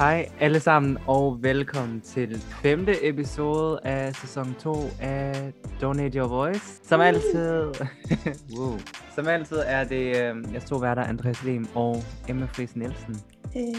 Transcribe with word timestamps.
Hej 0.00 0.28
alle 0.40 0.60
sammen, 0.60 0.98
og 1.06 1.38
velkommen 1.42 2.00
til 2.00 2.38
femte 2.38 3.08
episode 3.08 3.80
af 3.84 4.14
sæson 4.14 4.54
2 4.54 4.74
af 5.00 5.52
Donate 5.80 6.18
Your 6.18 6.28
Voice. 6.28 6.80
Som 6.84 7.00
altid, 7.00 7.64
wow. 8.58 8.78
Som 9.14 9.28
altid 9.28 9.56
er 9.66 9.84
det 9.84 10.16
øh, 10.16 10.54
jeg 10.54 10.62
to 10.62 10.76
værter, 10.76 11.02
Andreas 11.02 11.44
Lem 11.44 11.68
og 11.74 11.96
Emma 12.28 12.46
Friis 12.46 12.76
Nielsen. 12.76 13.16
Hey. 13.54 13.74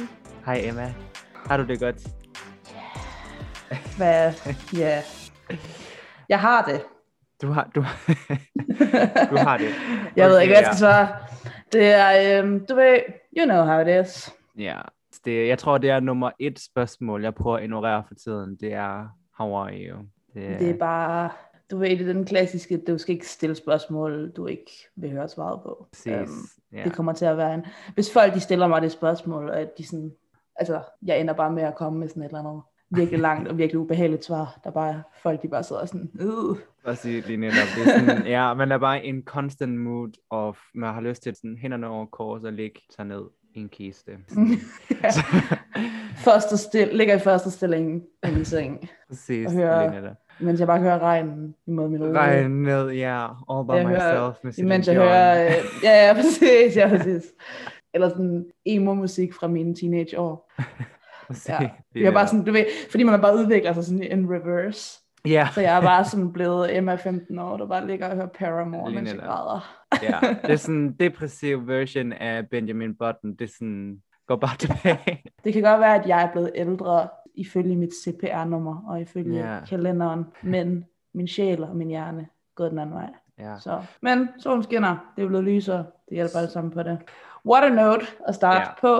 Hej 0.46 0.62
Emma, 0.64 0.94
har 1.46 1.58
du 1.58 1.68
det 1.68 1.80
godt? 1.80 2.08
Hvad? 3.98 4.34
Ja. 4.74 5.02
Jeg 6.30 6.40
har 6.40 6.66
det. 6.66 6.82
Du 7.42 7.52
har, 7.52 7.70
du, 7.76 7.86
du 9.32 9.38
har 9.38 9.58
det. 9.58 9.70
Jeg 10.16 10.30
ved 10.30 10.36
Okay, 10.36 10.42
ikke, 10.42 10.54
hvad 10.54 10.64
jeg 10.64 10.66
skal 10.66 10.78
svare. 10.78 11.08
Det 11.74 11.86
er, 11.86 12.40
øhm, 12.40 12.66
du 12.66 12.76
ved, 12.76 13.00
you 13.38 13.46
know 13.46 13.66
how 13.66 13.80
it 13.82 14.06
is. 14.06 14.34
Ja, 14.58 14.82
det, 15.26 15.48
jeg 15.48 15.60
tror, 15.60 15.78
det 15.78 15.90
er 15.90 16.00
nummer 16.00 16.32
et 16.40 16.60
spørgsmål, 16.60 17.24
jeg 17.24 17.36
prøver 17.36 17.58
at 17.58 17.64
ignorere 17.64 18.04
for 18.08 18.16
tiden. 18.16 18.56
Det 18.56 18.74
er, 18.74 19.08
how 19.38 19.56
are 19.56 19.74
you? 19.74 19.98
Det, 20.34 20.60
Det 20.60 20.70
er 20.70 20.78
bare, 20.78 21.30
du 21.72 21.78
ved, 21.78 21.90
det 21.90 22.10
er 22.10 22.14
den 22.14 22.26
klassiske, 22.26 22.84
du 22.88 22.98
skal 22.98 23.14
ikke 23.14 23.28
stille 23.28 23.56
spørgsmål, 23.56 24.32
du 24.32 24.48
ikke 24.48 24.72
vil 24.96 25.12
høre 25.12 25.28
svaret 25.28 25.62
på. 25.64 25.88
præcis. 25.92 26.12
Øhm, 26.14 26.28
ja. 26.74 26.84
Det 26.84 26.94
kommer 26.94 27.14
til 27.14 27.26
at 27.26 27.38
være 27.38 27.54
en... 27.54 27.66
Hvis 27.94 28.14
folk 28.14 28.34
de 28.34 28.40
stiller 28.40 28.68
mig 28.68 28.82
det 28.82 28.92
spørgsmål, 28.92 29.50
og 29.50 29.60
at 29.60 29.78
de 29.78 29.88
sådan... 29.88 30.12
Altså, 30.56 30.82
jeg 31.06 31.20
ender 31.20 31.34
bare 31.34 31.52
med 31.52 31.64
at 31.64 31.76
komme 31.76 32.00
med 32.00 32.08
sådan 32.08 32.24
et 32.24 32.28
eller 32.28 32.40
andet 32.40 32.62
virkelig 32.90 33.20
langt 33.30 33.48
og 33.48 33.58
virkelig 33.58 33.80
ubehageligt 33.80 34.26
svar, 34.26 34.60
der 34.64 34.72
bare 34.72 35.04
folk 35.24 35.42
de 35.42 35.48
bare 35.48 35.64
sidder 35.64 35.86
sådan, 35.86 36.12
øh. 36.20 36.58
Præcis, 36.86 37.28
lige 37.28 37.38
netop. 37.38 37.68
Det 37.76 37.94
er 37.94 38.00
sådan, 38.00 38.28
ja, 38.28 38.54
man 38.54 38.72
er 38.72 38.78
bare 38.78 39.06
i 39.06 39.10
en 39.10 39.24
constant 39.24 39.80
mood 39.80 40.12
of, 40.30 40.60
man 40.76 40.94
har 40.94 41.02
lyst 41.02 41.24
til 41.24 41.36
sådan 41.36 41.58
hænderne 41.62 41.88
over 41.88 42.06
kors 42.06 42.44
og 42.44 42.54
ligge 42.54 42.82
sig 42.96 43.06
ned 43.06 43.22
en 43.56 43.70
kiste. 43.70 44.12
ja. 45.04 45.10
første 46.18 46.58
stil, 46.58 46.90
ligger 46.94 47.16
i 47.16 47.20
første 47.20 47.52
stilling 47.52 48.04
i 48.28 48.32
min 48.32 48.46
seng, 48.46 48.90
Præcis, 49.10 49.48
Og 49.48 49.54
høre 49.54 49.90
lige 49.90 50.02
netop. 50.02 50.16
mens 50.40 50.60
jeg 50.60 50.68
bare 50.68 50.80
hører 50.80 51.00
regnen 51.00 51.56
imod 51.68 51.90
min 51.90 52.00
hoved. 52.02 52.16
Regn 52.16 52.52
ned, 52.64 52.90
ja, 52.90 53.26
all 53.26 53.66
by 53.68 53.72
Jeg 53.72 53.86
myself. 53.88 54.04
hører- 54.04 54.34
med 54.44 54.58
Imens 54.60 54.88
jeg 54.88 54.96
Dion. 54.96 55.08
hører, 55.08 55.46
øh, 55.48 55.54
ja, 55.84 56.08
ja, 56.08 56.14
præcis, 56.14 56.76
ja, 56.78 56.88
præcis. 56.90 57.24
Eller 57.94 58.10
sådan 58.10 58.46
emo-musik 58.66 59.34
fra 59.34 59.48
mine 59.48 59.76
teenageår. 59.76 60.52
Ja. 61.50 61.70
Jeg 61.96 62.04
er 62.04 62.12
bare 62.12 62.28
sådan, 62.28 62.44
du 62.46 62.52
ved, 62.52 62.66
fordi 62.92 63.04
man 63.04 63.22
bare 63.22 63.36
udvikler 63.38 63.74
sig 63.74 63.84
sådan 63.84 64.04
in 64.04 64.28
reverse. 64.30 65.00
Ja, 65.26 65.48
Så 65.54 65.62
jeg 65.62 65.78
er 65.78 65.82
bare 65.82 66.06
sådan 66.06 66.32
blevet 66.34 66.78
Emma 66.78 66.96
15 66.96 67.40
år, 67.40 67.58
der 67.58 67.68
bare 67.68 67.88
ligger 67.88 68.08
og 68.10 68.16
hører 68.16 68.28
Paramore, 68.28 68.92
mens 68.92 69.14
jeg 69.14 69.20
græder. 69.20 69.81
Ja, 70.02 70.20
det 70.42 70.50
er 70.52 70.56
sådan 70.56 70.76
en 70.76 70.94
depressiv 70.94 71.68
version 71.68 72.14
af 72.14 72.48
Benjamin 72.50 72.96
Button. 72.96 73.36
Det 73.36 73.42
er 73.42 73.54
sådan, 73.60 74.02
går 74.28 74.36
bare 74.36 74.58
tilbage. 74.58 75.24
Det 75.44 75.54
kan 75.54 75.62
godt 75.64 75.80
være, 75.80 75.96
at 75.96 76.08
jeg 76.08 76.24
er 76.24 76.32
blevet 76.32 76.52
ældre 76.56 77.08
ifølge 77.36 77.76
mit 77.76 77.90
CPR-nummer 78.06 78.84
og 78.88 79.02
ifølge 79.02 79.54
Ja. 79.54 79.60
kalenderen, 79.70 80.26
men 80.44 80.86
min 81.14 81.28
sjæl 81.28 81.64
og 81.64 81.76
min 81.76 81.88
hjerne 81.88 82.22
er 82.22 82.26
gået 82.56 82.72
den 82.72 82.80
anden 82.80 82.96
vej. 82.96 83.10
Ja. 83.40 83.56
Så. 83.60 83.82
Men 84.02 84.30
solen 84.40 84.64
skinner, 84.64 85.14
det 85.16 85.24
er 85.24 85.28
blevet 85.28 85.44
lysere, 85.46 85.78
det 85.78 86.16
hjælper 86.16 86.38
alle 86.38 86.50
sammen 86.52 86.72
på 86.74 86.84
det. 86.84 87.00
What 87.46 87.64
a 87.64 87.70
note 87.70 88.06
at 88.28 88.36
starte 88.36 88.60
Ja. 88.60 88.74
på. 88.82 88.96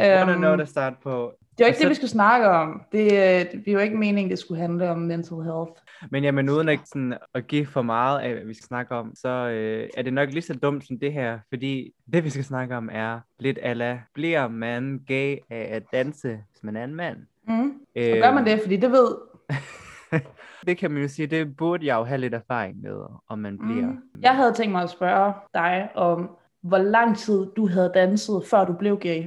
What 0.00 0.28
a 0.28 0.32
Øhm, 0.32 0.40
note 0.40 0.62
at 0.62 0.68
start 0.68 0.94
på. 1.02 1.32
Det 1.58 1.64
var 1.64 1.66
ikke 1.66 1.78
Så- 1.78 1.82
det, 1.82 1.90
vi 1.90 1.94
skulle 1.94 2.10
snakke 2.10 2.48
om. 2.48 2.82
Det, 2.92 3.10
det 3.52 3.68
er 3.68 3.72
jo 3.72 3.78
ikke 3.78 3.96
meningen, 3.96 4.30
det 4.30 4.38
skulle 4.38 4.60
handle 4.60 4.90
om 4.90 4.98
mental 4.98 5.36
health. 5.36 5.72
Men 6.10 6.24
jamen, 6.24 6.48
uden 6.48 6.68
ikke 6.68 6.82
sådan 6.86 7.14
at 7.34 7.46
give 7.46 7.66
for 7.66 7.82
meget 7.82 8.20
af, 8.20 8.32
hvad 8.34 8.44
vi 8.44 8.54
skal 8.54 8.66
snakke 8.66 8.94
om, 8.94 9.12
så 9.14 9.28
øh, 9.28 9.88
er 9.96 10.02
det 10.02 10.12
nok 10.12 10.30
lige 10.32 10.42
så 10.42 10.54
dumt 10.54 10.86
som 10.86 10.98
det 10.98 11.12
her, 11.12 11.38
fordi 11.48 11.92
det, 12.12 12.24
vi 12.24 12.30
skal 12.30 12.44
snakke 12.44 12.76
om, 12.76 12.88
er 12.92 13.20
lidt 13.38 13.58
ala, 13.62 14.00
bliver 14.14 14.48
man 14.48 15.00
gay 15.06 15.36
af 15.50 15.68
at 15.72 15.82
danse, 15.92 16.28
hvis 16.28 16.62
man 16.62 16.76
er 16.76 16.84
en 16.84 16.94
mand? 16.94 17.16
Mm. 17.48 17.72
Øh, 17.96 18.12
Og 18.12 18.18
gør 18.22 18.32
man 18.34 18.44
det, 18.44 18.60
fordi 18.60 18.76
det 18.76 18.90
ved... 18.92 19.16
det 20.66 20.78
kan 20.78 20.90
man 20.90 21.02
jo 21.02 21.08
sige, 21.08 21.26
det 21.26 21.56
burde 21.56 21.86
jeg 21.86 21.94
jo 21.96 22.04
have 22.04 22.18
lidt 22.20 22.34
erfaring 22.34 22.80
med, 22.82 22.96
om 23.28 23.38
man 23.38 23.58
bliver. 23.58 23.86
Mm. 23.86 23.98
Jeg 24.22 24.36
havde 24.36 24.52
tænkt 24.52 24.72
mig 24.72 24.82
at 24.82 24.90
spørge 24.90 25.32
dig 25.54 25.88
om, 25.94 26.30
hvor 26.62 26.78
lang 26.78 27.18
tid 27.18 27.46
du 27.56 27.68
havde 27.68 27.92
danset, 27.94 28.42
før 28.50 28.64
du 28.64 28.72
blev 28.72 28.98
gay. 28.98 29.24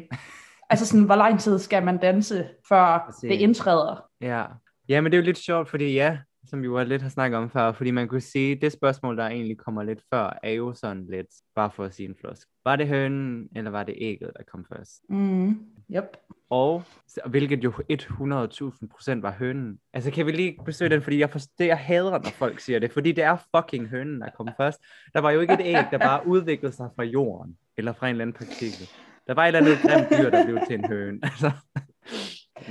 Altså 0.70 0.86
sådan, 0.86 1.06
hvor 1.06 1.16
lang 1.16 1.40
tid 1.40 1.60
skal 1.60 1.84
man 1.84 1.98
danse, 1.98 2.48
før 2.70 3.04
Præcis. 3.06 3.30
det 3.30 3.40
indtræder? 3.40 4.06
Ja. 4.22 4.46
ja, 4.90 5.02
men 5.02 5.12
det 5.12 5.18
er 5.18 5.22
jo 5.22 5.26
lidt 5.26 5.38
sjovt, 5.38 5.70
fordi 5.70 5.94
ja, 5.94 6.18
som 6.46 6.62
vi 6.62 6.66
jo 6.66 6.84
lidt 6.84 7.02
har 7.02 7.10
snakket 7.10 7.38
om 7.38 7.50
før, 7.50 7.72
fordi 7.72 7.92
man 7.92 8.08
kunne 8.08 8.22
sige, 8.22 8.56
det 8.56 8.72
spørgsmål, 8.72 9.18
der 9.18 9.28
egentlig 9.28 9.58
kommer 9.58 9.84
lidt 9.84 10.02
før, 10.14 10.40
er 10.44 10.52
jo 10.52 10.74
sådan 10.74 11.08
lidt, 11.10 11.28
bare 11.56 11.72
for 11.72 11.84
at 11.84 11.94
sige 11.94 12.10
en 12.10 12.16
flosk. 12.20 12.48
Var 12.66 12.76
det 12.76 12.88
hønen, 12.88 13.48
eller 13.56 13.72
var 13.72 13.84
det 13.84 13.96
ægget, 13.98 14.32
der 14.38 14.44
kom 14.52 14.66
først? 14.76 14.92
Mm. 15.10 15.50
Yep. 15.96 16.18
Og 16.50 16.84
hvilket 17.26 17.64
jo 17.64 17.72
100.000 17.72 18.88
procent 18.92 19.24
var 19.24 19.32
hønen. 19.32 19.80
Altså 19.94 20.12
kan 20.12 20.26
vi 20.26 20.32
lige 20.32 20.58
besøge 20.66 20.90
den, 20.90 21.02
fordi 21.02 21.20
jeg, 21.20 21.30
forstår, 21.30 21.54
det, 21.58 21.68
jeg 21.68 21.78
hader, 21.78 22.12
når 22.12 22.30
folk 22.30 22.60
siger 22.60 22.80
det, 22.80 22.92
fordi 22.92 23.12
det 23.12 23.24
er 23.24 23.38
fucking 23.56 23.88
hønen, 23.88 24.22
der 24.22 24.30
kom 24.38 24.50
først. 24.60 24.80
Der 25.14 25.20
var 25.20 25.32
jo 25.32 25.40
ikke 25.40 25.54
et 25.54 25.62
æg, 25.64 25.86
der 25.92 25.98
bare 25.98 26.28
udviklede 26.28 26.74
sig 26.74 26.90
fra 26.96 27.04
jorden, 27.04 27.58
eller 27.78 27.94
fra 27.94 28.08
en 28.08 28.12
eller 28.12 28.22
anden 28.22 28.34
partikel. 28.34 28.90
Der 29.30 29.36
var 29.36 29.44
et 29.44 29.56
eller 29.56 29.60
andet 29.60 29.80
grimt 29.82 30.10
dyr, 30.10 30.30
der 30.30 30.46
blev 30.46 30.60
til 30.68 30.76
en 30.80 30.86
høne. 30.86 31.20
Altså, 31.24 31.52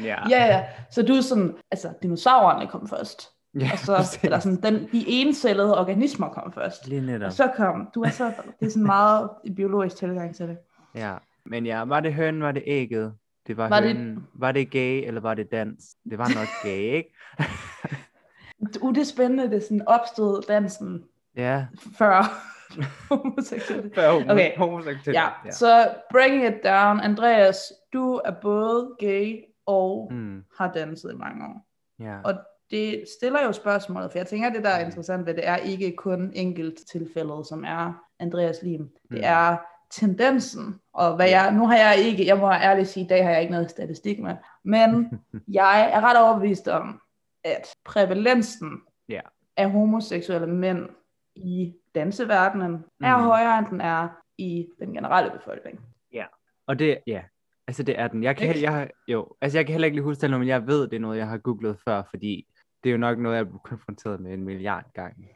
ja. 0.02 0.28
Ja, 0.30 0.46
ja. 0.46 0.64
Så 0.90 1.02
du 1.02 1.12
er 1.12 1.20
sådan, 1.20 1.54
altså 1.70 1.92
dinosaurerne 2.02 2.66
kom 2.66 2.88
først. 2.88 3.28
ja 3.60 3.70
Og 3.72 3.78
så, 3.78 4.18
eller 4.22 4.38
sådan, 4.38 4.62
den, 4.62 4.88
de 4.92 5.04
encellede 5.08 5.78
organismer 5.78 6.28
kom 6.28 6.52
først. 6.52 6.88
Lige 6.88 7.00
netop. 7.00 7.26
Og 7.26 7.32
så 7.32 7.50
kom, 7.56 7.88
du 7.94 8.02
er 8.02 8.08
så, 8.10 8.32
det 8.60 8.66
er 8.66 8.70
sådan 8.70 8.86
meget 8.86 9.30
biologisk 9.56 9.96
tilgang 9.96 10.34
til 10.36 10.48
det. 10.48 10.58
Ja. 10.94 11.14
Men 11.46 11.66
ja, 11.66 11.84
var 11.84 12.00
det 12.00 12.14
hønen, 12.14 12.42
var 12.42 12.52
det 12.52 12.62
ægget? 12.66 13.14
Det 13.46 13.56
var, 13.56 13.62
Var 13.62 13.68
var 13.76 13.80
det- 13.80 13.96
hønen. 13.96 14.26
Var 14.34 14.52
det 14.52 14.70
gay, 14.70 15.06
eller 15.06 15.20
var 15.20 15.34
det 15.34 15.52
dans? 15.52 15.84
Det 16.10 16.18
var 16.18 16.28
nok 16.34 16.48
gay, 16.64 16.94
ikke? 16.96 17.14
Uh, 18.82 18.94
det 18.94 19.00
er 19.00 19.04
spændende, 19.04 19.44
det 19.50 19.56
er 19.56 19.60
sådan 19.60 19.88
opstod 19.88 20.42
dansen 20.48 21.04
ja. 21.36 21.66
før 21.98 22.42
homoseksualitet. 23.10 24.30
Okay. 24.30 24.56
homoseksualitet. 24.56 25.14
Ja, 25.14 25.28
så 25.50 25.88
breaking 26.10 26.46
it 26.46 26.54
down. 26.64 27.00
Andreas, 27.00 27.58
du 27.92 28.20
er 28.24 28.30
både 28.42 28.90
gay 28.98 29.44
og 29.66 30.08
Mm, 30.12 30.42
har 30.58 30.72
danset 30.72 31.12
i 31.12 31.16
mange 31.16 31.44
år. 31.46 31.66
ja. 32.04 32.16
Og 32.24 32.34
det 32.70 33.04
stiller 33.18 33.42
jo 33.44 33.52
spørgsmålet, 33.52 34.10
for 34.10 34.18
jeg 34.18 34.26
tænker, 34.26 34.48
at 34.48 34.54
det 34.54 34.64
der 34.64 34.70
er 34.70 34.84
interessant 34.86 35.26
ved 35.26 35.34
det, 35.34 35.48
er 35.48 35.56
ikke 35.56 35.96
kun 35.96 36.32
enkelt 36.34 36.78
tilfældet, 36.92 37.46
som 37.46 37.64
er 37.64 38.04
Andreas 38.20 38.62
Lim. 38.62 38.80
Det 38.82 38.90
Mm. 39.10 39.20
er 39.22 39.56
tendensen, 39.90 40.80
og 40.92 41.16
hvad 41.16 41.28
jeg, 41.28 41.52
nu 41.52 41.66
har 41.66 41.76
jeg 41.76 41.96
ikke, 41.98 42.26
jeg 42.26 42.38
må 42.38 42.50
ærligt 42.52 42.88
sige, 42.88 43.04
i 43.04 43.08
dag 43.08 43.24
har 43.24 43.30
jeg 43.30 43.40
ikke 43.40 43.52
noget 43.52 43.70
statistik 43.70 44.20
med, 44.20 44.36
men 44.64 45.10
jeg 45.60 45.90
er 45.92 46.00
ret 46.00 46.18
overbevist 46.22 46.68
om, 46.68 47.00
at 47.44 47.66
prævalensen 47.84 48.70
Ja. 49.08 49.20
af 49.56 49.70
homoseksuelle 49.70 50.46
mænd 50.46 50.88
i 51.38 51.74
danseverdenen 51.94 52.72
er 53.02 53.16
Mm. 53.16 53.22
højere, 53.22 53.58
end 53.58 53.66
den 53.70 53.80
er 53.80 54.08
i 54.38 54.66
den 54.80 54.92
generelle 54.94 55.30
befolkning. 55.30 55.80
Og 56.66 56.78
det, 56.78 56.98
ja, 57.06 57.22
altså 57.66 57.82
det 57.82 57.98
er 58.00 58.08
den. 58.08 58.22
Jeg 58.22 58.36
kan, 58.36 58.62
jeg, 58.62 58.90
jo, 59.08 59.36
altså 59.40 59.58
jeg 59.58 59.66
kan 59.66 59.72
heller 59.72 59.86
ikke 59.86 59.96
lige 59.96 60.04
huske 60.04 60.20
det, 60.20 60.30
nu, 60.30 60.38
men 60.38 60.48
jeg 60.48 60.66
ved, 60.66 60.88
det 60.88 60.96
er 60.96 61.00
noget, 61.00 61.18
jeg 61.18 61.28
har 61.28 61.38
googlet 61.38 61.78
før, 61.88 62.02
fordi 62.10 62.46
det 62.84 62.90
er 62.90 62.92
jo 62.92 62.98
nok 62.98 63.18
noget, 63.18 63.36
jeg 63.36 63.40
er 63.40 63.44
blevet 63.44 63.62
konfronteret 63.62 64.20
med 64.20 64.34
en 64.34 64.44
milliard 64.44 64.84
gange. 64.94 65.28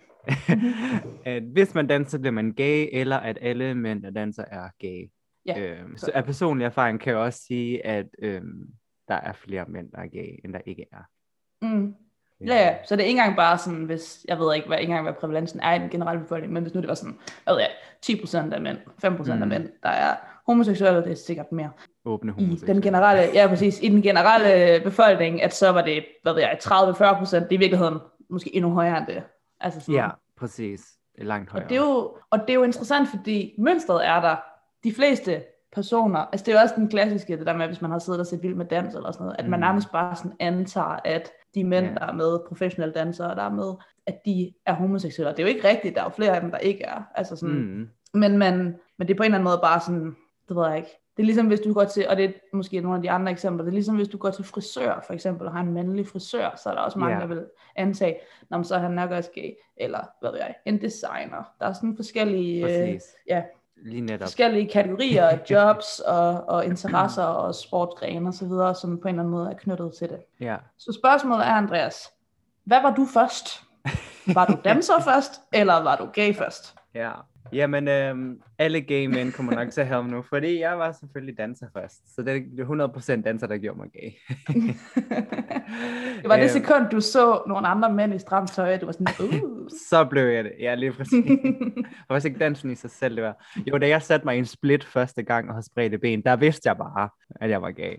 at 1.25 1.43
hvis 1.43 1.75
man 1.75 1.87
danser, 1.87 2.19
bliver 2.19 2.33
man 2.33 2.53
gay, 2.53 2.89
eller 2.93 3.17
at 3.17 3.39
alle 3.41 3.75
mænd, 3.75 4.03
der 4.03 4.11
danser, 4.11 4.45
er 4.45 4.69
gay. 4.79 5.11
Ja, 5.47 5.61
øhm, 5.61 5.97
så 5.97 6.11
af 6.15 6.25
personlig 6.25 6.65
erfaring 6.65 7.01
kan 7.01 7.11
jeg 7.11 7.21
også 7.21 7.43
sige, 7.47 7.87
at 7.87 8.07
øhm, 8.19 8.69
der 9.09 9.15
er 9.15 9.33
flere 9.33 9.65
mænd, 9.69 9.93
der 9.93 9.99
er 9.99 10.07
gay, 10.09 10.41
end 10.45 10.53
der 10.53 10.61
ikke 10.67 10.87
er. 10.93 11.03
Mm. 11.63 11.95
Ja, 12.47 12.55
ja, 12.55 12.75
så 12.85 12.97
det 12.97 13.03
er 13.03 13.07
ikke 13.07 13.19
engang 13.19 13.37
bare 13.37 13.59
sådan, 13.59 13.85
hvis, 13.85 14.27
jeg 14.29 14.39
ved 14.39 14.55
ikke, 14.55 14.69
hvad, 14.69 14.79
ikke 14.79 14.91
engang, 14.91 15.05
hvad 15.05 15.13
prævalensen 15.21 15.61
er 15.61 15.75
i 15.75 15.79
den 15.79 15.91
generelle 15.91 16.23
befolkning, 16.23 16.53
men 16.53 16.63
hvis 16.63 16.75
nu 16.75 16.81
det 16.81 16.89
var 16.89 16.95
sådan, 16.95 17.19
hvad 17.45 17.55
ved 17.55 17.61
jeg, 17.61 17.71
10% 18.07 18.55
af 18.55 18.61
mænd, 18.61 18.79
5% 19.05 19.35
mm. 19.35 19.43
af 19.43 19.49
mænd, 19.49 19.69
der 19.83 19.89
er 19.89 20.17
homoseksuelle, 20.47 21.03
det 21.03 21.13
er 21.13 21.17
sikkert 21.17 21.53
mere. 21.53 21.71
Åbne 22.05 22.35
I 22.39 22.57
den 22.67 22.83
generelle, 22.83 23.23
ja 23.35 23.47
præcis, 23.49 23.81
i 23.83 23.89
den 23.89 24.03
generelle 24.03 24.81
befolkning, 24.85 25.43
at 25.43 25.55
så 25.55 25.71
var 25.73 25.83
det, 25.83 26.05
hvad 26.23 26.33
ved 26.33 26.41
jeg, 26.41 26.59
30-40%, 26.65 27.37
det 27.37 27.43
er 27.43 27.47
i 27.51 27.57
virkeligheden 27.57 27.99
måske 28.31 28.57
endnu 28.57 28.71
højere 28.71 28.99
end 28.99 29.07
det. 29.07 29.23
Altså 29.61 29.81
sådan. 29.81 29.95
Ja, 29.95 30.09
præcis. 30.39 30.81
Langt 31.19 31.51
højere. 31.51 31.65
Og 31.65 31.71
det, 31.71 31.77
er 31.77 31.81
jo, 31.81 32.17
og 32.31 32.41
det 32.41 32.51
er 32.51 32.55
jo 32.55 32.63
interessant, 32.63 33.09
fordi 33.09 33.55
mønstret 33.59 34.07
er 34.07 34.21
der. 34.21 34.37
De 34.85 34.95
fleste 34.95 35.43
personer, 35.73 36.19
altså 36.19 36.45
det 36.45 36.55
er 36.55 36.59
jo 36.59 36.63
også 36.63 36.75
den 36.77 36.89
klassiske, 36.89 37.39
det 37.39 37.47
der 37.47 37.57
med, 37.57 37.67
hvis 37.67 37.83
man 37.83 37.91
har 37.91 37.99
siddet 37.99 38.21
og 38.21 38.27
set 38.27 38.43
vild 38.43 38.55
med 38.55 38.65
dans 38.67 38.95
eller 38.95 39.13
sådan 39.13 39.25
noget, 39.25 39.37
at 39.39 39.49
man 39.49 39.61
Mm. 39.61 39.61
nærmest 39.61 39.93
bare 39.93 40.17
sådan 40.17 40.33
antager, 40.41 40.99
at 41.05 41.31
de 41.55 41.65
mænd, 41.65 41.87
Ja. 41.87 41.95
der 41.95 42.07
er 42.07 42.13
med, 42.13 42.39
professionelle 42.49 42.95
dansere, 42.95 43.35
der 43.35 43.43
er 43.43 43.51
med, 43.51 43.73
at 44.07 44.25
de 44.27 44.53
er 44.67 44.73
homoseksuelle. 44.75 45.31
Og 45.31 45.37
Det 45.37 45.43
er 45.43 45.47
jo 45.49 45.55
ikke 45.57 45.69
rigtigt, 45.69 45.95
der 45.95 46.01
er 46.01 46.05
jo 46.05 46.11
flere 46.11 46.35
af 46.35 46.41
dem, 46.41 46.51
der 46.51 46.59
ikke 46.59 46.85
er. 46.85 47.03
Altså 47.15 47.37
sådan, 47.37 47.55
Mm. 47.55 47.89
men, 48.21 48.39
man, 48.39 48.55
men 48.99 49.09
det 49.09 49.15
er 49.15 49.17
på 49.17 49.23
en 49.23 49.25
eller 49.25 49.39
anden 49.39 49.45
måde 49.45 49.59
bare 49.63 49.81
sådan, 49.81 50.17
det 50.49 50.57
ved 50.57 50.67
jeg 50.69 50.77
ikke. 50.77 50.99
Det 51.17 51.23
er 51.23 51.27
ligesom 51.27 51.47
hvis 51.47 51.61
du 51.61 51.73
går 51.73 51.85
til, 51.85 52.09
og 52.09 52.17
det 52.17 52.25
er 52.25 52.33
måske 52.53 52.81
nogle 52.81 52.97
af 52.97 53.03
de 53.03 53.11
andre 53.11 53.33
eksempler, 53.33 53.65
det 53.65 53.71
er 53.71 53.75
ligesom 53.75 53.97
hvis 53.97 54.09
du 54.09 54.19
går 54.19 54.31
til 54.31 54.45
frisør 54.45 55.05
for 55.07 55.13
eksempel, 55.15 55.47
og 55.47 55.53
har 55.53 55.61
en 55.61 55.73
mandlig 55.73 56.07
frisør, 56.07 56.57
så 56.63 56.71
er 56.71 56.75
der 56.75 56.81
også 56.81 56.99
mange, 56.99 57.15
Ja. 57.15 57.21
der 57.21 57.27
vil 57.27 57.45
antage, 57.77 58.17
Nå, 58.51 58.63
så 58.63 58.75
er 58.75 58.79
han 58.79 58.91
nok 58.91 59.11
også 59.11 59.31
gay, 59.35 59.51
eller 59.77 60.01
hvad 60.21 60.31
ved 60.31 60.39
jeg, 60.39 60.55
en 60.65 60.81
designer. 60.81 61.53
Der 61.61 61.67
er 61.67 61.73
sådan 61.73 61.97
forskellige, 61.97 62.65
øh, 62.65 62.69
Præcis. 62.89 63.03
ja. 63.29 63.43
Lige 63.83 64.01
netop. 64.01 64.27
forskellige 64.27 64.69
kategorier 64.69 65.27
af 65.27 65.41
jobs 65.51 65.99
og, 65.99 66.45
og 66.49 66.65
interesser 66.67 67.25
og 67.25 67.55
sportsgrene 67.55 68.29
og 68.29 68.35
så 68.35 68.47
videre, 68.47 68.75
som 68.75 69.01
på 69.01 69.09
en 69.09 69.15
eller 69.15 69.23
anden 69.23 69.31
måde 69.31 69.51
er 69.51 69.55
knyttet 69.55 69.93
til 69.99 70.09
det. 70.09 70.19
Ja. 70.41 70.57
Så 70.79 70.93
spørgsmålet 70.93 71.47
er, 71.47 71.51
Andreas, 71.51 72.11
hvad 72.65 72.83
var 72.83 72.95
du 72.95 73.07
først? 73.07 73.63
Var 74.35 74.47
du 74.47 74.57
danser 74.65 75.01
først, 75.11 75.41
eller 75.53 75.75
var 75.75 75.97
du 75.97 76.09
gay 76.13 76.35
først? 76.35 76.75
Ja. 76.95 77.11
Jamen, 77.53 77.89
øhm, 77.89 78.41
alle 78.59 78.81
gay 78.81 79.07
mænd 79.07 79.33
kommer 79.33 79.53
nok 79.55 79.71
til 79.71 79.81
at 79.81 79.87
have 79.87 80.09
nu, 80.09 80.23
fordi 80.23 80.61
jeg 80.61 80.79
var 80.79 80.93
selvfølgelig 80.93 81.39
danser 81.39 81.67
først. 81.77 82.15
Så 82.15 82.23
det 82.23 82.37
er 82.37 83.19
100% 83.19 83.23
danser, 83.23 83.47
der 83.47 83.59
gjorde 83.59 83.79
mig 83.79 83.89
gay. 83.93 84.11
Det 86.23 86.29
var 86.29 86.37
det 86.37 86.43
Øhm, 86.43 86.49
sekund, 86.49 86.91
du 86.93 87.01
så 87.01 87.43
nogle 87.47 87.67
andre 87.69 87.93
mænd 87.93 88.15
i 88.15 88.19
stramt 88.19 88.51
tøj, 88.53 88.77
du 88.77 88.87
var 88.87 88.93
sådan, 88.93 89.07
uh. 89.43 89.69
Så 89.89 90.05
blev 90.05 90.23
jeg 90.27 90.45
det. 90.45 90.53
Ja, 90.61 90.75
lige 90.75 90.93
præcis. 90.93 91.25
var 92.09 92.15
også 92.15 92.29
ikke 92.29 92.41
dansen 92.41 92.71
i 92.71 92.75
sig 92.75 92.91
selv, 92.91 93.17
det 93.17 93.25
var. 93.25 93.45
Jo, 93.73 93.79
da 93.79 93.89
jeg 93.89 94.03
satte 94.03 94.25
mig 94.25 94.37
i 94.37 94.39
en 94.39 94.45
split 94.45 94.85
første 94.85 95.23
gang 95.23 95.49
og 95.49 95.55
havde 95.55 95.67
spredt 95.67 96.01
ben, 96.01 96.23
der 96.23 96.37
vidste 96.37 96.69
jeg 96.69 96.77
bare, 96.77 97.09
at 97.41 97.51
jeg 97.51 97.63
var 97.63 97.71
gay. 97.71 97.95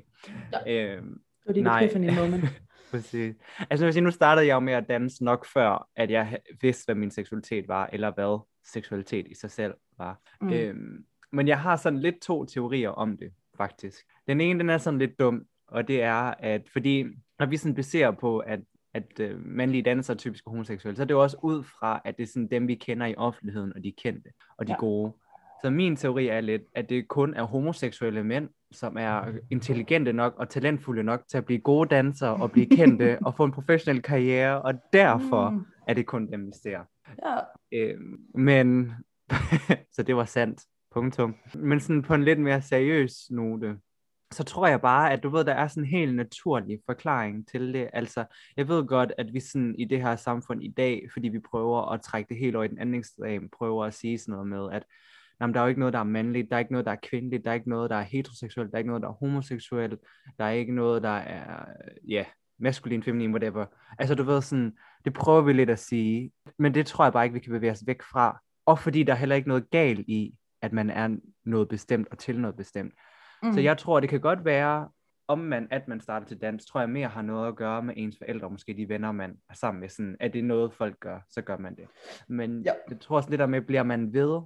Øhm, 0.68 1.18
Det 1.48 1.66
var 1.66 1.82
epiphany 1.82 2.10
moment. 2.20 2.44
Præcis. 2.92 3.36
Altså, 3.70 3.86
jeg 3.86 3.94
sige, 3.94 4.04
nu 4.04 4.12
startede 4.12 4.48
jeg 4.48 4.54
jo 4.54 4.60
med 4.60 4.74
at 4.74 4.90
danse 4.90 5.24
nok 5.24 5.46
før, 5.54 5.88
at 5.96 6.12
jeg 6.12 6.38
vidste, 6.62 6.86
hvad 6.86 6.96
min 6.96 7.12
seksualitet 7.12 7.68
var, 7.68 7.90
eller 7.94 8.12
hvad 8.14 8.40
seksualitet 8.66 9.28
i 9.28 9.36
sig 9.36 9.52
selv 9.52 9.74
var. 9.98 10.20
Mm. 10.42 10.54
Øhm, 10.54 11.06
men 11.32 11.48
jeg 11.48 11.60
har 11.60 11.76
sådan 11.76 12.00
lidt 12.00 12.22
to 12.22 12.46
teorier 12.46 12.90
om 12.90 13.18
det, 13.18 13.32
faktisk. 13.58 14.06
Den 14.28 14.42
ene, 14.42 14.60
den 14.60 14.70
er 14.70 14.78
sådan 14.78 15.00
lidt 15.00 15.20
dum, 15.20 15.44
og 15.68 15.88
det 15.88 16.04
er, 16.04 16.34
at 16.40 16.62
fordi, 16.74 17.06
når 17.40 17.46
vi 17.46 17.58
sådan 17.58 17.76
baserer 17.76 18.12
på, 18.12 18.40
at 18.40 18.60
at 18.96 19.20
øh, 19.20 19.46
mandlige 19.46 19.82
dansere 19.82 20.14
er 20.16 20.18
typisk 20.18 20.44
homoseksuelle, 20.48 20.96
så 20.96 21.02
er 21.02 21.06
det 21.06 21.14
jo 21.14 21.22
også 21.22 21.38
ud 21.44 21.64
fra, 21.64 22.02
at 22.06 22.18
det 22.18 22.24
er 22.24 22.28
sådan 22.28 22.48
dem, 22.48 22.68
vi 22.68 22.76
kender 22.76 23.06
i 23.06 23.16
offentligheden, 23.16 23.74
og 23.76 23.84
de 23.84 23.92
kendte, 23.92 24.30
og 24.58 24.68
de 24.68 24.72
ja. 24.72 24.78
gode. 24.78 25.14
Så 25.64 25.70
min 25.70 25.96
teori 25.96 26.28
er 26.28 26.42
lidt, 26.42 26.62
at 26.76 26.90
det 26.90 27.08
kun 27.08 27.34
er 27.34 27.44
homoseksuelle 27.44 28.24
mænd, 28.24 28.50
som 28.72 28.98
er 29.00 29.26
intelligente 29.52 30.14
nok 30.14 30.34
og 30.38 30.50
talentfulde 30.50 31.04
nok 31.04 31.22
til 31.28 31.38
at 31.38 31.46
blive 31.46 31.60
gode 31.60 31.90
dansere 31.90 32.34
og 32.34 32.52
blive 32.52 32.66
kendte 32.78 33.18
og 33.22 33.36
få 33.36 33.44
en 33.44 33.52
professionel 33.52 34.02
karriere, 34.02 34.62
og 34.62 34.74
derfor 34.94 35.50
Mm. 35.50 35.66
er 35.88 35.94
det 35.94 36.06
kun 36.06 36.32
dem, 36.32 36.46
vi 36.48 36.52
ser. 36.64 36.80
Ja. 37.26 37.38
Øh, 37.74 37.98
men, 38.36 38.94
så 39.96 40.04
det 40.04 40.16
var 40.16 40.26
sandt, 40.26 40.62
punktum. 40.92 41.36
Men 41.56 41.80
sådan 41.80 42.02
på 42.02 42.14
en 42.14 42.24
lidt 42.24 42.40
mere 42.40 42.62
seriøs 42.62 43.14
note, 43.32 43.78
så 44.32 44.44
tror 44.44 44.68
jeg 44.68 44.82
bare, 44.82 45.12
at 45.14 45.24
du 45.24 45.30
ved, 45.30 45.46
der 45.46 45.54
er 45.54 45.68
sådan 45.68 45.84
en 45.84 45.90
helt 45.90 46.16
naturlig 46.16 46.80
forklaring 46.86 47.48
til 47.48 47.74
det. 47.74 47.90
Altså, 47.94 48.26
jeg 48.58 48.68
ved 48.68 48.88
godt, 48.88 49.14
at 49.18 49.34
vi 49.34 49.40
sådan 49.40 49.76
i 49.80 49.86
det 49.86 50.02
her 50.02 50.16
samfund 50.16 50.64
i 50.64 50.74
dag, 50.78 51.08
fordi 51.14 51.28
vi 51.28 51.40
prøver 51.40 51.92
at 51.92 52.02
trække 52.02 52.30
det 52.30 52.38
helt 52.38 52.56
over 52.56 52.66
i 52.66 52.68
den 52.68 52.80
anden 52.80 52.96
ekstrem, 52.96 53.50
prøver 53.58 53.86
at 53.86 53.94
sige 53.94 54.18
sådan 54.18 54.32
noget 54.32 54.48
med, 54.48 54.72
at 54.72 54.84
jamen, 55.42 55.54
der 55.54 55.60
er 55.60 55.64
jo 55.64 55.70
ikke 55.70 55.80
noget, 55.80 55.94
der 55.94 56.00
er 56.00 56.04
mandligt, 56.04 56.50
der 56.50 56.56
er 56.56 56.60
ikke 56.60 56.72
noget, 56.72 56.86
der 56.86 56.92
er 56.92 57.06
kvindeligt, 57.10 57.46
der 57.46 57.52
er 57.52 57.56
ikke 57.56 57.70
noget, 57.70 57.90
der 57.90 57.96
er 57.96 58.02
heteroseksuelt, 58.02 58.72
der 58.72 58.76
er 58.76 58.80
ikke 58.80 58.90
noget, 58.90 59.04
der 59.04 59.10
er 59.10 59.14
homoseksuelt, 59.14 60.00
der 60.40 60.46
er 60.46 60.52
ikke 60.52 60.76
noget, 60.76 61.04
der 61.04 61.10
er, 61.10 61.66
ja, 62.08 62.26
maskulin, 62.60 63.04
feminin, 63.04 63.32
whatever. 63.32 63.66
Altså, 64.00 64.16
du 64.16 64.24
ved 64.24 64.42
sådan, 64.42 64.78
det 65.06 65.14
prøver 65.14 65.42
vi 65.42 65.54
lidt 65.54 65.70
at 65.70 65.80
sige, 65.80 66.32
men 66.60 66.74
det 66.74 66.86
tror 66.86 67.06
jeg 67.06 67.14
bare 67.14 67.24
ikke, 67.26 67.34
vi 67.34 67.40
kan 67.40 67.52
bevæge 67.54 67.72
os 67.72 67.84
væk 67.88 68.02
fra. 68.02 68.40
Og 68.66 68.80
fordi 68.80 69.04
der 69.04 69.14
er 69.14 69.18
heller 69.18 69.36
ikke 69.36 69.48
noget 69.48 69.70
galt 69.70 70.00
i, 70.00 70.36
at 70.62 70.74
man 70.74 70.90
er 70.90 71.18
noget 71.46 71.68
bestemt 71.68 72.08
og 72.12 72.18
til 72.18 72.40
noget 72.40 72.56
bestemt. 72.56 72.94
Mm. 73.44 73.54
Så 73.54 73.60
jeg 73.62 73.78
tror, 73.78 74.00
det 74.00 74.10
kan 74.10 74.22
godt 74.22 74.46
være, 74.46 74.90
om 75.28 75.40
man, 75.40 75.68
at 75.72 75.88
man 75.88 76.02
starter 76.02 76.28
til 76.28 76.42
dans, 76.42 76.66
tror 76.66 76.80
jeg 76.80 76.90
mere 76.90 77.08
har 77.08 77.22
noget 77.22 77.48
at 77.48 77.56
gøre 77.56 77.84
med 77.84 77.94
ens 77.98 78.18
forældre, 78.18 78.50
måske 78.50 78.74
de 78.74 78.90
venner, 78.90 79.12
man 79.12 79.38
er 79.50 79.54
sammen 79.54 79.80
med. 79.82 79.90
Sådan, 79.90 80.18
at 80.20 80.34
det 80.34 80.40
er 80.40 80.44
noget, 80.44 80.74
folk 80.74 81.00
gør, 81.00 81.20
så 81.30 81.42
gør 81.42 81.58
man 81.58 81.76
det. 81.76 81.86
Men 82.28 82.62
Ja. 82.62 82.72
jeg 82.90 83.00
tror 83.00 83.16
også, 83.16 83.30
det 83.30 83.40
der 83.40 83.46
med, 83.48 83.62
bliver 83.62 83.84
man 83.84 84.14
ved? 84.14 84.42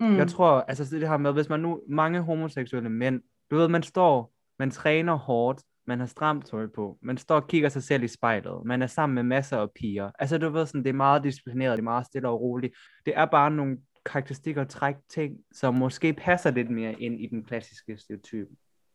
Mm. 0.00 0.16
Jeg 0.16 0.28
tror, 0.28 0.60
altså 0.68 0.96
det 0.96 1.08
her 1.08 1.16
med, 1.16 1.32
hvis 1.32 1.48
man 1.48 1.60
nu, 1.60 1.82
mange 1.88 2.20
homoseksuelle 2.20 2.90
mænd, 2.90 3.22
du 3.50 3.56
ved, 3.56 3.68
man 3.68 3.82
står, 3.82 4.32
man 4.58 4.70
træner 4.70 5.14
hårdt, 5.14 5.62
man 5.86 5.98
har 5.98 6.06
stramt 6.06 6.46
tøj 6.46 6.66
på, 6.74 6.98
man 7.02 7.16
står 7.16 7.36
og 7.36 7.48
kigger 7.48 7.68
sig 7.68 7.82
selv 7.82 8.02
i 8.02 8.08
spejlet, 8.08 8.64
man 8.64 8.82
er 8.82 8.86
sammen 8.86 9.14
med 9.14 9.22
masser 9.22 9.58
af 9.58 9.70
piger. 9.70 10.10
Altså 10.18 10.38
du 10.38 10.50
ved 10.50 10.66
sådan, 10.66 10.82
det 10.84 10.88
er 10.88 10.94
meget 10.94 11.24
disciplineret, 11.24 11.72
det 11.72 11.78
er 11.78 11.84
meget 11.84 12.06
stille 12.06 12.28
og 12.28 12.40
roligt. 12.40 12.74
Det 13.06 13.12
er 13.16 13.24
bare 13.24 13.50
nogle 13.50 13.78
karakteristikker 14.06 14.60
og 14.60 14.68
træk 14.68 14.96
ting, 15.10 15.36
som 15.52 15.74
måske 15.74 16.12
passer 16.12 16.50
lidt 16.50 16.70
mere 16.70 16.92
ind 16.92 17.20
i 17.20 17.26
den 17.26 17.44
klassiske 17.44 17.96
stereotyp 17.98 18.48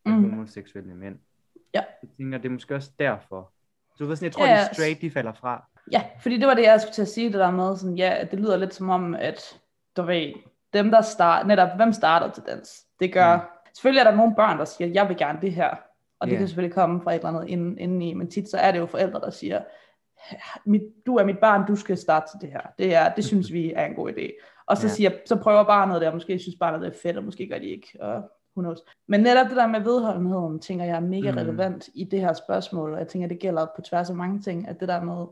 af 0.05 0.11
Mm. 0.11 0.29
homoseksuelle 0.29 0.95
mænd. 0.95 1.15
Ja. 1.73 1.81
Jeg 2.01 2.09
tænker, 2.17 2.37
det 2.37 2.45
er 2.45 2.53
måske 2.53 2.75
også 2.75 2.91
derfor. 2.99 3.51
Så 3.97 4.03
du 4.03 4.05
ved 4.05 4.15
sådan, 4.15 4.25
jeg 4.25 4.33
tror, 4.33 4.45
Ja, 4.45 4.51
ja. 4.51 4.59
de 4.69 4.75
straight, 4.75 5.01
de 5.01 5.11
falder 5.11 5.33
fra. 5.33 5.67
Ja, 5.91 6.03
fordi 6.21 6.37
det 6.37 6.47
var 6.47 6.53
det, 6.53 6.63
jeg 6.63 6.81
skulle 6.81 6.93
til 6.93 7.01
at 7.01 7.07
sige, 7.07 7.27
det 7.27 7.39
der 7.39 7.51
med, 7.51 7.77
sådan, 7.77 7.95
ja, 7.95 8.27
det 8.31 8.39
lyder 8.39 8.57
lidt 8.57 8.73
som 8.73 8.89
om, 8.89 9.15
at 9.15 9.59
du 9.97 10.01
ved, 10.01 10.33
dem 10.73 10.91
der 10.91 11.01
starter, 11.01 11.47
netop 11.47 11.69
hvem 11.75 11.93
starter 11.93 12.31
til 12.31 12.43
dans, 12.47 12.85
det 12.99 13.13
gør, 13.13 13.35
mm. 13.35 13.41
selvfølgelig 13.75 13.99
er 13.99 14.09
der 14.09 14.17
nogle 14.17 14.35
børn, 14.35 14.57
der 14.59 14.65
siger, 14.65 14.87
jeg 14.87 15.09
vil 15.09 15.17
gerne 15.17 15.39
det 15.41 15.53
her, 15.53 15.75
og 16.21 16.27
det 16.27 16.33
Ja. 16.33 16.37
kan 16.37 16.47
selvfølgelig 16.47 16.73
komme 16.75 17.01
fra 17.01 17.11
et 17.11 17.15
eller 17.15 17.29
andet 17.29 17.49
inden, 17.49 17.77
indeni, 17.77 18.13
men 18.13 18.29
tit 18.29 18.49
så 18.49 18.57
er 18.57 18.71
det 18.71 18.79
jo 18.79 18.85
forældre, 18.85 19.19
der 19.19 19.29
siger, 19.29 19.61
mit, 20.65 20.81
du 21.05 21.15
er 21.15 21.23
mit 21.25 21.39
barn, 21.39 21.67
du 21.67 21.75
skal 21.75 21.97
starte 21.97 22.25
til 22.31 22.41
det 22.41 22.49
her, 22.49 22.61
det, 22.79 22.95
er, 22.95 23.13
det 23.13 23.25
synes 23.25 23.53
vi 23.53 23.73
er 23.75 23.85
en 23.85 23.95
god 23.95 24.11
idé, 24.11 24.31
og 24.65 24.77
så, 24.77 24.87
Ja. 24.87 24.93
siger, 24.93 25.11
så 25.25 25.35
prøver 25.35 25.63
barnet 25.63 26.01
det, 26.01 26.07
og 26.07 26.13
måske 26.13 26.39
synes 26.39 26.55
barnet 26.59 26.81
det 26.81 26.87
er 26.87 26.99
fedt, 27.03 27.17
og 27.17 27.23
måske 27.23 27.47
gør 27.47 27.57
de 27.57 27.65
ikke, 27.65 27.87
og 28.01 28.13
who 28.57 28.61
knows. 28.61 28.79
Men 29.07 29.19
netop 29.19 29.47
det 29.47 29.55
der 29.57 29.67
med 29.67 29.79
vedholdenheden, 29.79 30.59
tænker 30.59 30.85
jeg 30.85 30.95
er 30.95 30.99
mega 30.99 31.31
Mm. 31.31 31.37
relevant 31.37 31.89
i 31.93 32.03
det 32.03 32.19
her 32.21 32.33
spørgsmål, 32.33 32.93
og 32.93 32.99
jeg 32.99 33.07
tænker, 33.07 33.27
det 33.27 33.39
gælder 33.39 33.67
på 33.75 33.81
tværs 33.81 34.09
af 34.09 34.15
mange 34.15 34.39
ting, 34.41 34.67
at 34.67 34.79
det 34.79 34.87
der 34.87 35.01
med, 35.03 35.25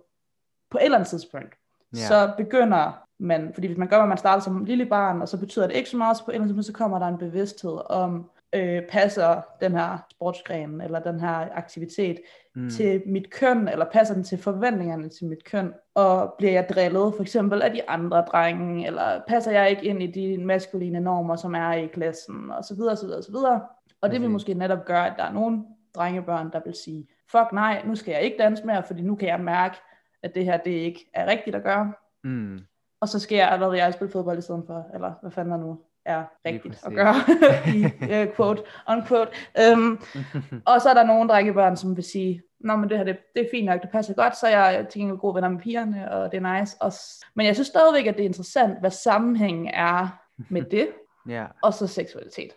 på 0.72 0.78
et 0.78 0.86
eller 0.86 0.98
andet 0.98 1.10
tidspunkt, 1.10 1.56
Ja. 1.96 1.98
så 2.08 2.32
begynder 2.38 3.04
man, 3.20 3.52
fordi 3.54 3.68
hvis 3.68 3.78
man 3.78 3.88
gør, 3.88 3.98
at 4.02 4.10
man 4.10 4.18
starter 4.18 4.42
som 4.44 4.66
lille 4.66 4.86
barn, 4.86 5.22
og 5.22 5.28
så 5.28 5.40
betyder 5.40 5.68
det 5.68 5.76
ikke 5.76 5.90
så 5.90 5.98
meget, 5.98 6.18
så 6.18 6.26
på 6.26 6.32
et 6.32 6.36
eller 6.36 6.44
andet 6.44 6.56
tidspunkt, 6.56 6.78
så 6.78 6.84
kommer 6.84 7.00
der 7.00 7.06
en 7.08 7.18
bevidsthed 7.18 7.78
om, 7.92 8.30
øh, 8.56 8.82
passer 8.90 9.42
den 9.62 9.72
her 9.72 9.98
sportsgren, 10.12 10.82
eller 10.82 11.00
den 11.00 11.20
her 11.20 11.48
aktivitet 11.58 12.18
Mm. 12.56 12.70
til 12.70 13.02
mit 13.06 13.32
køn, 13.32 13.68
eller 13.68 13.86
passer 13.92 14.14
den 14.14 14.24
til 14.24 14.38
forventningerne 14.38 15.10
til 15.10 15.28
mit 15.28 15.44
køn, 15.44 15.74
og 15.96 16.36
bliver 16.38 16.54
jeg 16.54 16.70
drillet 16.70 17.14
for 17.16 17.22
eksempel 17.22 17.62
af 17.62 17.72
de 17.72 17.90
andre 17.90 18.22
drenge, 18.22 18.88
eller 18.88 19.22
passer 19.28 19.52
jeg 19.52 19.70
ikke 19.70 19.84
ind 19.86 20.04
i 20.04 20.08
de 20.08 20.38
maskuline 20.46 21.00
normer, 21.00 21.36
som 21.36 21.56
er 21.56 21.72
i 21.74 21.88
klassen, 21.88 22.52
og 22.52 22.64
så 22.64 22.76
videre, 22.76 22.96
så 22.96 23.06
videre, 23.06 23.24
så 23.24 23.32
videre. 23.32 23.62
Og 24.02 24.10
det 24.10 24.22
vil 24.22 24.28
Præcis. 24.28 24.32
måske 24.34 24.54
netop 24.54 24.86
gøre, 24.86 25.08
at 25.08 25.14
der 25.18 25.24
er 25.24 25.34
nogle 25.34 25.64
drengebørn, 25.96 26.52
der 26.52 26.62
vil 26.66 26.74
sige, 26.84 27.08
fuck 27.32 27.52
nej, 27.54 27.82
nu 27.86 27.96
skal 27.96 28.12
jeg 28.12 28.22
ikke 28.22 28.38
danse 28.38 28.66
mere, 28.66 28.84
fordi 28.84 29.02
nu 29.02 29.16
kan 29.16 29.28
jeg 29.28 29.40
mærke, 29.40 29.78
at 30.24 30.36
det 30.36 30.46
her, 30.46 30.58
det 30.58 30.72
ikke 30.72 31.10
er 31.14 31.28
rigtigt 31.28 31.56
at 31.56 31.64
gøre. 31.64 31.94
Mm. 32.24 32.60
Og 33.02 33.08
så 33.08 33.20
skal 33.20 33.36
jeg, 33.36 33.60
ved 33.60 33.76
jeg, 33.78 33.94
spille 33.94 34.12
fodbold 34.12 34.38
i 34.38 34.42
stedet 34.42 34.64
for, 34.68 34.86
eller 34.94 35.14
hvad 35.22 35.32
fanden 35.32 35.52
der 35.52 35.58
nu 35.60 35.80
er 36.10 36.24
rigtigt 36.46 36.80
at 36.86 36.94
gøre, 36.94 37.16
i 37.76 37.86
uh, 38.02 38.36
quote, 38.36 38.64
unquote. 38.90 39.32
Um, 39.74 40.04
og 40.72 40.82
så 40.82 40.90
er 40.90 40.94
der 40.94 41.04
nogle 41.04 41.30
drengebørn, 41.30 41.78
som 41.78 41.96
vil 41.96 42.04
sige, 42.04 42.42
Nå, 42.60 42.76
men 42.76 42.90
det 42.90 42.98
her, 42.98 43.06
det, 43.06 43.18
det 43.36 43.46
er 43.46 43.50
fint 43.52 43.66
nok, 43.66 43.82
det 43.82 43.90
passer 43.90 44.14
godt, 44.14 44.38
så 44.38 44.48
er 44.48 44.70
jeg 44.70 44.88
til 44.88 45.02
gengæld 45.02 45.18
gode 45.18 45.36
venner 45.36 45.50
med 45.50 45.60
pigerne, 45.60 46.12
og 46.12 46.32
det 46.32 46.44
er 46.44 46.60
nice. 46.60 46.78
Og, 46.82 46.92
men 47.36 47.46
jeg 47.46 47.56
synes 47.56 47.68
stadigvæk, 47.68 48.06
at 48.06 48.16
det 48.16 48.22
er 48.22 48.28
interessant, 48.28 48.80
hvad 48.80 48.92
sammenhængen 48.92 49.68
er 49.68 50.20
med 50.50 50.62
det, 50.72 50.88
Ja, 51.30 51.46
og 51.64 51.74
så 51.74 51.88
seksualitet. 51.88 52.54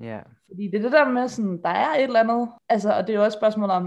ja. 0.00 0.20
Fordi 0.48 0.68
det 0.68 0.74
er 0.74 0.82
det 0.82 0.92
der 0.92 1.08
med, 1.08 1.28
sådan, 1.28 1.62
der 1.62 1.68
er 1.68 1.94
et 1.94 2.02
eller 2.02 2.20
andet, 2.20 2.48
altså, 2.68 2.92
og 2.92 3.06
det 3.06 3.12
er 3.12 3.16
jo 3.16 3.24
også 3.24 3.36
et 3.36 3.40
spørgsmål 3.40 3.70
om, 3.70 3.84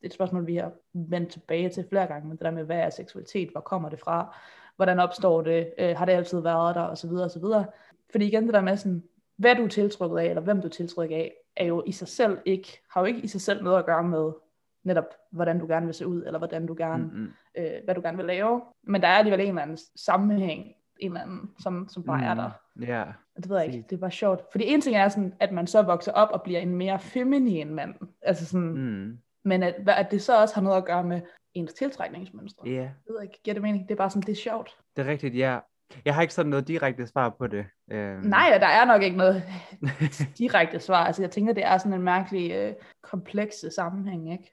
det 0.00 0.02
er 0.02 0.06
et 0.06 0.14
spørgsmål, 0.14 0.46
vi 0.46 0.56
har 0.56 0.72
vendt 0.94 1.30
tilbage 1.30 1.68
til 1.68 1.86
flere 1.88 2.06
gange, 2.06 2.28
men 2.28 2.36
det 2.36 2.44
der 2.44 2.50
med, 2.50 2.64
hvad 2.64 2.78
er 2.78 2.90
seksualitet, 2.90 3.50
hvor 3.52 3.60
kommer 3.60 3.88
det 3.88 4.00
fra, 4.00 4.36
hvordan 4.76 5.00
opstår 5.00 5.42
det, 5.42 5.72
øh, 5.78 5.96
har 5.96 6.04
det 6.04 6.12
altid 6.12 6.40
været 6.40 6.74
der, 6.74 6.80
og 6.82 6.98
så 6.98 7.08
Fordi 8.10 8.26
igen, 8.26 8.44
det 8.44 8.54
der 8.54 8.60
med 8.60 8.76
sådan, 8.76 9.02
hvad 9.36 9.54
du 9.54 9.64
er 9.64 9.68
tiltrukket 9.68 10.18
af, 10.18 10.24
eller 10.24 10.42
hvem 10.42 10.60
du 10.60 10.66
er 10.66 10.70
tiltrukket 10.70 11.16
af, 11.16 11.34
er 11.56 11.64
jo 11.66 11.82
i 11.86 11.92
sig 11.92 12.08
selv 12.08 12.38
ikke, 12.44 12.80
har 12.90 13.00
jo 13.00 13.06
ikke 13.06 13.20
i 13.20 13.26
sig 13.26 13.40
selv 13.40 13.62
noget 13.62 13.78
at 13.78 13.86
gøre 13.86 14.02
med 14.04 14.32
netop, 14.84 15.14
hvordan 15.32 15.58
du 15.58 15.66
gerne 15.66 15.86
vil 15.86 15.94
se 15.94 16.06
ud, 16.06 16.22
eller 16.22 16.38
hvordan 16.38 16.66
du 16.66 16.74
gerne, 16.78 17.04
mm. 17.04 17.10
Mm-mm. 17.10 17.32
øh, 17.58 17.72
hvad 17.84 17.94
du 17.94 18.00
gerne 18.00 18.16
vil 18.16 18.26
lave. 18.26 18.62
Men 18.82 19.00
der 19.00 19.08
er 19.08 19.12
alligevel 19.18 19.40
en 19.40 19.48
eller 19.48 19.62
anden 19.62 19.78
sammenhæng, 19.96 20.66
en 20.98 21.10
eller 21.10 21.20
anden, 21.20 21.50
som, 21.58 21.88
som 21.88 22.02
bare 22.02 22.18
mm. 22.18 22.24
er 22.24 22.34
der. 22.34 22.50
Ja, 22.86 23.02
Og 23.36 23.42
Det 23.42 23.48
ved 23.48 23.56
jeg 23.56 23.66
ikke, 23.66 23.86
det 23.90 23.96
er 23.96 24.00
bare 24.00 24.10
sjovt. 24.10 24.40
Fordi 24.50 24.64
en 24.66 24.80
ting 24.80 24.96
er 24.96 25.08
sådan, 25.08 25.34
at 25.40 25.52
man 25.52 25.66
så 25.66 25.82
vokser 25.82 26.12
op 26.12 26.28
og 26.32 26.42
bliver 26.42 26.60
en 26.60 26.76
mere 26.76 26.98
feminin 26.98 27.74
mand. 27.74 27.94
Altså 28.22 28.46
sådan, 28.46 28.68
mm. 28.68 29.18
Men 29.44 29.62
at, 29.62 29.74
at 29.88 30.10
det 30.10 30.22
så 30.22 30.40
også 30.40 30.54
har 30.54 30.62
noget 30.62 30.76
at 30.76 30.84
gøre 30.84 31.04
med 31.04 31.20
ens 31.54 31.74
tiltrækningsmønstre. 31.74 32.68
ja. 32.68 32.72
Jeg 32.72 33.14
ved 33.14 33.22
ikke, 33.22 33.42
giver 33.44 33.54
det 33.54 33.62
mening? 33.62 33.88
Det 33.88 33.94
er 33.94 33.96
bare 33.98 34.10
sådan, 34.10 34.22
det 34.22 34.32
er 34.32 34.36
sjovt. 34.36 34.76
Det 34.96 35.06
er 35.06 35.10
rigtigt, 35.10 35.36
ja. 35.36 35.58
Jeg 36.04 36.14
har 36.14 36.22
ikke 36.22 36.34
sådan 36.34 36.50
noget 36.50 36.68
direkte 36.68 37.06
svar 37.06 37.28
på 37.38 37.46
det. 37.46 37.66
Øhm, 37.92 38.20
Nej, 38.20 38.58
der 38.60 38.66
er 38.66 38.84
nok 38.84 39.02
ikke 39.02 39.16
noget 39.16 39.42
direkte 40.38 40.80
svar. 40.80 41.04
Altså 41.04 41.22
jeg 41.22 41.30
tænker, 41.30 41.52
det 41.52 41.64
er 41.64 41.78
sådan 41.78 41.92
en 41.92 42.02
mærkelig 42.02 42.52
øh, 42.52 42.74
komplekse 43.02 43.70
sammenhæng, 43.70 44.32
ikke? 44.32 44.52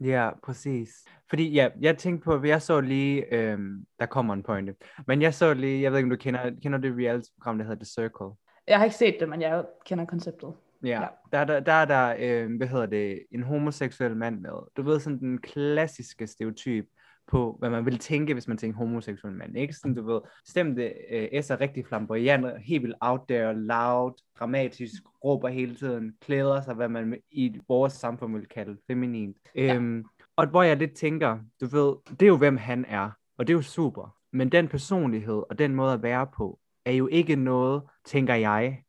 Ja, 0.00 0.30
præcis. 0.42 0.90
Fordi 1.28 1.52
ja, 1.52 1.68
jeg 1.80 1.98
tænkte 1.98 2.24
på, 2.24 2.44
jeg 2.44 2.62
så 2.62 2.80
lige, 2.80 3.34
øhm, 3.34 3.84
der 4.00 4.06
kommer 4.06 4.34
en 4.34 4.42
pointe, 4.42 4.74
men 5.06 5.22
jeg 5.22 5.34
så 5.34 5.54
lige, 5.54 5.82
jeg 5.82 5.92
ved 5.92 5.98
ikke, 5.98 6.06
om 6.06 6.10
du 6.10 6.16
kender, 6.16 6.50
kender 6.62 6.78
det 6.78 6.96
reality-program, 6.96 7.58
der 7.58 7.64
hedder 7.64 7.84
The 7.84 8.02
Circle? 8.02 8.36
Jeg 8.68 8.78
har 8.78 8.84
ikke 8.84 8.96
set 8.96 9.16
det, 9.20 9.28
men 9.28 9.40
jeg 9.40 9.64
kender 9.86 10.04
konceptet. 10.04 10.52
Ja, 10.84 11.00
Ja. 11.00 11.06
Der, 11.32 11.38
er 11.38 11.44
der, 11.44 11.60
der 11.60 11.72
er 11.72 11.84
der, 11.84 12.14
øh, 12.18 12.56
hvad 12.56 12.66
hedder 12.66 12.86
det, 12.86 13.22
en 13.30 13.42
homoseksuel 13.42 14.16
mand 14.16 14.40
med. 14.40 14.50
Du 14.76 14.82
ved, 14.82 15.00
sådan 15.00 15.18
den 15.18 15.38
klassiske 15.38 16.26
stereotyp 16.26 16.84
på, 17.26 17.56
hvad 17.58 17.70
man 17.70 17.84
ville 17.84 17.98
tænke, 17.98 18.32
hvis 18.32 18.48
man 18.48 18.56
tænkte 18.56 18.78
homoseksuel 18.78 19.34
mand. 19.34 19.56
Ikke? 19.56 19.74
Sådan, 19.74 19.94
du 19.94 20.06
ved, 20.06 20.20
stemte 20.46 20.92
øh, 21.10 21.42
S 21.42 21.50
er 21.50 21.60
rigtig 21.60 21.86
flamboyant, 21.86 22.46
helt 22.62 22.82
vildt 22.82 22.96
out 23.00 23.20
there, 23.28 23.54
loud, 23.54 24.12
dramatisk, 24.38 25.02
råber 25.24 25.48
hele 25.48 25.74
tiden, 25.74 26.12
klæder 26.20 26.60
sig, 26.60 26.74
hvad 26.74 26.88
man 26.88 27.16
i 27.30 27.60
vores 27.68 27.92
samfund 27.92 28.32
vil 28.34 28.48
kalde 28.48 28.76
feminint. 28.86 29.36
Ja. 29.54 29.74
Øhm, 29.74 30.04
og 30.36 30.46
hvor 30.46 30.62
jeg 30.62 30.76
lidt 30.76 30.94
tænker, 30.94 31.38
du 31.60 31.66
ved, 31.66 31.94
det 32.10 32.22
er 32.22 32.28
jo 32.28 32.36
hvem 32.36 32.56
han 32.56 32.84
er, 32.88 33.10
og 33.38 33.46
det 33.46 33.52
er 33.52 33.56
jo 33.56 33.62
super. 33.62 34.16
Men 34.32 34.52
den 34.52 34.68
personlighed 34.68 35.42
og 35.50 35.58
den 35.58 35.74
måde 35.74 35.92
at 35.92 36.02
være 36.02 36.26
på, 36.36 36.58
er 36.84 36.92
jo 36.92 37.06
ikke 37.06 37.36
noget, 37.36 37.82
tænker 38.04 38.34
jeg, 38.34 38.82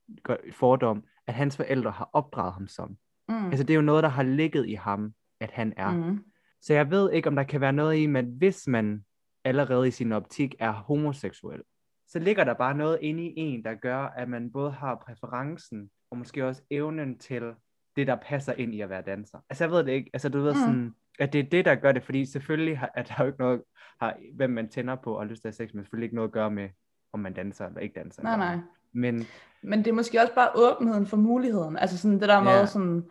fordom, 0.52 1.04
at 1.28 1.34
hans 1.34 1.58
forældre 1.58 1.92
har 1.92 2.10
opdraget 2.14 2.54
ham 2.54 2.68
som. 2.68 2.98
Mm. 3.30 3.46
Altså 3.46 3.64
det 3.64 3.74
er 3.74 3.76
jo 3.76 3.82
noget, 3.82 4.04
der 4.04 4.10
har 4.10 4.24
ligget 4.24 4.68
i 4.68 4.74
ham, 4.74 5.14
at 5.40 5.52
han 5.52 5.74
er. 5.78 5.92
Mm. 5.92 6.24
Så 6.64 6.74
jeg 6.74 6.92
ved 6.92 7.12
ikke, 7.12 7.30
om 7.30 7.36
der 7.36 7.44
kan 7.44 7.62
være 7.62 7.74
noget 7.74 7.96
i, 7.96 8.16
at 8.16 8.26
hvis 8.26 8.68
man 8.68 9.06
allerede 9.44 9.88
i 9.88 9.92
sin 9.92 10.12
optik 10.12 10.56
er 10.60 10.72
homoseksuel, 10.72 11.62
så 12.08 12.20
ligger 12.20 12.44
der 12.44 12.54
bare 12.54 12.78
noget 12.78 13.00
inde 13.02 13.24
i 13.24 13.34
en, 13.36 13.66
der 13.66 13.74
gør, 13.74 13.98
at 13.98 14.30
man 14.30 14.52
både 14.52 14.72
har 14.72 14.96
præferencen, 14.96 15.90
og 16.12 16.18
måske 16.18 16.48
også 16.48 16.62
evnen 16.72 17.18
til 17.18 17.54
det, 17.96 18.08
der 18.08 18.16
passer 18.16 18.54
ind 18.54 18.76
i 18.76 18.82
at 18.82 18.90
være 18.90 19.02
danser. 19.02 19.40
Altså 19.50 19.64
jeg 19.64 19.72
ved 19.72 19.84
det 19.84 19.92
ikke, 19.92 20.10
altså 20.14 20.30
du 20.30 20.42
ved 20.42 20.54
mm. 20.54 20.60
sådan, 20.60 20.94
at 21.20 21.34
det 21.34 21.40
er 21.40 21.50
det, 21.50 21.66
der 21.66 21.76
gør 21.76 21.92
det, 21.92 22.04
fordi 22.04 22.26
selvfølgelig 22.26 22.80
har, 22.80 22.92
at 22.96 23.08
der 23.08 23.16
jo 23.20 23.26
ikke 23.26 23.40
noget, 23.40 23.62
har, 24.00 24.18
hvem 24.36 24.50
man 24.50 24.70
tænder 24.70 24.96
på 24.96 25.14
og 25.14 25.28
lyst 25.28 25.42
til 25.42 25.48
at 25.48 25.56
sex, 25.56 25.74
men 25.74 25.84
selvfølgelig 25.84 26.06
ikke 26.06 26.16
noget 26.16 26.30
at 26.30 26.34
gøre 26.34 26.52
med, 26.52 26.70
om 27.14 27.20
man 27.20 27.34
danser 27.34 27.68
eller 27.68 27.80
ikke 27.80 28.00
danser. 28.00 28.24
Nej, 28.24 28.38
nej. 28.38 28.58
Men, 28.94 29.26
men 29.64 29.80
det 29.80 29.88
er 29.88 29.94
måske 29.94 30.22
også 30.22 30.36
bare 30.36 30.50
åbenheden 30.56 31.08
for 31.08 31.18
muligheden. 31.18 31.78
Altså 31.78 31.98
sådan 31.98 32.20
det 32.20 32.30
der 32.30 32.44
med 32.44 32.52
ja. 32.52 32.66
sådan, 32.66 33.04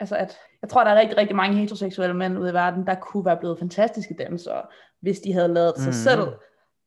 altså 0.00 0.16
at, 0.16 0.36
jeg 0.62 0.70
tror, 0.70 0.84
der 0.84 0.90
er 0.90 1.00
rigtig, 1.00 1.16
rigtig 1.16 1.36
mange 1.36 1.56
heteroseksuelle 1.56 2.16
mænd 2.16 2.38
ude 2.38 2.50
i 2.50 2.54
verden, 2.54 2.86
der 2.86 2.94
kunne 2.94 3.24
være 3.24 3.36
blevet 3.36 3.58
fantastiske 3.58 4.14
dansere, 4.14 4.62
hvis 5.00 5.20
de 5.20 5.32
havde 5.32 5.48
lavet 5.48 5.74
sig 5.76 5.86
mm. 5.86 5.92
selv 5.92 6.28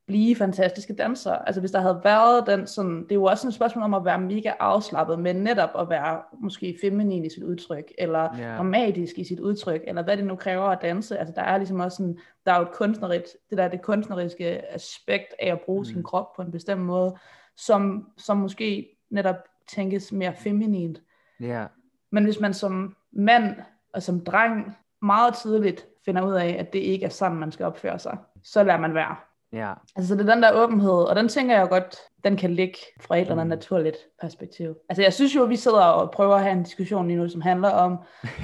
blive 0.07 0.35
fantastiske 0.35 0.95
dansere. 0.95 1.47
Altså 1.47 1.61
hvis 1.61 1.71
der 1.71 1.79
havde 1.79 2.01
været 2.03 2.47
den 2.47 2.67
sådan, 2.67 3.03
det 3.03 3.11
er 3.11 3.15
jo 3.15 3.23
også 3.23 3.47
et 3.47 3.53
spørgsmål 3.53 3.83
om 3.83 3.93
at 3.93 4.05
være 4.05 4.21
mega 4.21 4.51
afslappet, 4.59 5.19
men 5.19 5.35
netop 5.35 5.69
at 5.79 5.89
være 5.89 6.21
måske 6.41 6.77
feminin 6.81 7.25
i 7.25 7.29
sit 7.29 7.43
udtryk, 7.43 7.91
eller 7.97 8.35
yeah. 8.39 8.57
dramatisk 8.57 9.19
i 9.19 9.23
sit 9.23 9.39
udtryk, 9.39 9.81
eller 9.87 10.03
hvad 10.03 10.17
det 10.17 10.25
nu 10.25 10.35
kræver 10.35 10.63
at 10.63 10.81
danse. 10.81 11.17
Altså 11.17 11.33
der 11.35 11.41
er 11.41 11.57
ligesom 11.57 11.79
også 11.79 11.97
sådan, 11.97 12.19
der 12.45 12.51
er 12.51 12.57
jo 12.57 12.63
et 12.63 12.71
kunstnerisk, 12.71 13.25
det 13.49 13.57
der 13.57 13.67
det 13.67 13.81
kunstneriske 13.81 14.73
aspekt 14.73 15.35
af 15.39 15.51
at 15.51 15.61
bruge 15.61 15.81
mm. 15.81 15.85
sin 15.85 16.03
krop 16.03 16.35
på 16.35 16.41
en 16.41 16.51
bestemt 16.51 16.81
måde, 16.81 17.15
som, 17.57 18.07
som 18.17 18.37
måske 18.37 18.97
netop 19.11 19.37
tænkes 19.75 20.11
mere 20.11 20.33
feminint. 20.35 21.01
Yeah. 21.41 21.67
Men 22.11 22.23
hvis 22.23 22.39
man 22.39 22.53
som 22.53 22.95
mand 23.11 23.55
og 23.93 24.03
som 24.03 24.23
dreng 24.23 24.77
meget 25.01 25.33
tidligt 25.33 25.87
finder 26.05 26.21
ud 26.27 26.33
af, 26.33 26.55
at 26.59 26.73
det 26.73 26.79
ikke 26.79 27.05
er 27.05 27.09
sådan, 27.09 27.37
man 27.37 27.51
skal 27.51 27.65
opføre 27.65 27.99
sig, 27.99 28.17
så 28.43 28.63
lader 28.63 28.79
man 28.79 28.93
være. 28.93 29.15
Ja. 29.53 29.73
Altså 29.95 30.15
det 30.15 30.29
er 30.29 30.33
den 30.33 30.43
der 30.43 30.53
åbenhed, 30.53 31.03
og 31.03 31.15
den 31.15 31.27
tænker 31.27 31.57
jeg 31.57 31.69
godt, 31.69 31.97
den 32.23 32.37
kan 32.37 32.53
ligge 32.53 32.77
fra 33.01 33.15
et 33.15 33.21
eller 33.21 33.31
andet 33.31 33.45
mm. 33.45 33.49
naturligt 33.49 33.97
perspektiv. 34.21 34.75
Altså 34.89 35.01
jeg 35.01 35.13
synes 35.13 35.35
jo, 35.35 35.43
at 35.43 35.49
vi 35.49 35.55
sidder 35.55 35.83
og 35.83 36.11
prøver 36.11 36.35
at 36.35 36.43
have 36.43 36.51
en 36.51 36.63
diskussion 36.63 37.07
lige 37.07 37.17
nu, 37.17 37.29
som 37.29 37.41
handler 37.41 37.69
om 37.69 37.91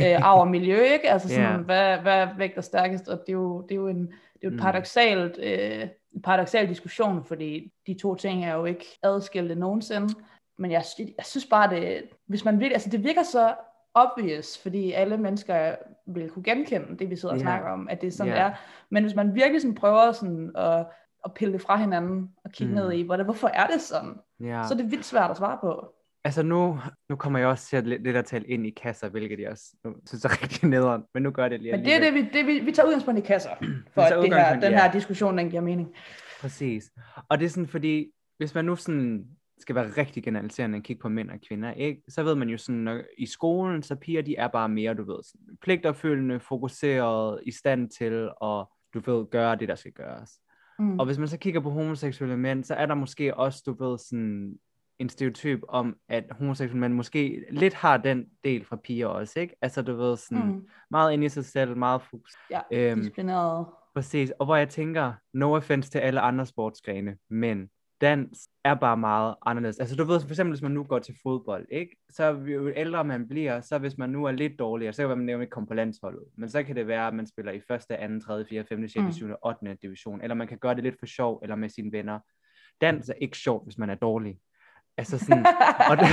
øh, 0.02 0.22
arv 0.28 0.40
og 0.40 0.48
miljø, 0.48 0.82
ikke? 0.82 1.10
Altså 1.10 1.30
sådan, 1.30 1.44
yeah. 1.44 1.60
hvad, 1.60 1.98
hvad 1.98 2.28
vægter 2.38 2.62
stærkest, 2.62 3.08
og 3.08 3.20
det 3.20 3.30
er 3.30 3.34
jo, 3.34 3.62
det 3.62 3.72
er 3.72 3.76
jo 3.76 3.88
en, 3.88 4.08
det 4.08 4.44
er 4.44 4.48
jo 4.48 4.50
et 4.50 4.54
mm. 4.54 4.60
paradoxalt, 4.60 5.40
øh, 5.40 5.88
en 6.16 6.22
paradoxal 6.22 6.70
diskussion, 6.70 7.24
fordi 7.26 7.72
de 7.88 7.94
to 8.02 8.16
ting 8.16 8.46
er 8.46 8.54
jo 8.54 8.66
ikke 8.66 8.86
adskilte 9.04 9.56
nogensinde. 9.56 10.14
Men 10.58 10.72
jeg, 10.72 10.84
jeg 11.00 11.26
synes 11.26 11.46
bare, 11.46 11.70
det, 11.70 12.04
hvis 12.28 12.46
man 12.46 12.60
vil, 12.60 12.72
altså 12.74 12.90
det 12.90 13.04
virker 13.04 13.24
så 13.24 13.54
obvious, 13.98 14.58
fordi 14.58 14.92
alle 14.92 15.18
mennesker 15.18 15.76
vil 16.08 16.30
kunne 16.30 16.44
genkende 16.44 16.98
det, 17.00 17.10
vi 17.10 17.16
sidder 17.16 17.36
og 17.36 17.40
yeah. 17.40 17.46
snakker 17.46 17.70
om, 17.70 17.88
at 17.90 18.02
det 18.02 18.08
er 18.08 18.12
sådan, 18.12 18.34
yeah. 18.34 18.52
er. 18.52 18.56
Men 18.92 19.04
hvis 19.04 19.16
man 19.16 19.36
virkelig 19.36 19.62
sådan 19.62 19.76
prøver 19.76 20.12
sådan 20.12 20.52
at, 20.56 20.86
at 21.26 21.34
pille 21.36 21.54
det 21.54 21.62
fra 21.62 21.78
hinanden 21.78 22.30
og 22.46 22.52
kigge 22.52 22.74
mm. 22.74 22.80
ned 22.80 22.92
i, 22.92 23.02
hvordan, 23.02 23.26
hvorfor 23.26 23.48
er 23.48 23.68
det 23.68 23.82
sådan, 23.82 24.14
yeah. 24.42 24.68
så 24.68 24.74
er 24.74 24.78
det 24.78 24.92
vildt 24.92 25.06
svært 25.06 25.32
at 25.32 25.38
svare 25.38 25.58
på. 25.62 25.94
Altså 26.24 26.44
nu, 26.44 26.80
nu 27.10 27.16
kommer 27.16 27.40
jeg 27.40 27.48
også 27.48 27.68
til 27.68 27.78
at 27.78 27.88
lidt, 27.88 28.08
at 28.08 28.26
tale 28.26 28.48
ind 28.48 28.68
i 28.68 28.70
kasser, 28.70 29.10
hvilket 29.10 29.40
jeg 29.40 29.52
også 29.52 29.66
nu, 29.84 29.94
synes 30.08 30.26
er 30.26 30.30
rigtig 30.44 30.70
nederen, 30.70 31.04
men 31.14 31.24
nu 31.24 31.32
gør 31.32 31.50
det 31.50 31.62
lige 31.62 31.72
Men 31.72 31.86
det 31.86 31.96
er 31.96 32.00
det, 32.00 32.14
vi, 32.14 32.30
det, 32.34 32.48
vi, 32.48 32.60
vi 32.60 32.72
tager 32.72 32.88
udgangspunkt 32.88 33.20
i 33.20 33.24
kasser, 33.24 33.50
for 33.94 34.02
at 34.02 34.24
det 34.24 34.34
her, 34.34 34.60
den 34.60 34.74
her 34.74 34.86
ja. 34.86 34.92
diskussion, 34.94 35.38
den 35.38 35.50
giver 35.50 35.62
mening. 35.62 35.96
Præcis. 36.42 36.92
Og 37.30 37.40
det 37.40 37.46
er 37.46 37.50
sådan, 37.50 37.68
fordi 37.68 38.12
hvis 38.38 38.56
man 38.56 38.66
nu 38.66 38.76
sådan 38.76 39.26
skal 39.60 39.76
være 39.76 39.90
rigtig 39.98 40.24
generaliserende 40.24 40.78
at 40.78 40.84
kigge 40.84 41.02
på 41.02 41.10
mænd 41.10 41.32
og 41.32 41.40
kvinder, 41.48 41.72
ikke? 41.72 42.02
så 42.08 42.24
ved 42.24 42.36
man 42.36 42.50
jo 42.50 42.58
sådan, 42.58 42.82
når, 42.82 43.02
i 43.18 43.26
skolen, 43.26 43.84
så 43.84 43.96
piger 43.96 44.22
de 44.22 44.36
er 44.36 44.48
bare 44.48 44.70
mere, 44.70 44.94
du 44.94 45.04
ved, 45.04 45.24
sådan, 45.24 45.58
pligtopfølgende, 45.62 46.40
fokuseret, 46.40 47.40
i 47.46 47.52
stand 47.52 47.90
til 47.90 48.30
at, 48.44 48.66
du 48.94 49.00
ved, 49.06 49.30
gøre 49.32 49.56
det, 49.56 49.68
der 49.68 49.76
skal 49.76 49.92
gøres. 49.92 50.32
Mm. 50.80 51.00
Og 51.00 51.06
hvis 51.06 51.18
man 51.18 51.28
så 51.28 51.38
kigger 51.38 51.60
på 51.60 51.70
homoseksuelle 51.70 52.38
mænd, 52.38 52.64
så 52.64 52.76
er 52.76 52.86
der 52.86 52.96
måske 52.96 53.36
også, 53.36 53.64
du 53.66 53.86
ved, 53.86 53.98
sådan 53.98 54.60
en 55.00 55.10
stereotyp 55.10 55.62
om, 55.68 55.96
at 56.10 56.24
homoseksuelle 56.32 56.80
mænd 56.80 56.94
måske 56.94 57.46
lidt 57.52 57.74
har 57.74 57.98
den 57.98 58.26
del 58.44 58.66
fra 58.66 58.76
piger 58.76 59.08
også, 59.08 59.40
ikke? 59.40 59.56
Altså, 59.62 59.82
du 59.82 59.96
ved, 59.96 60.18
sådan 60.18 60.46
mm. 60.46 60.68
meget 60.92 61.14
ind 61.14 61.24
i 61.24 61.30
sig 61.30 61.46
selv, 61.46 61.78
meget 61.78 62.02
fokus. 62.02 62.32
Ja, 62.52 62.62
øhm, 62.72 63.00
disciplineret. 63.00 63.66
Præcis, 63.96 64.32
og 64.40 64.46
hvor 64.46 64.56
jeg 64.56 64.70
tænker, 64.70 65.14
no 65.34 65.56
offense 65.56 65.92
til 65.92 66.00
alle 66.00 66.20
andre 66.22 66.46
sportsgrene, 66.46 67.18
men 67.30 67.70
dans 68.02 68.50
er 68.64 68.76
bare 68.76 68.98
meget 68.98 69.36
anderledes. 69.46 69.80
Altså 69.80 69.96
du 69.96 70.04
ved, 70.04 70.20
for 70.22 70.30
eksempel 70.30 70.52
hvis 70.52 70.62
man 70.62 70.72
nu 70.72 70.84
går 70.84 71.00
til 71.00 71.16
fodbold, 71.24 71.68
ikke? 71.72 71.98
så 72.10 72.24
jo 72.32 72.72
ældre 72.76 73.04
man 73.04 73.28
bliver, 73.28 73.62
så 73.62 73.78
hvis 73.78 73.98
man 73.98 74.10
nu 74.10 74.26
er 74.26 74.32
lidt 74.32 74.60
dårligere, 74.60 74.94
så 74.94 75.08
kan 75.08 75.18
man 75.18 75.26
nævne 75.26 75.44
ikke 75.44 75.52
komme 75.52 75.68
på 75.68 75.74
landsholdet. 75.74 76.24
Men 76.36 76.50
så 76.50 76.64
kan 76.64 76.76
det 76.76 76.88
være, 76.88 77.08
at 77.08 77.14
man 77.14 77.28
spiller 77.28 77.52
i 77.52 77.62
første, 77.68 77.98
anden, 77.98 78.22
tredje, 78.22 78.46
fjerde, 78.50 78.68
femte, 78.68 78.90
sjette, 78.90 79.14
syvende, 79.14 79.38
ottende 79.42 79.78
division, 79.82 80.22
eller 80.22 80.36
man 80.36 80.48
kan 80.48 80.58
gøre 80.58 80.76
det 80.76 80.84
lidt 80.84 81.00
for 81.00 81.06
sjov, 81.06 81.40
eller 81.44 81.56
med 81.56 81.70
sine 81.70 81.92
venner. 81.92 82.20
Dans 82.82 83.10
er 83.10 83.14
ikke 83.14 83.38
sjovt, 83.38 83.66
hvis 83.66 83.78
man 83.78 83.90
er 83.90 83.96
dårlig. 83.96 84.40
Altså 85.00 85.18
sådan, 85.18 85.46
og, 85.90 85.98
det, 85.98 86.08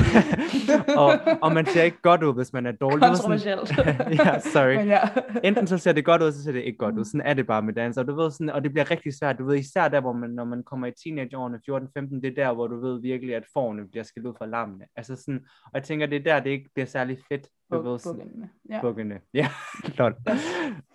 og, 1.03 1.13
og 1.43 1.53
man 1.53 1.67
ser 1.67 1.83
ikke 1.83 2.03
godt 2.03 2.23
ud, 2.23 2.35
hvis 2.35 2.53
man 2.53 2.67
er 2.67 2.73
dårlig. 2.73 3.01
Kontroversielt. 3.01 3.71
ja, 4.25 4.39
sorry. 4.39 4.77
Men 4.77 4.87
ja. 4.87 5.01
Enten 5.45 5.67
så 5.67 5.79
ser 5.79 5.93
det 5.93 6.05
godt 6.05 6.23
ud, 6.23 6.33
så 6.33 6.43
ser 6.43 6.53
det 6.53 6.63
ikke 6.63 6.79
godt 6.79 6.99
ud. 6.99 7.05
Sådan 7.05 7.27
er 7.27 7.35
det 7.35 7.47
bare 7.47 7.63
med 7.63 7.75
dans. 7.75 7.97
Og, 7.97 8.07
du 8.07 8.15
ved, 8.15 8.31
sådan, 8.31 8.51
og 8.51 8.65
det 8.65 8.73
bliver 8.73 8.91
rigtig 8.91 9.15
svært. 9.19 9.39
Du 9.39 9.45
ved, 9.47 9.57
især 9.57 9.89
der, 9.89 10.01
hvor 10.01 10.13
man, 10.13 10.31
når 10.31 10.45
man 10.45 10.63
kommer 10.63 10.87
i 10.87 10.93
teenageårene, 11.05 11.61
14-15, 11.71 12.21
det 12.21 12.25
er 12.25 12.45
der, 12.45 12.55
hvor 12.55 12.67
du 12.67 12.81
ved 12.81 13.01
virkelig, 13.01 13.35
at 13.35 13.45
forne 13.53 13.89
bliver 13.89 14.05
skilt 14.05 14.27
ud 14.27 14.35
fra 14.39 14.47
lammene. 14.47 14.85
Altså 14.97 15.17
sådan, 15.17 15.41
og 15.65 15.71
jeg 15.75 15.83
tænker, 15.83 16.07
det 16.07 16.17
er 16.17 16.23
der, 16.23 16.41
det 16.41 16.51
ikke 16.51 16.71
bliver 16.75 16.87
særlig 16.87 17.19
fedt. 17.29 17.49
Du 17.73 17.83
ved, 17.83 17.99
sådan, 17.99 18.51
ja. 18.71 18.81
Bukkene. 18.81 19.21
Ja, 19.35 19.49
klart. 19.97 20.15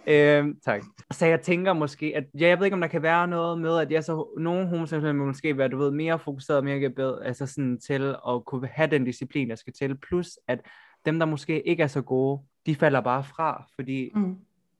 Øhm, 0.09 0.59
tak. 0.65 0.83
Så 1.11 1.25
jeg 1.25 1.41
tænker 1.41 1.73
måske, 1.73 2.13
at 2.15 2.23
ja, 2.39 2.47
jeg 2.47 2.59
ved 2.59 2.65
ikke, 2.65 2.73
om 2.73 2.81
der 2.81 2.87
kan 2.87 3.03
være 3.03 3.27
noget 3.27 3.57
med, 3.57 3.77
at 3.77 3.91
jeg 3.91 4.03
så, 4.03 4.27
nogle 4.37 4.67
homoseksuelle 4.67 5.13
måske 5.13 5.57
være, 5.57 5.67
du 5.67 5.77
ved, 5.77 5.91
mere 5.91 6.19
fokuseret, 6.19 6.63
mere 6.63 6.89
bedre, 6.89 7.25
altså 7.25 7.45
sådan 7.45 7.79
til 7.79 8.15
at 8.27 8.45
kunne 8.45 8.67
have 8.67 8.89
den 8.91 9.05
disciplin, 9.05 9.49
der 9.49 9.55
skal 9.55 9.73
til. 9.73 9.97
Plus, 9.97 10.39
at 10.47 10.59
dem, 11.05 11.19
der 11.19 11.25
måske 11.25 11.67
ikke 11.67 11.83
er 11.83 11.87
så 11.87 12.01
gode, 12.01 12.41
de 12.65 12.75
falder 12.75 13.01
bare 13.01 13.23
fra, 13.23 13.65
fordi 13.75 14.11
mm. 14.15 14.37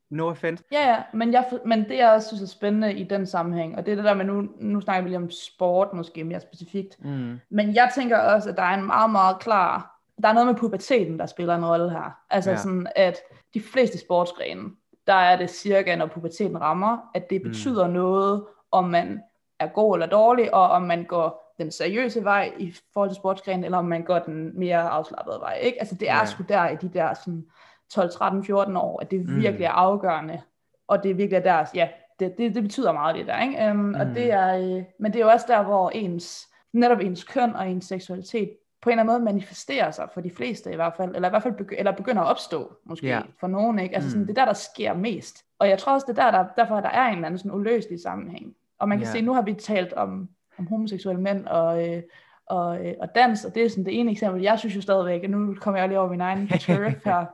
No 0.10 0.30
offense. 0.30 0.64
Ja, 0.72 0.90
ja, 0.90 1.04
men, 1.14 1.34
jeg, 1.34 1.46
men 1.66 1.90
det 1.90 1.98
jeg 1.98 2.12
også 2.12 2.28
synes 2.28 2.42
er 2.42 2.48
spændende 2.48 2.94
i 2.94 3.04
den 3.04 3.26
sammenhæng, 3.26 3.78
og 3.78 3.86
det 3.86 3.92
er 3.92 3.96
det 3.96 4.06
der 4.06 4.14
med, 4.14 4.26
nu, 4.26 4.50
nu 4.60 4.82
snakker 4.82 5.04
vi 5.04 5.10
lige 5.10 5.18
om 5.18 5.32
sport 5.32 5.94
måske 5.94 6.24
mere 6.24 6.40
specifikt, 6.40 7.06
mm. 7.06 7.40
men 7.50 7.76
jeg 7.76 7.92
tænker 7.96 8.18
også, 8.18 8.50
at 8.50 8.58
der 8.58 8.64
er 8.64 8.78
en 8.78 8.86
meget, 8.86 9.12
meget 9.12 9.40
klar, 9.40 10.00
der 10.22 10.30
er 10.30 10.34
noget 10.34 10.48
med 10.48 10.56
puberteten, 10.56 11.20
der 11.20 11.26
spiller 11.26 11.56
en 11.56 11.66
rolle 11.66 11.90
her. 11.90 12.20
Altså 12.30 12.52
ja. 12.52 12.58
sådan, 12.58 12.88
at 12.96 13.18
de 13.54 13.62
fleste 13.62 13.98
sportsgrene, 13.98 14.70
der 15.10 15.16
er 15.16 15.38
det 15.38 15.50
cirka, 15.50 15.96
når 15.96 16.06
puberteten 16.06 16.62
rammer, 16.62 16.98
at 17.14 17.30
det 17.30 17.42
mm. 17.44 17.50
betyder 17.50 17.88
mm. 17.88 17.94
noget, 17.94 18.46
om 18.72 18.84
man 18.84 19.22
er 19.60 19.68
god 19.68 19.96
eller 19.96 20.08
dårlig, 20.08 20.54
og 20.54 20.70
om 20.70 20.82
man 20.82 21.04
går 21.04 21.54
den 21.58 21.72
seriøse 21.72 22.24
vej 22.24 22.54
i 22.58 22.74
forhold 22.94 23.10
til 23.10 23.16
sportsgrenen, 23.16 23.64
eller 23.64 23.78
om 23.78 23.86
man 23.86 24.04
går 24.04 24.20
den 24.20 24.60
mere 24.60 24.90
afslappede 24.90 25.40
vej. 25.40 25.54
Ikke? 25.62 25.80
Altså 25.80 25.96
det 25.96 26.10
er 26.10 26.16
ja. 26.16 26.26
sgu 26.26 26.44
der 26.50 26.70
i 26.70 26.76
de 26.76 26.90
der 26.90 27.14
sådan 27.14 27.46
12, 27.90 28.12
13, 28.12 28.44
14 28.44 28.78
år, 28.78 29.00
at 29.02 29.12
det 29.12 29.26
mm. 29.26 29.36
virkelig 29.36 29.66
er 29.66 29.72
afgørende, 29.72 30.42
og 30.88 31.04
det 31.04 31.12
er 31.12 31.16
virkelig 31.16 31.44
der, 31.44 31.66
ja, 31.76 31.90
det, 32.20 32.38
det, 32.38 32.56
det 32.56 32.64
betyder 32.64 32.92
meget 32.92 33.16
det 33.16 33.28
der, 33.28 33.42
ikke? 33.42 33.72
Um, 33.72 33.76
mm. 33.76 33.94
og 33.94 34.06
det 34.06 34.32
er, 34.32 34.58
øh, 34.58 34.84
men 35.00 35.14
det 35.14 35.20
er 35.20 35.24
jo 35.26 35.32
også 35.32 35.46
der, 35.50 35.64
hvor 35.64 35.90
ens, 35.90 36.48
netop 36.74 37.00
ens 37.00 37.24
køn 37.24 37.56
og 37.56 37.70
ens 37.70 37.86
seksualitet 37.86 38.50
på 38.82 38.90
en 38.90 38.92
eller 39.00 39.04
anden 39.04 39.14
måde 39.14 39.34
manifesterer 39.34 39.92
sig 39.92 40.10
for 40.14 40.22
de 40.22 40.32
fleste 40.32 40.72
i 40.72 40.76
hvert 40.76 40.94
fald, 40.98 41.16
eller 41.16 41.30
i 41.30 41.32
hvert 41.32 41.44
fald 41.44 41.54
begy- 41.54 41.78
eller 41.78 41.92
begynder 41.92 42.22
at 42.22 42.28
opstå, 42.28 42.74
måske 42.86 43.08
yeah. 43.08 43.24
for 43.40 43.48
nogen, 43.48 43.80
ikke? 43.80 43.96
Altså 43.96 44.08
mm. 44.08 44.12
sådan, 44.12 44.28
det 44.28 44.38
er 44.38 44.42
der, 44.42 44.46
der 44.46 44.54
sker 44.54 44.94
mest. 44.94 45.46
Og 45.60 45.70
jeg 45.70 45.80
tror 45.80 45.94
også, 45.94 46.06
det 46.10 46.20
er 46.20 46.32
der, 46.32 46.38
der 46.38 46.46
derfor 46.58 46.76
der 46.76 46.90
er 46.90 47.08
en 47.08 47.16
eller 47.16 47.26
anden 47.26 47.38
sådan 47.38 47.52
uløselig 47.52 48.00
sammenhæng. 48.02 48.56
Og 48.80 48.90
man 48.90 48.98
kan 48.98 49.06
yeah. 49.06 49.14
se, 49.14 49.22
nu 49.22 49.34
har 49.34 49.42
vi 49.42 49.54
talt 49.54 49.94
om, 49.94 50.30
om 50.58 50.68
homoseksuelle 50.68 51.22
mænd 51.22 51.46
og, 51.46 51.90
øh, 51.90 52.04
og, 52.46 52.86
øh, 52.86 52.94
og 53.00 53.16
dans, 53.16 53.46
og 53.46 53.56
det 53.56 53.64
er 53.64 53.70
sådan 53.70 53.86
det 53.86 54.00
ene 54.00 54.12
eksempel. 54.12 54.42
Jeg 54.42 54.60
synes 54.60 54.76
jo 54.76 54.82
stadigvæk, 54.82 55.24
og 55.24 55.30
nu 55.30 55.56
kommer 55.56 55.80
jeg 55.80 55.88
lige 55.88 56.00
over 56.00 56.10
min 56.10 56.22
egen 56.22 56.48
turf 56.60 57.06
her. 57.06 57.26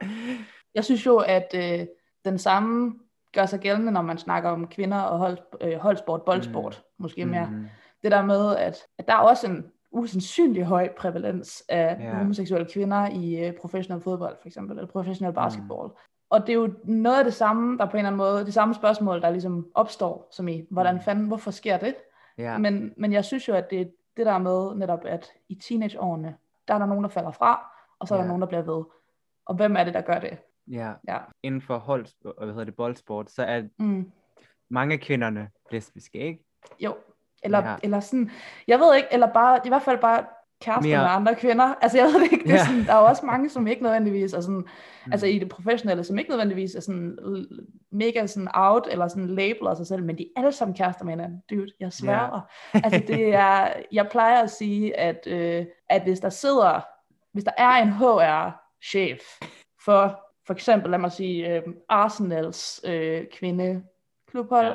Jeg 0.75 0.85
synes 0.85 1.05
jo, 1.05 1.17
at 1.17 1.55
øh, 1.55 1.87
den 2.25 2.37
samme 2.37 2.93
gør 3.33 3.45
sig 3.45 3.59
gældende, 3.59 3.91
når 3.91 4.01
man 4.01 4.17
snakker 4.17 4.49
om 4.49 4.67
kvinder 4.67 4.97
og 4.97 5.17
hold, 5.17 5.37
øh, 5.61 5.77
holdsport, 5.77 6.21
boldsport, 6.21 6.83
mm. 6.83 7.03
måske 7.03 7.25
mere. 7.25 7.49
Mm. 7.51 7.65
Det 8.03 8.11
der 8.11 8.25
med, 8.25 8.55
at, 8.55 8.77
at 8.97 9.07
der 9.07 9.13
er 9.13 9.17
også 9.17 9.47
en 9.47 9.65
usandsynlig 9.95 10.63
høj 10.63 10.89
prævalens 10.97 11.63
af 11.69 11.97
yeah. 12.01 12.17
homoseksuelle 12.17 12.67
kvinder 12.73 13.07
i 13.09 13.45
øh, 13.47 13.53
professionel 13.53 14.01
fodbold, 14.03 14.37
for 14.41 14.47
eksempel, 14.47 14.77
eller 14.77 14.91
professionel 14.91 15.31
mm. 15.31 15.35
basketball. 15.35 15.87
Mm. 15.87 15.95
og 16.29 16.41
det 16.41 16.49
er 16.49 16.53
jo 16.53 16.73
noget 16.83 17.17
af 17.17 17.23
det 17.23 17.33
samme, 17.33 17.77
der 17.77 17.85
på 17.85 17.91
en 17.91 17.97
eller 17.97 18.07
anden 18.07 18.17
måde, 18.17 18.45
det 18.45 18.53
samme 18.53 18.73
spørgsmål, 18.75 19.21
der 19.21 19.29
ligesom 19.29 19.67
opstår, 19.73 20.27
som 20.31 20.47
i, 20.47 20.65
hvordan 20.69 21.01
fanden, 21.01 21.27
hvorfor 21.27 21.51
sker 21.51 21.77
det? 21.77 21.95
Ja. 22.37 22.57
Men, 22.57 22.93
men 22.97 23.13
jeg 23.13 23.25
synes 23.25 23.47
jo, 23.47 23.53
at 23.53 23.69
det 23.69 23.81
er 23.81 23.85
det 24.17 24.25
der 24.25 24.37
med 24.37 24.75
netop, 24.75 25.05
at 25.05 25.31
i 25.49 25.55
teenageårene, 25.55 26.35
der 26.67 26.73
er 26.73 26.77
der 26.77 26.85
nogen, 26.85 27.03
der 27.03 27.09
falder 27.09 27.31
fra, 27.31 27.71
og 27.99 28.07
så 28.07 28.13
er 28.13 28.17
Ja. 28.17 28.21
der 28.21 28.27
nogen, 28.27 28.41
der 28.41 28.47
bliver 28.47 28.61
ved. 28.61 28.83
Og 29.45 29.55
hvem 29.55 29.75
er 29.75 29.83
det, 29.83 29.93
der 29.93 30.01
gør 30.01 30.19
det? 30.19 30.37
ja. 30.71 30.93
Ja. 31.07 31.17
Inden 31.43 31.61
for 31.61 31.77
hold, 31.77 32.05
hvad 32.37 32.47
hedder 32.47 32.63
det, 32.63 32.75
boldsport, 32.75 33.29
så 33.31 33.43
er 33.43 33.63
Mm. 33.79 34.11
mange 34.69 34.93
af 34.93 34.99
kvinderne 34.99 35.49
lesbiske, 35.71 36.19
ikke? 36.19 36.45
Jo, 36.79 36.95
eller, 37.45 37.59
Ja. 37.59 37.69
ja. 37.69 37.75
eller 37.83 37.99
sådan, 37.99 38.31
jeg 38.67 38.79
ved 38.79 38.95
ikke, 38.95 39.07
eller 39.11 39.27
bare, 39.33 39.59
i 39.65 39.67
hvert 39.69 39.81
fald 39.81 39.97
bare 40.01 40.25
kærester 40.61 40.89
Mere- 40.89 40.97
med 40.97 41.07
andre 41.09 41.35
kvinder. 41.35 41.73
Altså 41.81 41.97
jeg 41.97 42.05
ved 42.07 42.13
det 42.23 42.31
ikke, 42.31 42.43
det 42.43 42.51
er 42.51 42.55
Ja. 42.55 42.65
sådan, 42.65 42.85
der 42.85 42.93
er 42.93 42.99
jo 42.99 43.05
også 43.05 43.25
mange, 43.25 43.49
som 43.49 43.67
ikke 43.67 43.83
nødvendigvis 43.83 44.33
er 44.33 44.41
sådan, 44.41 44.65
Mm. 45.05 45.11
altså 45.11 45.27
i 45.27 45.39
det 45.39 45.49
professionelle, 45.49 46.03
som 46.03 46.17
ikke 46.17 46.29
nødvendigvis 46.29 46.75
er 46.75 46.79
sådan 46.81 47.17
mega 47.91 48.25
sådan 48.27 48.47
out, 48.53 48.87
eller 48.91 49.07
sådan 49.07 49.27
labeler 49.27 49.73
sig 49.75 49.87
selv, 49.87 50.03
men 50.03 50.17
de 50.17 50.23
er 50.23 50.39
alle 50.39 50.51
sammen 50.51 50.75
kærester 50.77 51.05
med 51.05 51.13
hinanden. 51.13 51.41
Dude, 51.49 51.71
jeg 51.79 51.93
sværger. 51.93 52.41
Altså 52.73 53.03
det 53.07 53.33
er, 53.35 53.67
jeg 53.91 54.07
plejer 54.11 54.43
at 54.43 54.49
sige, 54.51 54.99
at, 54.99 55.27
øh, 55.27 55.65
at 55.89 56.01
hvis 56.03 56.19
der 56.19 56.29
sidder, 56.29 56.81
hvis 57.33 57.43
der 57.43 57.51
er 57.57 57.69
en 57.71 57.89
HR-chef 57.91 59.21
for, 59.85 60.19
for 60.47 60.53
eksempel, 60.53 60.91
lad 60.91 60.99
mig 60.99 61.11
sige, 61.11 61.55
øh, 61.55 61.61
Arsenals 61.89 62.81
øh, 62.85 63.23
kvindeklubhold, 63.33 64.65
Ja. 64.67 64.73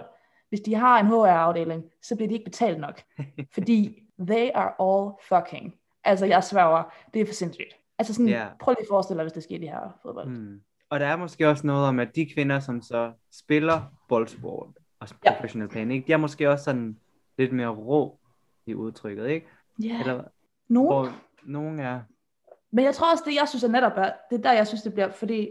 Ja. 0.52 0.56
hvis 0.56 0.60
de 0.60 0.74
har 0.74 1.00
en 1.00 1.06
HR-afdeling, 1.06 1.84
så 2.02 2.16
bliver 2.16 2.28
de 2.28 2.34
ikke 2.34 2.44
betalt 2.44 2.80
nok. 2.80 3.00
Fordi 3.54 4.02
they 4.18 4.50
are 4.54 4.72
all 4.80 5.12
fucking. 5.28 5.74
Altså 6.04 6.26
jeg 6.26 6.44
sværger, 6.44 6.82
det 7.14 7.20
er 7.22 7.26
for 7.26 7.34
sindssygt. 7.34 7.76
Altså 7.98 8.14
sådan, 8.14 8.28
Ja. 8.28 8.46
prøv 8.60 8.72
lige 8.72 8.82
at 8.82 8.86
forestille 8.90 9.18
dig, 9.18 9.24
hvis 9.24 9.32
det 9.32 9.42
sker 9.42 9.54
i 9.54 9.58
de 9.58 9.66
her 9.68 9.98
fodbold. 10.02 10.28
Mm. 10.28 10.60
Og 10.90 11.00
der 11.00 11.06
er 11.06 11.16
måske 11.16 11.48
også 11.48 11.66
noget 11.66 11.86
om, 11.88 11.98
at 11.98 12.16
de 12.16 12.30
kvinder, 12.34 12.60
som 12.60 12.82
så 12.82 13.12
spiller 13.32 13.80
boldsport 14.08 14.68
og 15.00 15.08
Ja. 15.24 15.34
professionel 15.34 15.68
plan, 15.68 15.90
ikke? 15.90 16.06
de 16.06 16.12
er 16.12 16.16
måske 16.16 16.50
også 16.50 16.64
sådan 16.64 16.98
lidt 17.38 17.52
mere 17.52 17.68
rå 17.68 18.18
i 18.66 18.74
udtrykket, 18.74 19.28
ikke? 19.28 19.46
Yeah. 19.84 20.00
Eller 20.00 20.24
Nogen, 20.68 20.88
hvor 20.88 21.08
nogen 21.44 21.78
er... 21.80 22.00
Men 22.72 22.84
jeg 22.84 22.94
tror 22.94 23.12
også, 23.12 23.24
det 23.26 23.34
jeg 23.34 23.48
synes 23.48 23.64
er 23.64 23.68
netop 23.68 23.92
er, 23.96 24.12
det 24.30 24.38
er 24.38 24.42
der, 24.42 24.52
jeg 24.52 24.66
synes, 24.66 24.82
det 24.82 24.92
bliver, 24.92 25.10
fordi, 25.10 25.48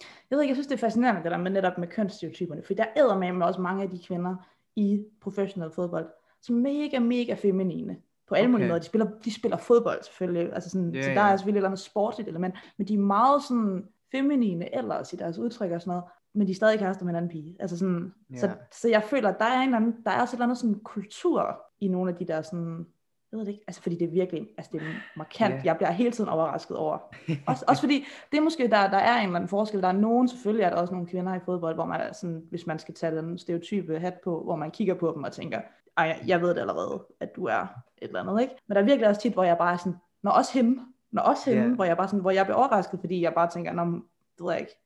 jeg 0.00 0.36
ved 0.36 0.42
ikke, 0.42 0.50
jeg 0.50 0.56
synes, 0.56 0.66
det 0.66 0.74
er 0.74 0.80
fascinerende, 0.80 1.22
det 1.22 1.30
der 1.30 1.38
med 1.38 1.50
netop 1.50 1.78
med 1.78 1.88
kønsstereotyperne, 1.88 2.62
fordi 2.62 2.74
der 2.74 2.84
er 2.96 3.32
med 3.32 3.46
også 3.46 3.60
mange 3.60 3.82
af 3.82 3.90
de 3.90 4.04
kvinder 4.06 4.36
i 4.76 5.04
professionel 5.20 5.70
fodbold, 5.70 6.06
som 6.42 6.56
mega, 6.56 6.98
mega 6.98 7.34
feminine 7.34 7.96
på 8.28 8.34
alle 8.34 8.46
okay. 8.46 8.52
mulige 8.52 8.68
måder. 8.68 8.80
De 8.80 8.86
spiller, 8.86 9.06
de 9.24 9.34
spiller 9.34 9.56
fodbold 9.56 10.02
selvfølgelig, 10.02 10.52
altså 10.54 10.70
sådan, 10.70 10.94
Ja, 10.94 11.02
så 11.02 11.08
der 11.08 11.14
ja. 11.14 11.32
er 11.32 11.36
selvfølgelig 11.36 11.58
et 11.58 11.60
eller 11.60 11.68
andet 11.68 11.80
sportsligt 11.80 12.28
element, 12.28 12.54
men 12.78 12.88
de 12.88 12.94
er 12.94 12.98
meget 12.98 13.42
sådan 13.42 13.88
feminine 14.12 14.74
ellers 14.76 15.12
i 15.12 15.16
deres 15.16 15.38
udtryk 15.38 15.70
og 15.70 15.80
sådan 15.80 15.90
noget, 15.90 16.04
men 16.34 16.46
de 16.46 16.52
er 16.52 16.56
stadig 16.56 16.78
kærester 16.78 17.04
med 17.04 17.12
en 17.12 17.16
anden 17.16 17.30
pige. 17.30 17.56
Altså 17.60 17.78
sådan, 17.78 18.12
så, 18.36 18.46
Ja. 18.46 18.52
så 18.72 18.88
jeg 18.88 19.02
føler, 19.02 19.28
at 19.28 19.38
der 19.38 19.44
er, 19.44 19.60
en 19.60 19.68
eller 19.68 19.76
anden, 19.76 19.96
der 20.04 20.10
er 20.10 20.20
også 20.20 20.32
et 20.32 20.36
eller 20.36 20.44
andet 20.44 20.58
sådan 20.58 20.80
kultur 20.84 21.62
i 21.80 21.88
nogle 21.88 22.10
af 22.10 22.16
de 22.16 22.26
der 22.26 22.42
sådan, 22.42 22.86
jeg 23.32 23.38
ved 23.38 23.46
det 23.46 23.52
ikke, 23.52 23.64
altså 23.66 23.82
fordi 23.82 23.94
det 23.96 24.04
er 24.06 24.10
virkelig, 24.10 24.48
altså 24.58 24.70
det 24.72 24.82
er 24.82 24.86
markant, 25.16 25.54
Ja. 25.54 25.60
jeg 25.64 25.76
bliver 25.76 25.90
hele 25.90 26.10
tiden 26.10 26.30
overrasket 26.30 26.76
over. 26.76 26.98
Også, 27.46 27.64
også 27.68 27.82
fordi, 27.82 28.04
det 28.32 28.38
er 28.38 28.42
måske, 28.42 28.62
der, 28.68 28.90
der 28.90 28.96
er 28.98 29.16
en 29.18 29.22
eller 29.24 29.36
anden 29.36 29.48
forskel, 29.48 29.82
der 29.82 29.88
er 29.88 29.92
nogen, 29.92 30.28
selvfølgelig 30.28 30.64
er 30.64 30.70
der 30.70 30.76
også 30.76 30.94
nogle 30.94 31.08
kvinder 31.08 31.34
i 31.34 31.40
fodbold, 31.44 31.74
hvor 31.74 31.84
man 31.86 32.00
er 32.00 32.12
sådan, 32.12 32.46
hvis 32.50 32.66
man 32.66 32.78
skal 32.78 32.94
tage 32.94 33.16
den 33.16 33.38
stereotype 33.38 33.98
hat 33.98 34.14
på, 34.24 34.42
hvor 34.44 34.56
man 34.56 34.70
kigger 34.70 34.94
på 34.94 35.12
dem 35.16 35.22
og 35.24 35.32
tænker, 35.32 35.60
ej, 35.96 36.20
jeg- 36.26 36.42
ved 36.42 36.48
det 36.54 36.60
allerede, 36.60 37.02
at 37.20 37.36
du 37.36 37.44
er 37.46 37.60
et 37.62 37.68
eller 38.08 38.20
andet, 38.20 38.42
ikke? 38.42 38.54
Men 38.66 38.74
der 38.74 38.80
er 38.82 38.86
virkelig 38.86 39.08
også 39.08 39.20
tit, 39.20 39.32
hvor 39.32 39.44
jeg 39.44 39.58
bare 39.58 39.72
er 39.72 39.76
sådan, 39.76 39.96
når 40.22 40.30
også 40.30 40.52
hende, 40.52 40.82
når 41.10 41.22
også 41.22 41.50
hende, 41.50 41.68
Ja. 41.68 41.74
hvor 41.74 41.84
jeg 41.84 41.96
bare 41.96 42.08
sådan, 42.08 42.20
hvor 42.20 42.30
jeg 42.30 42.46
bliver 42.46 42.56
overrasket, 42.56 43.00
fordi 43.00 43.22
jeg 43.22 43.34
bare 43.34 43.50
tænker, 43.50 43.72
nå, 43.72 43.84
det 43.84 44.00
ved 44.40 44.50
jeg 44.52 44.60
ikke, 44.60 44.78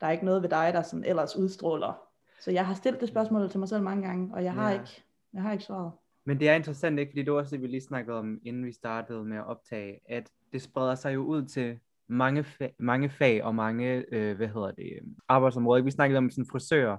der 0.00 0.06
er 0.06 0.10
ikke 0.10 0.24
noget 0.24 0.42
ved 0.42 0.48
dig, 0.50 0.70
der 0.74 0.82
sådan 0.82 1.04
ellers 1.04 1.36
udstråler. 1.36 1.92
Så 2.40 2.50
jeg 2.50 2.66
har 2.66 2.74
stillet 2.74 3.00
det 3.00 3.08
spørgsmål 3.08 3.50
til 3.50 3.58
mig 3.60 3.68
selv 3.68 3.82
mange 3.82 4.06
gange, 4.08 4.34
og 4.34 4.44
jeg 4.44 4.52
har 4.52 4.68
Ja. 4.70 4.74
ikke, 4.80 5.02
jeg 5.32 5.42
har 5.42 5.52
ikke 5.52 5.64
svaret. 5.64 5.90
Men 6.26 6.40
det 6.40 6.48
er 6.48 6.54
interessant, 6.54 6.98
ikke? 6.98 7.10
Fordi 7.10 7.22
det 7.22 7.32
var 7.32 7.38
også 7.38 7.56
det, 7.56 7.62
vi 7.62 7.66
lige 7.68 7.80
snakkede 7.80 8.18
om, 8.18 8.38
inden 8.44 8.66
vi 8.66 8.72
startede 8.72 9.24
med 9.24 9.36
at 9.36 9.46
optage, 9.46 9.98
at 10.08 10.30
det 10.52 10.62
spreder 10.62 10.94
sig 10.94 11.14
jo 11.14 11.24
ud 11.24 11.42
til 11.44 11.78
mange, 12.08 12.40
fa- 12.40 12.76
mange 12.78 13.08
fag 13.10 13.44
og 13.44 13.54
mange, 13.54 14.04
øh, 14.12 14.36
hvad 14.36 14.48
hedder 14.48 14.70
det, 14.70 14.84
øh, 14.92 15.08
arbejdsområder. 15.28 15.82
Vi 15.84 15.90
snakkede 15.90 16.18
om 16.18 16.30
sådan 16.30 16.46
frisør. 16.52 16.96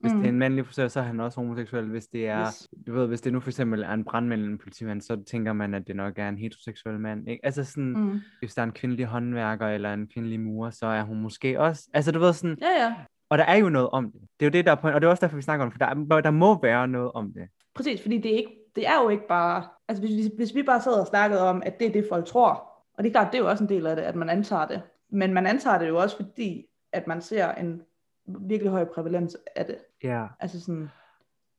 Hvis 0.00 0.12
mm. 0.12 0.16
Mm. 0.18 0.22
det 0.22 0.28
er 0.28 0.32
en 0.32 0.38
mandlig 0.38 0.66
frisør, 0.66 0.88
så 0.88 1.00
er 1.00 1.04
han 1.04 1.20
også 1.20 1.40
homoseksuel. 1.40 1.88
Hvis 1.90 2.06
det 2.06 2.28
er, 2.28 2.46
Yes. 2.46 2.68
du 2.86 2.92
ved, 2.92 3.06
hvis 3.06 3.20
det 3.20 3.32
nu 3.32 3.40
for 3.40 3.48
eksempel 3.50 3.82
er 3.82 3.92
en 3.92 4.04
brandmand 4.04 4.40
eller 4.40 4.52
en 4.52 4.58
politimand, 4.58 5.00
så 5.00 5.22
tænker 5.30 5.52
man, 5.52 5.74
at 5.74 5.86
det 5.86 5.96
nok 5.96 6.18
er 6.18 6.28
en 6.28 6.38
heteroseksuel 6.38 7.00
mand. 7.00 7.28
Ikke? 7.28 7.44
Altså 7.46 7.64
sådan, 7.64 7.84
mm. 7.92 8.00
Mm. 8.00 8.20
hvis 8.38 8.54
der 8.54 8.62
er 8.62 8.66
en 8.66 8.72
kvindelig 8.72 9.06
håndværker 9.06 9.66
eller 9.66 9.94
en 9.94 10.08
kvindelig 10.08 10.40
murer, 10.40 10.70
så 10.70 10.86
er 10.86 11.02
hun 11.02 11.20
måske 11.20 11.60
også, 11.60 11.88
altså 11.94 12.12
du 12.12 12.18
ved 12.18 12.32
sådan, 12.32 12.58
Ja, 12.62 12.84
ja. 12.84 12.94
og 13.30 13.38
der 13.38 13.44
er 13.44 13.56
jo 13.56 13.68
noget 13.68 13.90
om 13.90 14.04
det. 14.12 14.20
Det 14.40 14.46
er 14.46 14.50
jo 14.50 14.52
det, 14.52 14.64
der 14.66 14.72
er 14.72 14.76
point, 14.76 14.94
og 14.94 15.00
det 15.00 15.06
er 15.06 15.10
også 15.10 15.20
derfor, 15.20 15.36
vi 15.36 15.42
snakker 15.42 15.64
om 15.64 15.70
det, 15.70 15.78
for 15.80 15.86
der, 15.86 16.16
er- 16.16 16.20
der 16.20 16.30
må 16.30 16.60
være 16.62 16.88
noget 16.88 17.12
om 17.12 17.32
det. 17.32 17.48
Præcis, 17.74 18.02
fordi 18.02 18.18
det 18.18 18.32
er, 18.34 18.36
ikke, 18.38 18.56
det 18.76 18.86
er 18.86 19.02
jo 19.02 19.08
ikke 19.08 19.26
bare, 19.28 19.68
altså 19.88 20.02
hvis, 20.02 20.26
hvis, 20.36 20.54
vi 20.54 20.62
bare 20.62 20.82
sidder 20.82 21.00
og 21.00 21.06
snakkede 21.06 21.48
om, 21.48 21.62
at 21.66 21.80
det 21.80 21.88
er 21.88 21.92
det, 21.92 22.06
folk 22.08 22.26
tror, 22.26 22.70
og 22.98 23.04
det 23.04 23.06
er 23.06 23.12
klart, 23.12 23.32
det 23.32 23.38
er 23.38 23.42
jo 23.42 23.50
også 23.50 23.64
en 23.64 23.70
del 23.70 23.86
af 23.86 23.96
det, 23.96 24.02
at 24.02 24.16
man 24.16 24.30
antager 24.30 24.66
det, 24.66 24.82
men 25.10 25.34
man 25.34 25.46
antager 25.46 25.78
det 25.78 25.88
jo 25.88 25.96
også, 25.98 26.16
fordi 26.16 26.66
at 26.92 27.06
man 27.06 27.22
ser 27.22 27.52
en 27.52 27.82
virkelig 28.26 28.70
høj 28.70 28.84
prævalens 28.84 29.36
af 29.56 29.66
det. 29.66 29.78
Ja. 30.02 30.26
Altså 30.40 30.60
sådan, 30.60 30.90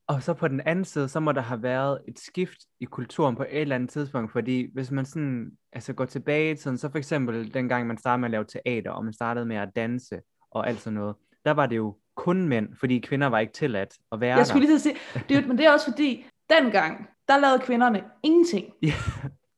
Og 0.07 0.23
så 0.23 0.33
på 0.33 0.47
den 0.47 0.61
anden 0.65 0.85
side, 0.85 1.09
så 1.09 1.19
må 1.19 1.31
der 1.31 1.41
have 1.41 1.63
været 1.63 1.99
et 2.07 2.19
skift 2.19 2.57
i 2.79 2.85
kulturen 2.85 3.35
på 3.35 3.43
et 3.43 3.61
eller 3.61 3.75
andet 3.75 3.89
tidspunkt, 3.89 4.31
fordi 4.31 4.69
hvis 4.73 4.91
man 4.91 5.05
sådan, 5.05 5.51
altså 5.73 5.93
går 5.93 6.05
tilbage 6.05 6.51
i 6.51 6.55
tiden, 6.55 6.77
så 6.77 6.89
for 6.89 6.97
eksempel 6.97 7.53
dengang 7.53 7.87
man 7.87 7.97
startede 7.97 8.19
med 8.19 8.27
at 8.27 8.31
lave 8.31 8.45
teater, 8.45 8.91
og 8.91 9.03
man 9.03 9.13
startede 9.13 9.45
med 9.45 9.55
at 9.55 9.69
danse 9.75 10.19
og 10.51 10.67
alt 10.67 10.79
sådan 10.79 10.99
noget, 10.99 11.15
der 11.45 11.51
var 11.51 11.65
det 11.65 11.75
jo 11.75 11.97
kun 12.15 12.47
mænd, 12.47 12.75
fordi 12.79 12.99
kvinder 12.99 13.27
var 13.27 13.39
ikke 13.39 13.53
tilladt 13.53 13.93
at 14.11 14.19
være 14.19 14.37
jeg 14.37 14.47
skulle 14.47 14.67
der. 14.67 14.67
lige 14.67 14.75
at 14.75 14.81
sige, 14.81 14.95
det 15.29 15.47
men 15.47 15.57
det 15.57 15.65
er 15.65 15.71
også 15.71 15.91
fordi, 15.91 16.25
dengang, 16.49 17.07
der 17.27 17.37
lavede 17.37 17.59
kvinderne 17.59 18.03
ingenting. 18.23 18.65
Ja. 18.83 18.93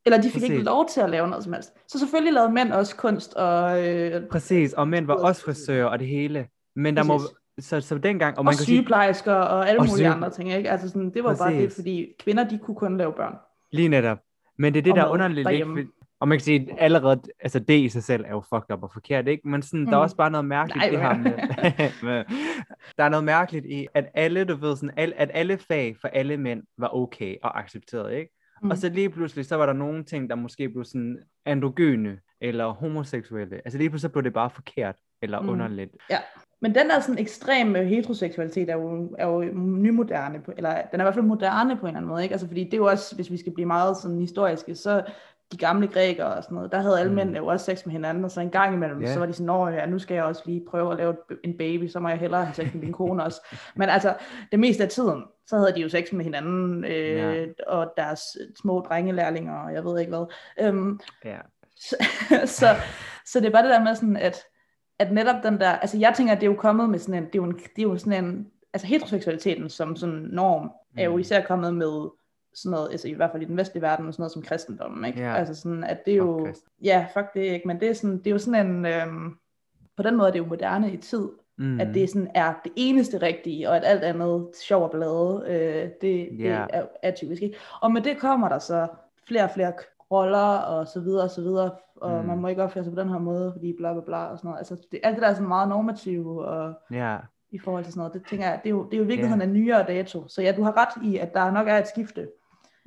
Eller 0.06 0.22
de 0.22 0.30
fik 0.30 0.44
ikke 0.44 0.56
Præcis. 0.56 0.66
lov 0.66 0.88
til 0.90 1.02
at 1.02 1.10
lave 1.10 1.28
noget 1.28 1.44
som 1.44 1.54
helst. 1.54 1.74
Så 1.88 2.00
selvfølgelig 2.00 2.34
lavede 2.34 2.52
mænd 2.54 2.72
også 2.72 2.96
kunst 2.96 3.34
og, 3.34 3.88
øh, 3.88 4.22
Præcis, 4.32 4.74
og 4.74 4.88
mænd 4.88 5.06
var 5.06 5.14
også 5.14 5.44
frisører 5.44 5.86
og 5.86 6.00
det 6.00 6.08
hele. 6.08 6.48
Men 6.76 6.98
der 6.98 7.04
må, 7.04 7.18
Præcis. 7.18 7.70
så, 7.70 7.82
så 7.82 7.98
dengang, 7.98 8.34
og 8.36 8.40
og 8.40 8.46
man 8.46 8.54
sige, 8.54 8.66
sygeplejersker 8.66 9.34
og 9.34 9.70
alle 9.70 9.80
Og 9.80 9.84
mulige 9.86 9.96
syge- 9.96 10.08
andre 10.10 10.30
ting. 10.30 10.54
Ikke? 10.54 10.70
Altså 10.70 10.88
sådan, 10.90 11.14
det 11.14 11.24
var 11.24 11.36
bare 11.36 11.54
det, 11.54 11.64
Præcis. 11.64 11.76
fordi 11.76 12.08
kvinder, 12.20 12.44
de 12.50 12.58
kunne 12.64 12.76
kun 12.76 12.98
lave 12.98 13.14
børn. 13.14 13.36
lige 13.72 13.90
netop, 13.90 14.18
men 14.58 14.74
det 14.74 14.80
er 14.80 14.84
det, 14.84 14.92
Og 14.94 14.98
der 14.98 15.04
er 15.06 15.10
underligt, 15.10 15.50
ikke? 15.50 15.88
Og 16.20 16.28
man 16.28 16.38
kan 16.38 16.44
sige, 16.44 16.68
at 16.72 16.78
allerede, 16.80 17.22
altså 17.40 17.60
det 17.60 17.80
i 17.80 17.90
sig 17.90 18.04
selv 18.04 18.26
er 18.26 18.30
jo 18.30 18.44
fucked 18.54 18.72
up 18.76 18.84
og 18.84 18.90
forkert, 18.94 19.28
ikke? 19.28 19.48
Men 19.48 19.62
sådan, 19.62 19.80
mm. 19.80 19.86
der 19.86 19.94
er 19.94 19.98
Mm. 20.00 20.04
også 20.04 20.16
bare 20.16 20.32
noget 20.32 20.46
mærkeligt 20.46 20.92
Nej, 20.92 21.00
i 21.00 21.04
ham. 21.04 21.20
med, 22.08 22.24
der 22.98 23.04
er 23.04 23.10
noget 23.10 23.24
mærkeligt 23.24 23.66
i, 23.66 23.88
at 23.94 24.06
alle, 24.14 24.44
du 24.46 24.56
ved, 24.56 24.76
sådan, 24.76 24.94
al, 24.98 25.14
at 25.18 25.32
alle 25.34 25.58
fag 25.58 25.96
for 26.02 26.08
alle 26.08 26.38
mænd 26.38 26.64
var 26.78 26.96
okay 26.96 27.36
og 27.44 27.60
accepteret, 27.60 28.14
ikke? 28.14 28.34
Mm. 28.64 28.70
Og 28.70 28.78
så 28.78 28.90
lige 28.90 29.10
pludselig, 29.10 29.46
så 29.46 29.56
var 29.56 29.66
der 29.66 29.74
nogle 29.74 30.04
ting, 30.04 30.30
der 30.30 30.36
måske 30.36 30.70
blev 30.70 30.86
sådan 30.86 31.20
androgyne 31.46 32.20
eller 32.42 32.68
homoseksuelle. 32.68 33.56
Altså 33.56 33.78
lige 33.78 33.90
pludselig 33.90 34.12
blev 34.12 34.24
det 34.24 34.34
bare 34.34 34.50
forkert 34.50 34.96
eller 35.22 35.42
mm. 35.42 35.50
Underligt. 35.50 35.92
Men 36.62 36.76
den 36.76 36.90
der 36.90 37.00
sådan 37.00 37.22
ekstreme 37.22 37.84
heteroseksualitet 37.86 38.70
er 38.70 38.74
jo, 38.74 39.16
er 39.20 39.28
jo 39.28 39.42
nymoderne, 39.54 40.42
på, 40.42 40.52
eller 40.58 40.70
den 40.92 41.00
er 41.00 41.04
i 41.04 41.06
hvert 41.06 41.14
fald 41.14 41.26
moderne 41.26 41.76
på 41.76 41.82
en 41.82 41.88
eller 41.88 41.98
anden 41.98 42.10
måde, 42.10 42.24
ikke? 42.24 42.34
Altså 42.34 42.48
fordi 42.48 42.64
det 42.64 42.74
er 42.74 42.78
jo 42.78 42.86
også, 42.86 43.16
hvis 43.16 43.32
vi 43.32 43.38
skal 43.38 43.54
blive 43.54 43.66
meget 43.66 43.98
sådan 43.98 44.20
historiske, 44.20 44.76
så 44.76 45.04
de 45.52 45.58
gamle 45.58 45.88
grækere 45.88 46.28
og 46.34 46.44
sådan 46.44 46.56
noget, 46.56 46.72
der 46.72 46.80
havde 46.80 47.00
alle 47.00 47.10
Mm. 47.10 47.16
mændene 47.16 47.38
jo 47.38 47.48
også 47.48 47.66
sex 47.66 47.86
med 47.86 47.92
hinanden, 47.94 48.24
og 48.26 48.32
så 48.32 48.42
en 48.42 48.50
gang 48.50 48.74
imellem, 48.74 49.02
yeah. 49.02 49.14
så 49.14 49.20
var 49.20 49.26
de 49.26 49.34
sådan, 49.34 49.74
ja, 49.74 49.86
nu 49.86 50.00
skal 50.00 50.16
jeg 50.16 50.24
også 50.24 50.42
lige 50.46 50.64
prøve 50.70 50.92
at 50.92 50.98
lave 50.98 51.16
en 51.44 51.58
baby, 51.58 51.88
så 51.88 52.00
må 52.00 52.10
jeg 52.10 52.18
hellere 52.18 52.46
have 52.46 52.54
sex 52.56 52.74
med 52.74 52.82
min 52.82 52.94
kone 52.94 53.24
også. 53.24 53.42
Men 53.76 53.90
altså, 53.90 54.16
det 54.52 54.60
meste 54.60 54.84
af 54.84 54.90
tiden, 54.90 55.24
så 55.48 55.58
havde 55.58 55.74
de 55.76 55.82
jo 55.82 55.90
sex 55.90 56.12
med 56.14 56.24
hinanden, 56.26 56.84
øh, 56.86 57.18
Ja. 57.18 57.46
og 57.68 57.94
deres 57.98 58.22
små 58.62 58.80
drengelærlinger, 58.80 59.54
og 59.60 59.74
jeg 59.74 59.86
ved 59.86 60.00
ikke 60.00 60.10
hvad. 60.10 60.26
Øhm, 60.60 61.00
Ja. 61.26 61.38
så, 61.76 61.96
så, 62.60 62.68
så 63.26 63.40
det 63.40 63.48
er 63.48 63.52
bare 63.52 63.64
det 63.64 63.72
der 63.72 63.84
med 63.84 63.96
sådan, 63.96 64.18
at, 64.18 64.44
at 65.00 65.12
netop 65.12 65.44
den 65.44 65.60
der, 65.60 65.70
altså 65.70 65.98
jeg 65.98 66.14
tænker, 66.16 66.34
at 66.34 66.42
det 66.42 66.48
er 66.48 66.52
jo 66.52 66.58
kommet 66.58 66.90
med 66.90 67.00
sådan 67.00 67.16
en, 67.16 67.26
det 67.26 67.36
er 67.36 67.40
jo, 67.40 67.44
en, 67.44 67.54
det 67.76 67.78
er 67.78 67.84
jo 67.84 67.98
sådan 67.98 68.26
en, 68.26 68.48
altså 68.74 68.88
heteroseksualiteten 68.88 69.70
som 69.70 69.96
sådan 69.96 70.16
norm, 70.32 70.72
er 70.98 71.04
jo 71.04 71.14
Mm. 71.14 71.20
især 71.20 71.42
kommet 71.46 71.74
med 71.76 72.10
sådan 72.58 72.72
noget, 72.76 72.92
altså 72.92 73.08
i 73.08 73.14
hvert 73.14 73.32
fald 73.32 73.44
i 73.44 73.46
den 73.46 73.58
vestlige 73.58 73.82
verden, 73.82 74.12
sådan 74.14 74.22
noget 74.22 74.32
som 74.32 74.42
kristendommen, 74.42 75.06
ikke? 75.06 75.20
Ja. 75.22 75.36
Altså 75.36 75.56
sådan, 75.56 75.84
at 75.84 76.06
det 76.06 76.14
er 76.14 76.18
jo, 76.18 76.44
kristen. 76.46 76.70
ja, 76.84 77.08
fuck 77.14 77.34
det 77.34 77.42
ikke, 77.42 77.68
men 77.68 77.80
det 77.80 77.90
er, 77.90 77.94
sådan, 77.94 78.18
det 78.18 78.28
er 78.28 78.32
jo 78.32 78.38
sådan 78.38 78.68
en, 78.68 78.86
øhm, 78.86 79.38
på 79.98 80.04
den 80.04 80.16
måde 80.18 80.28
er 80.28 80.32
det 80.32 80.40
jo 80.40 80.46
moderne 80.46 80.92
i 80.94 80.98
tid, 80.98 81.28
Mm. 81.60 81.80
at 81.80 81.88
det 81.94 82.10
sådan 82.10 82.32
er 82.36 82.54
det 82.64 82.72
eneste 82.76 83.18
rigtige, 83.18 83.70
og 83.70 83.76
at 83.78 83.84
alt 83.86 84.04
andet 84.04 84.48
sjov 84.68 84.84
og 84.84 84.92
blade, 84.92 85.44
øh, 85.48 85.90
det, 86.02 86.18
Ja. 86.40 86.44
det 86.44 86.70
er, 86.74 86.86
er 87.04 87.12
typisk 87.12 87.42
ikke. 87.42 87.58
Og 87.82 87.92
med 87.92 88.02
det 88.02 88.18
kommer 88.20 88.50
der 88.50 88.60
så 88.60 88.88
flere 89.28 89.44
og 89.44 89.50
flere 89.52 89.74
roller, 90.12 90.58
og 90.58 90.88
så 90.88 91.00
videre, 91.00 91.24
og 91.24 91.30
så 91.30 91.42
videre, 91.42 91.72
og 91.96 92.22
Mm. 92.22 92.28
man 92.28 92.38
må 92.38 92.48
ikke 92.48 92.64
opføre 92.64 92.84
sig 92.84 92.94
på 92.94 93.02
den 93.02 93.10
her 93.10 93.20
måde, 93.20 93.52
fordi 93.56 93.74
bla 93.78 93.94
bla 93.94 94.02
bla, 94.02 94.26
og 94.26 94.38
sådan 94.38 94.48
noget. 94.48 94.58
Altså, 94.58 94.88
det, 94.92 95.00
alt 95.04 95.16
det 95.16 95.22
der 95.22 95.28
er 95.30 95.34
sådan 95.34 95.48
meget 95.48 95.70
normativt, 95.70 96.28
og 96.46 96.74
Ja. 96.92 97.18
i 97.52 97.60
forhold 97.60 97.84
til 97.84 97.94
sådan 97.94 98.00
noget, 98.00 98.14
det 98.14 98.24
tænker 98.30 98.46
jeg, 98.46 98.60
det 98.64 98.70
er 98.70 98.74
jo, 98.74 98.84
det 98.86 98.94
er 98.94 98.98
jo 98.98 99.04
i 99.04 99.08
virkeligheden 99.08 99.42
en 99.42 99.54
nyere 99.54 99.84
dato. 99.88 100.28
Så 100.28 100.42
ja, 100.42 100.54
du 100.58 100.64
har 100.64 100.78
ret 100.78 101.04
i, 101.06 101.18
at 101.18 101.34
der 101.34 101.52
nok 101.52 101.68
er 101.68 101.78
et 101.78 101.88
skifte, 101.88 102.28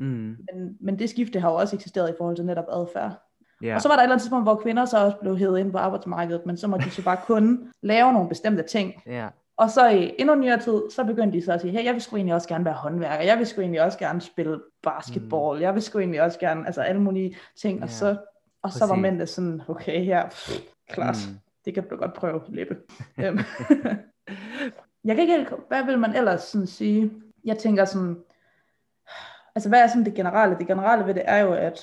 Mm. 0.00 0.36
men, 0.52 0.76
men 0.80 0.98
det 0.98 1.10
skifte 1.10 1.40
har 1.40 1.50
jo 1.50 1.56
også 1.56 1.76
eksisteret 1.76 2.10
i 2.10 2.14
forhold 2.18 2.36
til 2.36 2.44
netop 2.44 2.64
adfærd. 2.72 3.26
Ja. 3.62 3.74
Og 3.74 3.82
så 3.82 3.88
var 3.88 3.94
der 3.94 4.02
et 4.02 4.04
eller 4.04 4.12
andet 4.12 4.22
tidspunkt, 4.22 4.44
hvor 4.44 4.54
kvinder 4.54 4.84
så 4.84 5.04
også 5.04 5.16
blev 5.20 5.36
hævet 5.36 5.58
ind 5.58 5.72
på 5.72 5.78
arbejdsmarkedet, 5.78 6.46
men 6.46 6.56
så 6.56 6.66
måtte 6.66 6.86
de 6.86 6.90
så 6.90 7.04
bare 7.04 7.18
kun 7.26 7.68
lave 7.82 8.12
nogle 8.12 8.28
bestemte 8.28 8.62
ting. 8.62 9.02
Ja. 9.06 9.28
Og 9.56 9.70
så 9.70 9.88
i 9.88 10.14
endnu 10.18 10.34
nyere 10.34 10.60
tid, 10.60 10.82
så 10.90 11.04
begyndte 11.04 11.38
de 11.38 11.44
så 11.44 11.52
at 11.52 11.60
sige, 11.60 11.72
hey, 11.72 11.84
jeg 11.84 11.94
vil 11.94 12.02
sgu 12.02 12.16
egentlig 12.16 12.34
også 12.34 12.48
gerne 12.48 12.64
være 12.64 12.74
håndværker, 12.74 13.24
jeg 13.24 13.38
vil 13.38 13.46
sgu 13.46 13.60
egentlig 13.60 13.82
også 13.82 13.98
gerne 13.98 14.20
spille 14.20 14.60
basketball, 14.82 15.56
mm. 15.56 15.62
jeg 15.62 15.74
vil 15.74 15.82
sgu 15.82 15.98
egentlig 15.98 16.22
også 16.22 16.38
gerne, 16.38 16.66
altså 16.66 16.80
alle 16.80 17.00
mulige 17.00 17.36
ting, 17.60 17.78
ja. 17.78 17.84
og 17.84 17.90
så, 17.90 18.16
og 18.62 18.72
så 18.72 18.86
var 18.86 18.94
mændene 18.94 19.26
sådan, 19.26 19.62
okay 19.68 20.04
her, 20.04 20.28
pff, 20.28 20.60
klart, 20.88 21.16
mm. 21.30 21.38
Det 21.64 21.74
kan 21.74 21.88
du 21.88 21.96
godt 21.96 22.14
prøve, 22.14 22.40
Lippe. 22.48 22.76
Øhm, 23.24 23.38
jeg 25.04 25.16
kan 25.16 25.18
ikke 25.18 25.36
helt, 25.36 25.48
hvad 25.68 25.84
vil 25.84 25.98
man 25.98 26.16
ellers 26.16 26.42
sådan 26.42 26.66
sige? 26.66 27.10
Jeg 27.44 27.58
tænker 27.58 27.84
sådan, 27.84 28.16
altså 29.54 29.68
hvad 29.68 29.82
er 29.82 29.86
sådan 29.86 30.04
det 30.04 30.14
generelle? 30.14 30.56
Det 30.58 30.66
generelle 30.66 31.06
ved 31.06 31.14
det 31.14 31.22
er 31.26 31.38
jo, 31.38 31.52
at 31.52 31.80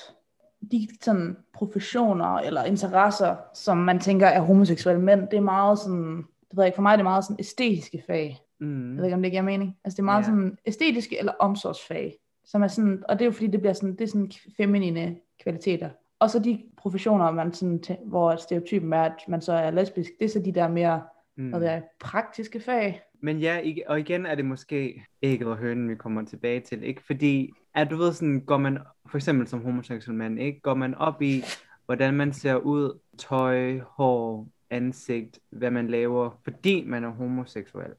de 0.72 0.88
sådan 1.02 1.36
professioner 1.54 2.36
eller 2.36 2.64
interesser, 2.64 3.36
som 3.54 3.76
man 3.76 4.00
tænker 4.00 4.26
er 4.26 4.40
homoseksuelle 4.40 5.02
mænd, 5.02 5.28
det 5.28 5.36
er 5.36 5.40
meget 5.40 5.78
sådan, 5.78 6.16
det 6.16 6.56
ved 6.56 6.64
jeg 6.64 6.66
ikke, 6.66 6.74
for 6.76 6.82
mig 6.82 6.92
er 6.92 6.96
det 6.96 7.04
meget 7.04 7.24
sådan 7.24 7.36
æstetiske 7.38 8.02
fag. 8.06 8.38
Mm. 8.60 8.90
Jeg 8.90 8.96
ved 8.96 9.04
ikke, 9.04 9.14
om 9.16 9.22
det 9.22 9.30
giver 9.30 9.42
mening. 9.42 9.76
Altså 9.84 9.96
det 9.96 10.02
er 10.02 10.04
meget 10.04 10.22
Ja. 10.22 10.24
sådan 10.26 10.58
æstetiske 10.66 11.18
eller 11.18 11.32
omsorgsfag, 11.38 12.14
som 12.44 12.62
er 12.62 12.68
sådan, 12.68 13.04
og 13.08 13.18
det 13.18 13.24
er 13.24 13.26
jo 13.26 13.32
fordi, 13.32 13.46
det 13.46 13.60
bliver 13.60 13.72
sådan, 13.72 13.92
det 13.92 14.00
er 14.00 14.06
sådan 14.08 14.32
feminine 14.56 15.16
kvaliteter. 15.42 15.90
Og 16.20 16.30
så 16.30 16.38
de 16.38 16.62
professioner, 16.76 17.30
man 17.30 17.52
sådan, 17.52 17.80
hvor 18.04 18.36
stereotypen 18.36 18.92
er, 18.92 19.02
at 19.02 19.24
man 19.28 19.40
så 19.40 19.52
er 19.52 19.70
lesbisk, 19.70 20.10
det 20.18 20.24
er 20.24 20.28
så 20.28 20.38
de 20.44 20.52
der 20.52 20.68
mere, 20.68 21.02
Mm. 21.36 21.48
hvad 21.48 21.58
ved 21.60 21.68
jeg, 21.68 21.82
praktiske 22.00 22.60
fag. 22.60 23.02
Men 23.22 23.38
ja, 23.38 23.58
ikke, 23.58 23.84
og 23.90 24.00
igen 24.00 24.26
er 24.26 24.34
det 24.34 24.44
måske 24.44 25.04
ægget 25.22 25.48
og 25.48 25.56
hønen, 25.56 25.90
vi 25.90 25.94
kommer 25.94 26.24
tilbage 26.24 26.60
til, 26.60 26.82
ikke? 26.82 27.02
Fordi, 27.06 27.50
at 27.74 27.90
du 27.90 27.96
ved 27.96 28.12
sådan, 28.12 28.40
går 28.40 28.56
man, 28.56 28.78
for 29.10 29.18
eksempel 29.18 29.48
som 29.48 29.62
homoseksuel 29.62 30.16
mand, 30.16 30.40
ikke? 30.40 30.60
Går 30.60 30.74
man 30.74 30.94
op 30.94 31.22
i, 31.22 31.42
hvordan 31.86 32.14
man 32.14 32.32
ser 32.32 32.54
ud, 32.54 32.98
tøj, 33.18 33.78
hår, 33.78 34.48
ansigt, 34.70 35.38
hvad 35.50 35.70
man 35.70 35.88
laver, 35.88 36.40
fordi 36.44 36.84
man 36.84 37.04
er 37.04 37.08
homoseksuel. 37.10 37.90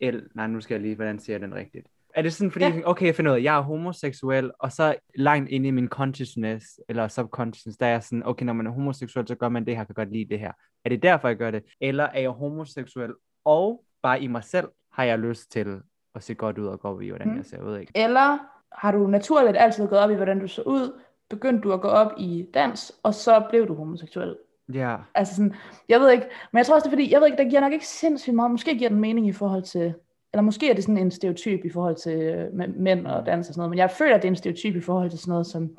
Eller, 0.00 0.22
nej, 0.34 0.46
nu 0.46 0.60
skal 0.60 0.74
jeg 0.74 0.82
lige, 0.82 0.94
hvordan 0.94 1.18
siger 1.18 1.34
jeg 1.34 1.40
den 1.40 1.54
rigtigt? 1.54 1.86
Er 2.14 2.22
det 2.22 2.32
sådan, 2.32 2.50
fordi, 2.50 2.64
Ja. 2.64 2.80
okay, 2.84 3.06
jeg 3.06 3.14
finder 3.14 3.32
ud 3.32 3.36
af, 3.36 3.42
jeg 3.42 3.56
er 3.56 3.60
homoseksuel, 3.60 4.50
og 4.58 4.72
så 4.72 4.94
langt 5.14 5.50
inde 5.50 5.68
i 5.68 5.70
min 5.70 5.88
consciousness, 5.88 6.66
eller 6.88 7.08
subconsciousness, 7.08 7.78
der 7.78 7.86
er 7.86 8.00
sådan, 8.00 8.26
okay, 8.26 8.44
når 8.46 8.52
man 8.52 8.66
er 8.66 8.70
homoseksuel, 8.70 9.26
så 9.26 9.34
gør 9.34 9.48
man 9.48 9.66
det 9.66 9.76
her, 9.76 9.84
kan 9.84 9.94
godt 9.94 10.12
lide 10.12 10.28
det 10.28 10.38
her. 10.38 10.52
Er 10.84 10.88
det 10.88 11.02
derfor, 11.02 11.28
jeg 11.28 11.36
gør 11.36 11.50
det? 11.50 11.62
Eller 11.80 12.04
er 12.04 12.20
jeg 12.20 12.30
homoseksuel, 12.30 13.12
og 13.44 13.84
bare 14.06 14.22
i 14.22 14.26
mig 14.26 14.44
selv 14.44 14.68
har 14.92 15.04
jeg 15.04 15.18
lyst 15.18 15.52
til 15.52 15.66
at 16.14 16.22
se 16.22 16.34
godt 16.34 16.58
ud 16.58 16.66
og 16.66 16.80
gå 16.80 16.88
op 16.88 17.02
i, 17.02 17.08
hvordan 17.08 17.28
Mm. 17.28 17.36
jeg 17.36 17.44
ser 17.44 17.62
ud, 17.62 17.78
ikke? 17.78 17.92
Eller 17.94 18.38
har 18.72 18.92
du 18.92 19.06
naturligt 19.06 19.56
altid 19.56 19.88
gået 19.88 20.00
op 20.00 20.10
i, 20.10 20.14
hvordan 20.14 20.38
du 20.40 20.48
så 20.48 20.62
ud, 20.62 21.00
begyndte 21.30 21.62
du 21.68 21.72
at 21.72 21.80
gå 21.80 21.88
op 21.88 22.12
i 22.18 22.46
dans, 22.54 22.92
og 23.02 23.14
så 23.14 23.42
blev 23.50 23.68
du 23.68 23.74
homoseksuel. 23.74 24.36
Ja, 24.74 24.96
Altså 25.14 25.34
sådan, 25.36 25.54
jeg 25.88 26.00
ved 26.00 26.10
ikke, 26.10 26.26
men 26.52 26.58
jeg 26.58 26.66
tror 26.66 26.74
også, 26.74 26.84
det 26.84 26.92
er 26.92 26.96
fordi, 26.96 27.12
jeg 27.12 27.20
ved 27.20 27.26
ikke, 27.26 27.42
der 27.42 27.48
giver 27.48 27.60
nok 27.60 27.72
ikke 27.72 27.86
sindssygt 27.86 28.36
meget, 28.36 28.50
måske 28.50 28.78
giver 28.78 28.90
den 28.90 29.00
mening 29.00 29.26
i 29.28 29.32
forhold 29.32 29.62
til, 29.62 29.94
eller 30.32 30.42
måske 30.42 30.70
er 30.70 30.74
det 30.74 30.84
sådan 30.84 30.98
en 30.98 31.10
stereotyp 31.10 31.64
i 31.64 31.70
forhold 31.70 31.96
til 31.96 32.18
øh, 32.18 32.70
mænd 32.76 33.06
og 33.06 33.26
dans 33.26 33.48
og 33.48 33.54
sådan 33.54 33.60
noget, 33.60 33.70
men 33.70 33.78
jeg 33.78 33.90
føler, 33.90 34.14
at 34.14 34.22
det 34.22 34.28
er 34.28 34.32
en 34.32 34.36
stereotyp 34.36 34.76
i 34.76 34.80
forhold 34.80 35.10
til 35.10 35.18
sådan 35.18 35.30
noget 35.30 35.46
som, 35.46 35.70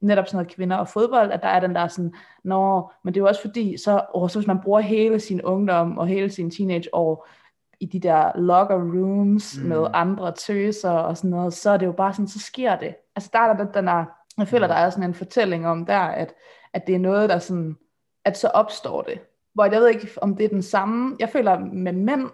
netop 0.00 0.26
sådan 0.26 0.36
noget 0.36 0.54
kvinder 0.54 0.76
og 0.76 0.88
fodbold, 0.88 1.30
at 1.32 1.42
der 1.42 1.48
er 1.48 1.60
den 1.60 1.74
der 1.74 1.88
sådan, 1.88 2.14
nå, 2.44 2.90
men 3.04 3.14
det 3.14 3.20
er 3.20 3.22
jo 3.22 3.28
også 3.28 3.40
fordi, 3.40 3.76
så, 3.76 4.04
åh, 4.14 4.28
så 4.28 4.38
hvis 4.38 4.46
man 4.46 4.60
bruger 4.60 4.80
hele 4.80 5.20
sin 5.20 5.42
ungdom 5.42 5.98
og 5.98 6.06
hele 6.06 6.30
sin 6.30 6.50
teenageår 6.50 7.28
i 7.82 7.86
de 7.86 8.00
der 8.00 8.32
locker 8.38 8.76
rooms 8.76 9.58
mm. 9.58 9.68
Med 9.68 9.86
andre 9.94 10.32
tøser 10.32 10.90
og 10.90 11.16
sådan 11.16 11.30
noget, 11.30 11.54
så 11.54 11.70
er 11.70 11.76
det 11.76 11.86
jo 11.86 11.92
bare 11.92 12.12
sådan, 12.12 12.28
så 12.28 12.38
sker 12.38 12.76
det. 12.76 12.94
Altså 13.16 13.30
der 13.32 13.38
er 13.38 13.52
der 13.56 13.64
den 13.72 13.86
der, 13.86 14.04
jeg 14.38 14.48
føler, 14.48 14.66
Mm. 14.66 14.70
der 14.70 14.76
er 14.76 14.90
sådan 14.90 15.08
en 15.08 15.14
fortælling 15.14 15.66
om 15.68 15.86
der, 15.86 15.98
at, 15.98 16.34
at 16.72 16.86
det 16.86 16.94
er 16.94 16.98
noget, 16.98 17.28
der 17.30 17.38
sådan, 17.38 17.76
at 18.24 18.38
så 18.38 18.48
opstår 18.48 19.02
det. 19.02 19.20
Hvor 19.54 19.64
jeg 19.64 19.72
ved 19.80 19.88
ikke, 19.88 20.08
om 20.16 20.36
det 20.36 20.44
er 20.44 20.48
den 20.48 20.62
samme, 20.62 21.16
jeg 21.20 21.28
føler 21.28 21.58
med 21.58 21.92
mænd 21.92 22.28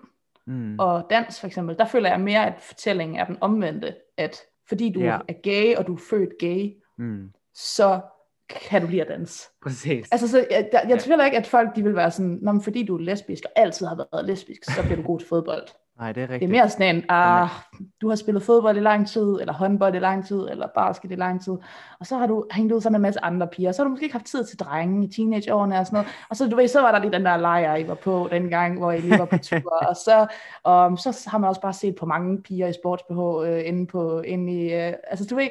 mm. 0.46 0.76
og 0.78 1.06
dans 1.11 1.40
for 1.40 1.46
eksempel, 1.46 1.78
der 1.78 1.84
føler 1.84 2.08
jeg 2.11 2.20
mere, 2.20 2.46
at 2.46 2.54
fortællingen 2.61 3.16
er 3.18 3.24
den 3.24 3.37
omvendte, 3.40 3.94
at 4.16 4.37
fordi 4.68 4.92
du 4.92 5.00
Ja. 5.00 5.18
er 5.28 5.32
gay, 5.42 5.76
og 5.76 5.87
du 5.87 5.94
er 5.94 6.00
født 6.11 6.38
gay, 6.38 6.72
Mm. 6.98 7.30
så 7.54 8.00
kan 8.48 8.82
du 8.82 8.87
lide 8.88 9.02
at 9.02 9.08
danse. 9.08 9.48
præcis. 9.62 10.08
Altså, 10.12 10.28
så 10.28 10.38
jeg, 10.38 10.68
jeg, 10.72 10.80
jeg 10.88 10.90
Ja. 10.90 10.96
tvivler 10.98 11.24
ikke, 11.24 11.37
at 11.37 11.46
folk 11.46 11.76
de 11.76 11.82
vil 11.82 11.96
være 11.96 12.11
sådan, 12.11 12.38
Nå, 12.42 12.52
men 12.52 12.62
fordi 12.62 12.82
du 12.87 12.96
er 12.96 13.00
lesbisk, 13.00 13.44
og 13.44 13.62
altid 13.62 13.87
har 13.87 14.06
været 14.12 14.26
lesbisk, 14.26 14.64
så 14.64 14.82
bliver 14.82 14.96
du 14.96 15.02
god 15.02 15.18
til 15.18 15.28
fodbold. 15.28 15.62
Nej, 15.98 16.12
det 16.12 16.22
er 16.22 16.26
Det 16.26 16.32
rigtigt. 16.34 16.48
er 16.48 16.52
mere 16.52 16.68
sådan 16.70 16.96
en, 16.96 17.04
ah, 17.08 17.48
du 18.00 18.08
har 18.08 18.16
spillet 18.16 18.42
fodbold 18.42 18.76
i 18.76 18.80
lang 18.80 19.08
tid, 19.08 19.22
eller 19.40 19.52
håndbold 19.52 19.94
i 19.94 19.98
lang 19.98 20.26
tid, 20.26 20.48
eller 20.50 20.66
basket 20.74 21.12
i 21.12 21.14
lang 21.14 21.44
tid, 21.44 21.52
og 22.00 22.06
så 22.06 22.16
har 22.16 22.26
du 22.26 22.44
hængt 22.52 22.72
ud 22.72 22.80
sammen 22.80 22.92
med 23.00 23.06
en 23.08 23.08
masse 23.08 23.24
andre 23.24 23.46
piger, 23.46 23.72
så 23.72 23.82
har 23.82 23.84
du 23.84 23.90
måske 23.90 24.04
ikke 24.04 24.12
haft 24.14 24.26
tid 24.26 24.44
til 24.44 24.58
drenge 24.58 25.04
i 25.06 25.11
teenageårene 25.12 25.78
og 25.78 25.87
sådan 25.87 25.96
noget, 25.96 26.08
og 26.30 26.37
så, 26.37 26.48
du 26.48 26.56
ved, 26.56 26.68
så 26.68 26.80
var 26.80 26.92
der 26.92 26.98
lige 26.98 27.12
den 27.12 27.24
der 27.24 27.37
lejr, 27.37 27.76
I 27.76 27.88
var 27.88 27.94
på 27.94 28.28
dengang, 28.30 28.78
hvor 28.78 28.92
I 28.92 29.00
lige 29.00 29.18
var 29.18 29.24
på 29.24 29.38
tur, 29.38 29.74
og 29.90 29.96
så, 29.96 30.20
um, 30.68 30.96
så 30.96 31.24
har 31.30 31.38
man 31.38 31.48
også 31.48 31.61
bare 31.61 31.72
set 31.72 31.94
på 31.94 32.06
mange 32.06 32.42
piger 32.42 32.66
i 32.66 32.72
sports-BH 32.72 33.46
øh, 33.48 33.68
inde, 33.68 33.87
på, 33.87 34.20
inde 34.20 34.52
i, 34.52 34.74
øh, 34.74 34.92
altså 35.11 35.26
du 35.30 35.34
ved, 35.37 35.48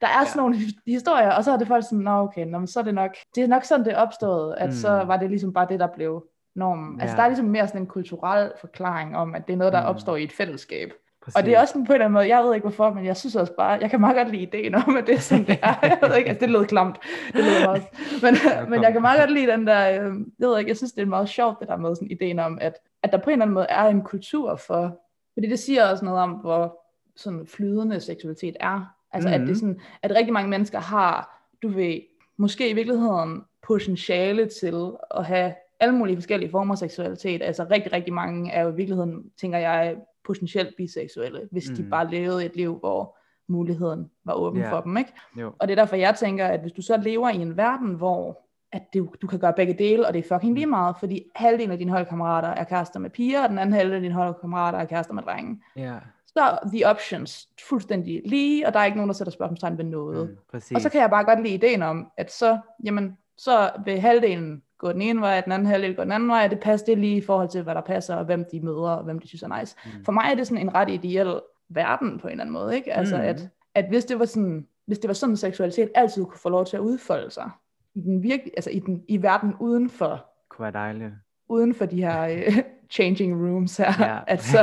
der 0.00 0.06
er 0.06 0.24
sådan 0.24 0.38
Ja. 0.38 0.40
nogle 0.42 0.56
hi- 0.56 0.80
historier, 0.86 1.30
og 1.32 1.44
så 1.44 1.52
er 1.52 1.56
det 1.56 1.68
folk 1.68 1.84
sådan, 1.84 1.98
nå 1.98 2.10
okay, 2.10 2.46
nå, 2.46 2.66
så 2.66 2.80
er 2.80 2.84
det 2.84 2.94
nok, 2.94 3.10
det 3.34 3.44
er 3.44 3.48
nok 3.48 3.64
sådan, 3.64 3.84
det 3.86 3.96
opstået, 3.96 4.54
at 4.58 4.68
mm. 4.68 4.72
så 4.74 4.90
var 5.06 5.16
det 5.16 5.30
ligesom 5.30 5.52
bare 5.52 5.66
det, 5.70 5.80
der 5.80 5.86
blev 5.96 6.24
normen. 6.60 7.00
Altså 7.00 7.14
Ja. 7.14 7.16
der 7.16 7.22
er 7.24 7.28
ligesom 7.28 7.46
mere 7.46 7.66
sådan 7.68 7.80
en 7.80 7.86
kulturel 7.86 8.52
forklaring 8.60 9.16
om, 9.16 9.34
at 9.34 9.46
det 9.46 9.52
er 9.52 9.56
noget, 9.56 9.72
der 9.72 9.80
Mm. 9.80 9.86
opstår 9.88 10.16
i 10.16 10.24
et 10.24 10.32
fællesskab. 10.32 10.92
præcis. 11.24 11.36
Og 11.36 11.44
det 11.44 11.54
er 11.54 11.60
også 11.60 11.72
sådan 11.72 11.86
på 11.86 11.92
en 11.92 11.94
eller 11.94 12.04
anden 12.04 12.12
måde, 12.14 12.28
jeg 12.28 12.44
ved 12.44 12.54
ikke 12.54 12.64
hvorfor, 12.68 12.90
men 12.92 13.04
jeg 13.04 13.16
synes 13.16 13.36
også 13.36 13.52
bare, 13.56 13.78
jeg 13.80 13.90
kan 13.90 14.00
meget 14.00 14.16
godt 14.16 14.30
lide 14.30 14.42
ideen 14.42 14.74
om, 14.74 14.96
at 14.96 15.06
det 15.06 15.14
er 15.14 15.18
sådan, 15.18 15.46
det 15.46 15.58
er. 15.62 15.74
Jeg 15.82 15.98
ved 16.02 16.16
ikke, 16.16 16.28
altså 16.30 16.46
det 16.46 16.50
lød 16.52 16.64
klamt. 16.66 16.96
Det 17.32 17.44
lød 17.44 17.66
også. 17.68 17.86
Men, 18.22 18.34
men 18.70 18.82
jeg 18.82 18.92
kan 18.92 19.02
meget 19.02 19.20
godt 19.20 19.32
lide 19.32 19.46
den 19.52 19.66
der, 19.66 19.90
øh, 19.90 20.14
jeg 20.38 20.48
ved 20.48 20.58
ikke, 20.58 20.68
jeg 20.68 20.76
synes 20.76 20.92
det 20.92 21.02
er 21.02 21.06
meget 21.06 21.28
sjovt, 21.28 21.60
det 21.60 21.68
der 21.68 21.76
med 21.76 21.94
sådan 21.94 22.10
ideen 22.10 22.38
om, 22.38 22.58
at, 22.60 22.74
at 23.02 23.12
der 23.12 23.18
på 23.18 23.30
en 23.30 23.32
eller 23.32 23.44
anden 23.44 23.54
måde 23.54 23.66
er 23.68 23.84
en 23.84 24.02
kultur 24.02 24.56
for, 24.56 24.98
fordi 25.34 25.48
det 25.50 25.58
siger 25.58 25.90
også 25.90 26.04
noget 26.04 26.20
om, 26.20 26.30
hvor 26.30 26.82
sådan 27.16 27.46
flydende 27.46 28.00
seksualitet 28.00 28.56
er. 28.60 28.94
Altså 29.12 29.28
mm-hmm. 29.28 29.42
at 29.42 29.48
det 29.48 29.54
er 29.54 29.58
sådan, 29.58 29.80
at 30.02 30.10
rigtig 30.14 30.32
mange 30.32 30.50
mennesker 30.50 30.78
har, 30.78 31.44
du 31.62 31.68
ved, 31.68 32.00
måske 32.36 32.70
i 32.70 32.72
virkeligheden 32.72 33.44
potentiale 33.66 34.48
til 34.60 34.90
at 35.16 35.24
have 35.24 35.54
alle 35.80 35.94
mulige 35.94 36.16
forskellige 36.16 36.50
former 36.50 36.74
af 36.74 36.78
seksualitet. 36.78 37.42
Altså 37.42 37.66
rigtig, 37.70 37.92
rigtig 37.92 38.12
mange 38.12 38.50
er 38.52 38.62
jo 38.62 38.68
i 38.72 38.74
virkeligheden, 38.74 39.24
tænker 39.40 39.58
jeg, 39.58 39.96
potentielt 40.24 40.74
biseksuelle, 40.76 41.48
hvis 41.50 41.70
mm. 41.70 41.76
de 41.76 41.82
Mm. 41.82 41.90
bare 41.90 42.10
levede 42.10 42.44
et 42.44 42.56
liv, 42.56 42.78
hvor 42.78 43.16
muligheden 43.48 44.10
var 44.24 44.32
åben 44.34 44.60
Ja. 44.60 44.72
for 44.72 44.80
dem. 44.80 44.96
Ikke? 44.96 45.12
Jo. 45.40 45.52
Og 45.58 45.68
det 45.68 45.78
er 45.78 45.82
derfor, 45.82 45.96
jeg 45.96 46.14
tænker, 46.14 46.46
at 46.46 46.60
hvis 46.60 46.72
du 46.72 46.82
så 46.82 46.96
lever 46.96 47.28
i 47.28 47.36
en 47.36 47.56
verden, 47.56 47.94
hvor 47.94 48.46
at 48.72 48.82
du, 48.94 49.08
du 49.22 49.26
kan 49.26 49.38
gøre 49.38 49.52
begge 49.52 49.74
dele, 49.74 50.06
og 50.06 50.14
det 50.14 50.24
er 50.24 50.34
fucking 50.34 50.54
lige 50.54 50.66
meget, 50.66 50.96
fordi 50.98 51.24
halvdelen 51.36 51.70
af 51.72 51.78
dine 51.78 51.90
holdkammerater 51.92 52.48
er 52.48 52.64
kærester 52.64 53.00
med 53.00 53.10
piger, 53.10 53.42
og 53.42 53.48
den 53.48 53.58
anden 53.58 53.72
halvdel 53.72 53.94
af 53.94 54.00
dine 54.00 54.14
holdkammerater 54.14 54.78
er 54.78 54.84
kærester 54.84 55.14
med 55.14 55.22
drenge. 55.22 55.62
Ja, 55.76 55.94
Så 56.26 56.58
the 56.72 56.86
options 56.86 57.48
fuldstændig 57.68 58.22
lige, 58.24 58.66
og 58.66 58.72
der 58.74 58.80
er 58.80 58.84
ikke 58.84 58.96
nogen, 58.96 59.08
der 59.08 59.14
sætter 59.14 59.30
spørgsmålstegn 59.30 59.78
ved 59.78 59.84
noget. 59.84 60.30
mm, 60.30 60.36
præcis. 60.50 60.74
Og 60.74 60.80
så 60.80 60.88
kan 60.90 61.00
jeg 61.00 61.10
bare 61.10 61.24
godt 61.24 61.42
lide 61.42 61.54
ideen 61.54 61.82
om, 61.82 62.10
at 62.16 62.32
så, 62.32 62.58
jamen, 62.84 63.18
så 63.36 63.70
vil 63.84 64.00
halvdelen 64.00 64.62
gå 64.80 64.92
den 64.92 65.02
ene 65.02 65.20
vej, 65.20 65.38
og 65.38 65.44
den 65.44 65.52
anden 65.52 65.66
halvdel 65.68 65.96
gå 65.96 66.02
den 66.04 66.12
anden 66.12 66.28
vej, 66.28 66.44
og 66.44 66.50
det 66.50 66.60
passer 66.60 66.86
det 66.86 66.98
lige 66.98 67.16
i 67.16 67.20
forhold 67.20 67.48
til, 67.48 67.62
hvad 67.62 67.74
der 67.74 67.80
passer, 67.80 68.14
og 68.16 68.24
hvem 68.24 68.44
de 68.52 68.60
møder, 68.60 68.90
og 68.90 69.04
hvem 69.04 69.18
de 69.18 69.28
synes 69.28 69.42
er 69.42 69.58
nice. 69.60 69.76
Mm. 69.84 70.04
For 70.04 70.12
mig 70.12 70.24
er 70.30 70.34
det 70.34 70.46
sådan 70.46 70.66
en 70.66 70.74
ret 70.74 70.90
ideel 70.90 71.40
verden 71.68 72.18
på 72.18 72.26
en 72.26 72.30
eller 72.30 72.42
anden 72.44 72.52
måde, 72.52 72.76
ikke? 72.76 72.92
Altså, 72.92 73.16
Mm. 73.16 73.22
at, 73.22 73.48
at 73.74 73.84
hvis 73.88 74.04
det 74.04 74.18
var 74.18 74.24
sådan, 74.24 74.66
hvis 74.86 74.98
det 74.98 75.08
var 75.08 75.14
sådan, 75.14 75.36
seksualitet 75.36 75.90
altid 75.94 76.24
kunne 76.24 76.38
få 76.38 76.48
lov 76.48 76.66
til 76.66 76.76
at 76.76 76.80
udfolde 76.80 77.30
sig, 77.30 77.50
i 77.94 78.00
den 78.00 78.22
virkelig, 78.22 78.52
altså 78.56 78.70
i, 78.70 78.78
den, 78.78 79.02
i 79.08 79.22
verden 79.22 79.54
uden 79.60 79.90
for, 79.90 80.26
kunne 80.48 80.62
være 80.62 80.72
dejligt. 80.72 81.10
uden 81.48 81.74
for 81.74 81.84
de 81.86 82.02
her 82.02 82.22
øh, 82.22 82.58
changing 82.96 83.34
rooms 83.48 83.76
her, 83.76 83.92
Ja. 84.00 84.18
at 84.34 84.42
så, 84.42 84.60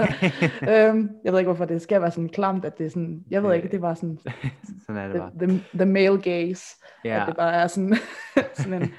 øhm, 0.62 1.10
jeg 1.24 1.32
ved 1.34 1.40
ikke, 1.40 1.48
hvorfor 1.48 1.66
det 1.66 1.82
skal 1.82 2.02
være 2.02 2.12
sådan 2.12 2.30
klamt, 2.30 2.66
at 2.66 2.78
det 2.78 2.86
er 2.86 2.90
sådan, 2.90 3.24
jeg 3.30 3.44
ved 3.44 3.54
ikke, 3.56 3.68
det 3.68 3.82
var 3.82 3.94
sådan, 3.94 4.20
Sådan 4.88 5.02
er 5.02 5.08
det 5.08 5.12
the, 5.16 5.20
bare. 5.20 5.48
the, 5.48 5.64
the 5.74 5.86
male 5.86 6.22
gaze, 6.22 6.64
Ja, 7.06 7.22
at 7.22 7.28
det 7.28 7.36
bare 7.38 7.54
er 7.54 7.68
sådan, 7.68 7.96
sådan 8.54 8.74
en 8.82 8.92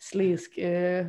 slæsk 0.00 0.50
øh, 0.58 1.06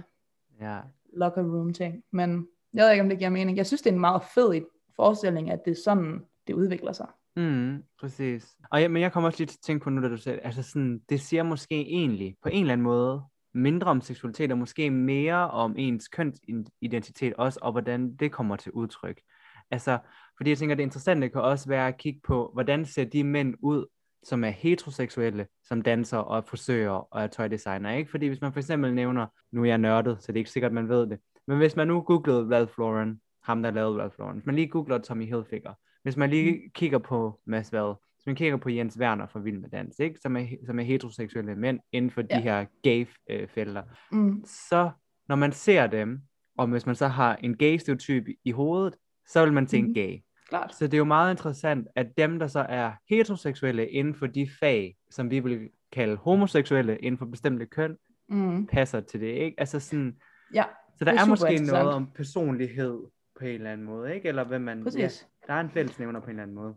ja. 0.62 0.80
locker 1.14 1.44
room 1.44 1.74
ting. 1.74 2.04
Men 2.12 2.48
jeg 2.74 2.84
ved 2.84 2.92
ikke, 2.92 3.04
om 3.04 3.10
det 3.10 3.18
giver 3.18 3.30
mening. 3.30 3.58
Jeg 3.58 3.66
synes, 3.66 3.82
det 3.82 3.90
er 3.90 3.94
en 3.94 4.00
meget 4.00 4.22
fed 4.36 4.62
forestilling, 4.96 5.52
at 5.52 5.60
det 5.66 5.72
er 5.72 5.82
sådan, 5.86 6.22
det 6.48 6.54
udvikler 6.54 6.92
sig. 6.92 7.08
Mm, 7.36 7.84
præcis. 8.00 8.48
Og 8.72 8.82
ja, 8.82 8.88
men 8.88 9.02
jeg 9.02 9.12
kommer 9.12 9.28
også 9.28 9.40
lige 9.40 9.48
til 9.48 9.58
at 9.58 9.64
tænke 9.66 9.84
på 9.84 9.90
nu, 9.90 10.02
da 10.02 10.10
du 10.10 10.18
sagde, 10.18 10.40
altså 10.40 10.64
sådan, 10.64 11.02
det 11.10 11.22
siger 11.22 11.44
måske 11.44 11.76
egentlig 11.76 12.36
på 12.44 12.50
en 12.50 12.62
eller 12.62 12.74
anden 12.74 12.84
måde 12.84 13.22
mindre 13.54 13.88
om 13.88 14.02
seksualitet, 14.02 14.52
og 14.52 14.58
måske 14.58 14.92
mere 14.92 15.52
om 15.52 15.76
ens 15.78 16.08
kønsidentitet 16.08 17.34
også, 17.34 17.60
og 17.62 17.72
hvordan 17.72 18.16
det 18.16 18.32
kommer 18.32 18.56
til 18.56 18.72
udtryk. 18.72 19.22
Altså, 19.72 20.00
fordi 20.38 20.50
jeg 20.50 20.58
tænker, 20.58 20.76
det 20.76 20.84
interessante 20.84 21.30
kan 21.30 21.42
også 21.42 21.70
være 21.70 21.88
at 21.88 21.98
kigge 21.98 22.20
på, 22.28 22.50
hvordan 22.54 22.86
ser 22.86 23.04
de 23.04 23.24
mænd 23.24 23.56
ud, 23.62 23.86
som 24.24 24.44
er 24.44 24.50
heteroseksuelle, 24.50 25.48
som 25.64 25.82
danser 25.82 26.18
og 26.18 26.38
er 26.38 26.42
frisører 26.42 27.14
og 27.14 27.24
er 27.24 27.28
tøjdesigner, 27.28 27.92
ikke? 27.94 28.12
Fordi 28.12 28.28
hvis 28.28 28.42
man 28.42 28.54
for 28.54 28.60
eksempel 28.60 28.94
nævner, 28.94 29.28
nu 29.52 29.62
er 29.62 29.66
jeg 29.66 29.78
nørdet, 29.78 30.18
så 30.24 30.28
det 30.32 30.36
er 30.36 30.42
ikke 30.42 30.50
sikkert, 30.52 30.74
man 30.74 30.90
ved 30.90 31.08
det, 31.08 31.20
men 31.48 31.58
hvis 31.58 31.76
man 31.76 31.88
nu 31.88 32.02
googlede 32.02 32.56
Ralph 32.56 32.74
Lauren, 32.80 33.22
ham 33.44 33.64
der 33.64 33.72
lavede 33.72 34.02
Ralph 34.02 34.16
Lauren, 34.20 34.36
hvis 34.36 34.46
man 34.46 34.56
lige 34.56 34.68
googler 34.68 34.98
Tommy 34.98 35.26
Hilfiger, 35.26 35.74
hvis 36.04 36.18
man 36.18 36.30
lige 36.30 36.70
kigger 36.74 36.98
på 36.98 37.40
Mads 37.46 37.74
Vad, 37.74 37.96
hvis 38.16 38.26
man 38.26 38.36
kigger 38.36 38.58
på 38.58 38.70
Jens 38.70 38.98
Werner 39.00 39.28
fra 39.28 39.40
Vild 39.40 39.58
med 39.60 39.70
Dans, 39.70 40.00
ikke? 40.00 40.20
Som, 40.20 40.38
er, 40.38 40.46
som 40.66 40.80
er 40.80 40.84
heteroseksuelle 40.84 41.56
mænd 41.56 41.80
inden 41.92 42.12
for 42.12 42.24
ja. 42.30 42.36
de 42.38 42.42
her 42.42 42.66
gay-fælder, 42.84 43.84
Mm. 44.12 44.44
så 44.46 44.90
når 45.30 45.36
man 45.36 45.52
ser 45.52 45.88
dem, 45.88 46.22
og 46.58 46.68
hvis 46.68 46.86
man 46.86 46.96
så 46.96 47.08
har 47.08 47.36
en 47.36 47.58
gay-stereotyp 47.58 48.24
i 48.46 48.52
hovedet, 48.52 48.96
så 49.28 49.44
vil 49.46 49.54
man 49.54 49.68
tænke 49.68 49.88
Mhm. 49.88 49.94
gay. 49.94 50.18
Klart. 50.50 50.76
Så 50.76 50.86
det 50.86 50.94
er 50.94 50.98
jo 50.98 51.04
meget 51.04 51.32
interessant, 51.32 51.88
at 51.96 52.08
dem, 52.18 52.40
der 52.40 52.48
så 52.48 52.66
er 52.70 52.92
heteroseksuelle 53.10 53.88
inden 53.90 54.16
for 54.16 54.28
de 54.28 54.50
fag, 54.60 54.96
som 55.12 55.30
vi 55.32 55.40
vil 55.40 55.70
kalde 55.92 56.16
homoseksuelle 56.16 56.98
inden 56.98 57.18
for 57.20 57.26
bestemte 57.26 57.66
køn, 57.66 57.98
Mm. 58.30 58.66
passer 58.68 59.00
til 59.00 59.20
det, 59.22 59.28
ikke? 59.28 59.60
Altså 59.60 59.80
sådan, 59.80 60.16
Ja, 60.54 60.64
så 60.98 61.06
der 61.06 61.12
er 61.14 61.20
er, 61.22 61.26
måske 61.26 61.56
noget 61.72 61.90
om 61.90 62.12
personlighed 62.16 63.00
på 63.40 63.46
en 63.46 63.52
eller 63.52 63.72
anden 63.72 63.86
måde, 63.86 64.16
ikke? 64.16 64.28
Eller 64.28 64.44
hvad 64.44 64.60
man, 64.60 64.84
præcis. 64.84 65.00
ja, 65.00 65.48
der 65.48 65.54
er 65.54 65.62
en 65.62 65.70
fællesnævner 65.70 66.20
på 66.20 66.26
en 66.26 66.30
eller 66.30 66.44
anden 66.44 66.56
måde. 66.56 66.74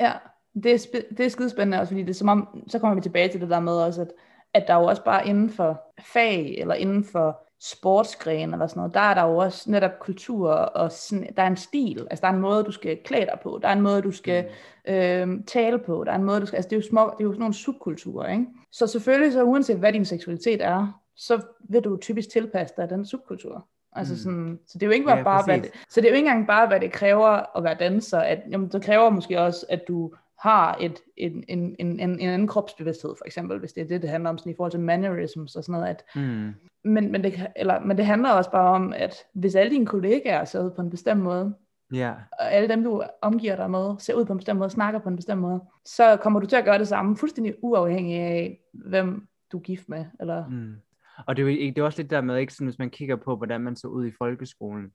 Ja, 0.00 0.12
det 0.54 0.72
er, 0.72 0.78
sp- 0.78 1.14
det 1.16 1.26
er 1.26 1.28
skidespændende 1.28 1.80
også, 1.80 1.90
fordi 1.90 2.02
det 2.02 2.10
er 2.10 2.14
som 2.14 2.28
om, 2.28 2.64
så 2.68 2.78
kommer 2.78 2.94
vi 2.94 3.00
tilbage 3.00 3.28
til 3.28 3.40
det 3.40 3.50
der 3.50 3.60
med 3.60 3.72
også, 3.72 4.00
at, 4.02 4.08
at 4.54 4.64
der 4.68 4.74
er 4.74 4.78
jo 4.80 4.84
også 4.86 5.04
bare 5.04 5.26
inden 5.26 5.50
for 5.50 5.82
fag, 6.12 6.58
eller 6.58 6.74
inden 6.74 7.04
for 7.04 7.43
sportsgren 7.60 8.52
eller 8.52 8.66
sådan 8.66 8.80
noget, 8.80 8.94
der 8.94 9.00
er 9.00 9.14
der 9.14 9.22
jo 9.22 9.36
også 9.36 9.70
netop 9.70 9.98
kultur, 10.00 10.50
og 10.50 10.92
sådan, 10.92 11.28
der 11.36 11.42
er 11.42 11.46
en 11.46 11.56
stil, 11.56 12.06
altså 12.10 12.20
der 12.22 12.28
er 12.28 12.32
en 12.32 12.40
måde, 12.40 12.64
du 12.64 12.72
skal 12.72 12.98
klæde 13.04 13.26
dig 13.26 13.38
på, 13.42 13.58
der 13.62 13.68
er 13.68 13.72
en 13.72 13.80
måde, 13.80 14.02
du 14.02 14.10
skal 14.10 14.44
øh, 14.88 15.28
tale 15.46 15.78
på, 15.78 16.04
der 16.04 16.12
er 16.12 16.16
en 16.16 16.24
måde, 16.24 16.40
du 16.40 16.46
skal, 16.46 16.56
altså 16.56 16.68
det 16.68 16.76
er 16.76 16.80
jo, 16.80 16.88
små, 16.88 17.00
det 17.00 17.20
er 17.20 17.24
jo 17.24 17.30
sådan 17.32 17.40
nogle 17.40 17.54
subkulturer, 17.54 18.28
ikke? 18.32 18.46
Så 18.72 18.86
selvfølgelig, 18.86 19.32
så 19.32 19.42
uanset 19.42 19.76
hvad 19.76 19.92
din 19.92 20.04
seksualitet 20.04 20.62
er, 20.64 21.00
så 21.16 21.40
vil 21.60 21.80
du 21.80 21.96
typisk 21.96 22.28
tilpasse 22.30 22.74
dig 22.76 22.90
den 22.90 23.06
subkultur. 23.06 23.66
Altså 23.96 24.14
Mm. 24.14 24.18
sådan, 24.18 24.58
så 24.66 24.78
det 24.78 24.82
er 24.82 24.86
jo 24.86 24.92
ikke 24.92 25.10
Ja, 25.10 25.22
bare, 25.22 25.42
hvad 25.44 25.58
det, 25.60 25.70
så 25.90 26.00
det 26.00 26.06
er 26.06 26.10
jo 26.10 26.16
ikke 26.16 26.28
engang 26.28 26.46
bare, 26.46 26.66
hvad 26.66 26.80
det 26.80 26.92
kræver 26.92 27.56
at 27.56 27.64
være 27.64 27.74
danser, 27.74 28.18
at, 28.18 28.38
jamen, 28.50 28.68
det 28.68 28.82
kræver 28.82 29.10
måske 29.10 29.40
også, 29.40 29.66
at 29.68 29.88
du 29.88 30.12
har 30.44 30.76
et, 30.80 31.00
en, 31.16 31.44
en, 31.48 31.76
en, 31.78 32.00
en, 32.00 32.20
en 32.20 32.28
anden 32.28 32.48
kropsbevidsthed, 32.48 33.14
for 33.18 33.24
eksempel, 33.26 33.58
hvis 33.58 33.72
det 33.72 33.82
er 33.82 33.86
det, 33.86 34.02
det 34.02 34.10
handler 34.10 34.30
om, 34.30 34.38
sådan 34.38 34.52
i 34.52 34.56
forhold 34.56 34.70
til 34.70 34.80
mannerisms 34.80 35.56
og 35.56 35.64
sådan 35.64 35.80
noget, 35.80 35.86
at, 35.90 36.04
Mm. 36.16 36.54
men, 36.84 37.12
men, 37.12 37.24
det, 37.24 37.46
eller, 37.56 37.80
men 37.80 37.96
det 37.96 38.06
handler 38.06 38.30
også 38.30 38.50
bare 38.50 38.74
om, 38.74 38.92
at 38.96 39.14
hvis 39.32 39.54
alle 39.54 39.70
dine 39.70 39.86
kollegaer 39.86 40.44
ser 40.44 40.64
ud 40.64 40.70
på 40.70 40.82
en 40.82 40.90
bestemt 40.90 41.22
måde, 41.22 41.54
Ja, 41.92 42.12
og 42.32 42.52
alle 42.52 42.68
dem, 42.68 42.84
du 42.84 43.02
omgiver 43.22 43.56
dig 43.56 43.70
med, 43.70 43.94
ser 43.98 44.14
ud 44.14 44.24
på 44.24 44.32
en 44.32 44.38
bestemt 44.38 44.58
måde, 44.58 44.70
snakker 44.70 45.00
på 45.00 45.08
en 45.08 45.16
bestemt 45.16 45.40
måde, 45.40 45.60
så 45.84 46.16
kommer 46.22 46.40
du 46.40 46.46
til 46.46 46.56
at 46.56 46.64
gøre 46.64 46.78
det 46.78 46.88
samme, 46.88 47.16
fuldstændig 47.16 47.54
uafhængig 47.62 48.18
af, 48.20 48.60
hvem 48.72 49.26
du 49.52 49.58
er 49.58 49.62
gift 49.62 49.88
med, 49.88 50.04
eller 50.20 50.48
mm. 50.48 50.74
Og 51.26 51.36
det 51.36 51.42
er, 51.42 51.46
jo, 51.46 51.58
det 51.58 51.78
er 51.78 51.82
også 51.82 52.02
lidt 52.02 52.10
der 52.10 52.20
med, 52.20 52.36
ikke, 52.36 52.52
sådan, 52.52 52.66
hvis 52.66 52.78
man 52.78 52.90
kigger 52.90 53.16
på, 53.16 53.36
hvordan 53.36 53.60
man 53.60 53.76
så 53.76 53.88
ud 53.88 54.06
i 54.06 54.12
folkeskolen, 54.18 54.90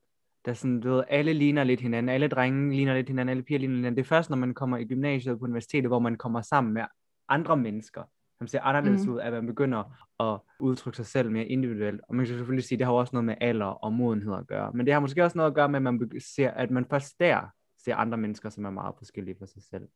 der 0.45 0.53
sådan, 0.53 0.79
du 0.79 0.89
ved, 0.89 1.03
alle 1.07 1.33
ligner 1.33 1.63
lidt 1.63 1.81
hinanden, 1.81 2.09
alle 2.09 2.27
drenge 2.27 2.75
ligner 2.75 2.93
lidt 2.93 3.07
hinanden, 3.07 3.29
alle 3.31 3.43
piger 3.43 3.59
ligner 3.59 3.75
hinanden. 3.75 3.97
Det 3.97 4.03
er 4.03 4.07
først, 4.07 4.29
når 4.29 4.37
man 4.37 4.53
kommer 4.53 4.77
i 4.77 4.85
gymnasiet 4.85 5.33
og 5.33 5.39
på 5.39 5.45
universitetet, 5.45 5.89
hvor 5.89 5.99
man 5.99 6.15
kommer 6.15 6.41
sammen 6.41 6.73
med 6.73 6.83
andre 7.29 7.57
mennesker, 7.57 8.03
som 8.37 8.47
ser 8.47 8.61
anderledes 8.61 9.05
mm. 9.05 9.13
ud, 9.13 9.19
at 9.19 9.33
man 9.33 9.45
begynder 9.45 9.83
at 10.19 10.39
udtrykke 10.59 10.97
sig 10.97 11.05
selv 11.05 11.31
mere 11.31 11.45
individuelt. 11.45 12.01
Og 12.09 12.15
man 12.15 12.25
kan 12.25 12.35
selvfølgelig 12.35 12.63
sige, 12.63 12.75
at 12.75 12.79
det 12.79 12.87
har 12.87 12.93
også 12.93 13.11
noget 13.13 13.25
med 13.25 13.35
alder 13.41 13.65
og 13.65 13.93
modenhed 13.93 14.35
at 14.35 14.47
gøre. 14.47 14.71
Men 14.73 14.85
det 14.85 14.93
har 14.93 15.01
måske 15.01 15.23
også 15.23 15.37
noget 15.37 15.49
at 15.49 15.55
gøre 15.55 15.69
med, 15.69 15.75
at 15.75 15.83
man 15.83 16.11
ser, 16.35 16.51
at 16.51 16.71
man 16.71 16.85
først 16.85 17.19
der 17.19 17.41
ser 17.83 17.95
andre 17.95 18.17
mennesker, 18.17 18.49
som 18.49 18.65
er 18.65 18.69
meget 18.69 18.95
forskellige 18.97 19.35
fra 19.39 19.45
sig 19.45 19.63
selv. 19.63 19.87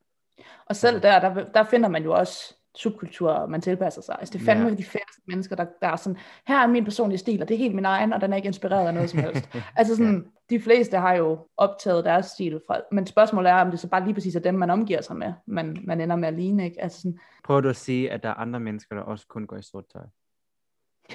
Og 0.65 0.75
selv 0.75 1.01
der, 1.01 1.19
der, 1.19 1.51
der 1.51 1.63
finder 1.63 1.89
man 1.89 2.03
jo 2.03 2.13
også 2.13 2.62
subkulturer, 2.75 3.45
man 3.47 3.61
tilpasser 3.61 4.01
sig. 4.01 4.15
Altså 4.19 4.33
det 4.33 4.41
er 4.41 4.45
fandme 4.45 4.65
Ja. 4.65 4.69
ja. 4.71 4.75
de 4.77 4.83
færreste 4.83 5.21
mennesker, 5.27 5.55
der, 5.55 5.65
der 5.81 5.87
er 5.87 5.95
sådan, 5.95 6.17
her 6.47 6.57
er 6.59 6.67
min 6.67 6.83
personlige 6.83 7.17
stil, 7.17 7.41
og 7.41 7.47
det 7.47 7.53
er 7.55 7.57
helt 7.57 7.75
min 7.75 7.85
egen, 7.85 8.13
og 8.13 8.21
den 8.21 8.33
er 8.33 8.37
ikke 8.37 8.47
inspireret 8.47 8.87
af 8.87 8.93
noget 8.93 9.09
som 9.09 9.19
helst. 9.19 9.49
Altså 9.75 9.95
sådan, 9.95 10.25
de 10.49 10.59
fleste 10.61 10.97
har 10.97 11.13
jo 11.13 11.47
optaget 11.57 12.05
deres 12.05 12.25
stil 12.25 12.61
fra, 12.67 12.79
men 12.91 13.07
spørgsmålet 13.07 13.49
er, 13.51 13.55
om 13.55 13.71
det 13.71 13.79
så 13.79 13.87
bare 13.89 14.03
lige 14.03 14.13
præcis 14.13 14.35
er 14.35 14.39
dem, 14.39 14.55
man 14.55 14.69
omgiver 14.69 15.01
sig 15.01 15.15
med, 15.15 15.33
man, 15.47 15.77
man 15.83 16.01
ender 16.01 16.15
med 16.15 16.27
at 16.27 16.33
ligne, 16.33 16.65
ikke? 16.65 16.81
Altså 16.81 17.01
sådan, 17.01 17.19
Prøver 17.43 17.61
du 17.61 17.69
at 17.69 17.75
sige, 17.75 18.11
at 18.11 18.23
der 18.23 18.29
er 18.29 18.33
andre 18.33 18.59
mennesker, 18.59 18.95
der 18.95 19.01
også 19.03 19.27
kun 19.27 19.47
går 19.47 19.57
i 19.57 19.61
sort 19.61 19.83
tøj? 19.93 20.01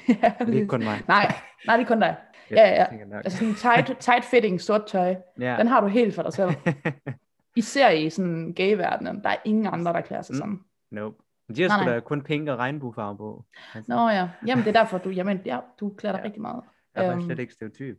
ja, 0.22 0.32
Det 0.46 0.62
er 0.62 0.66
kun 0.66 0.84
mig. 0.84 1.02
Nej, 1.08 1.32
nej, 1.66 1.76
det 1.76 1.84
er 1.84 1.88
kun 1.88 2.00
dig. 2.00 2.16
Ja, 2.50 2.68
ja. 2.70 3.04
nok. 3.06 3.24
Altså 3.24 3.38
sådan 3.38 3.54
tight, 3.54 3.98
tight 4.00 4.24
fitting 4.24 4.60
sort 4.60 4.86
tøj, 4.86 5.14
ja. 5.40 5.56
den 5.58 5.66
har 5.66 5.80
du 5.80 5.86
helt 5.86 6.14
for 6.14 6.22
dig 6.22 6.32
selv. 6.32 6.50
Især 7.56 7.88
i 7.90 8.10
sådan 8.10 8.52
gay-verdenen, 8.56 9.22
der 9.24 9.28
er 9.30 9.36
ingen 9.44 9.66
andre, 9.66 9.92
der 9.92 10.00
klæder 10.00 10.22
sig 10.22 10.34
Mm. 10.34 10.38
sådan. 10.38 10.60
Nope. 10.90 11.16
Men 11.48 11.56
De 11.56 11.62
har 11.62 11.78
sgu 11.82 11.90
da 11.90 12.00
kun 12.00 12.22
pink 12.22 12.48
og 12.48 12.58
regnbuefarve 12.58 13.16
på. 13.16 13.44
Altså, 13.74 13.92
Nå 13.92 14.08
ja, 14.08 14.28
jamen 14.46 14.64
det 14.64 14.76
er 14.76 14.80
derfor, 14.80 14.98
du, 14.98 15.10
jamen, 15.10 15.40
ja, 15.44 15.58
du 15.80 15.94
klæder 15.94 16.12
dig 16.16 16.20
Ja. 16.20 16.24
rigtig 16.26 16.42
meget. 16.42 16.62
jeg 16.96 17.06
er 17.06 17.12
øhm. 17.12 17.22
slet 17.24 17.38
ikke 17.38 17.52
stereotyp. 17.52 17.96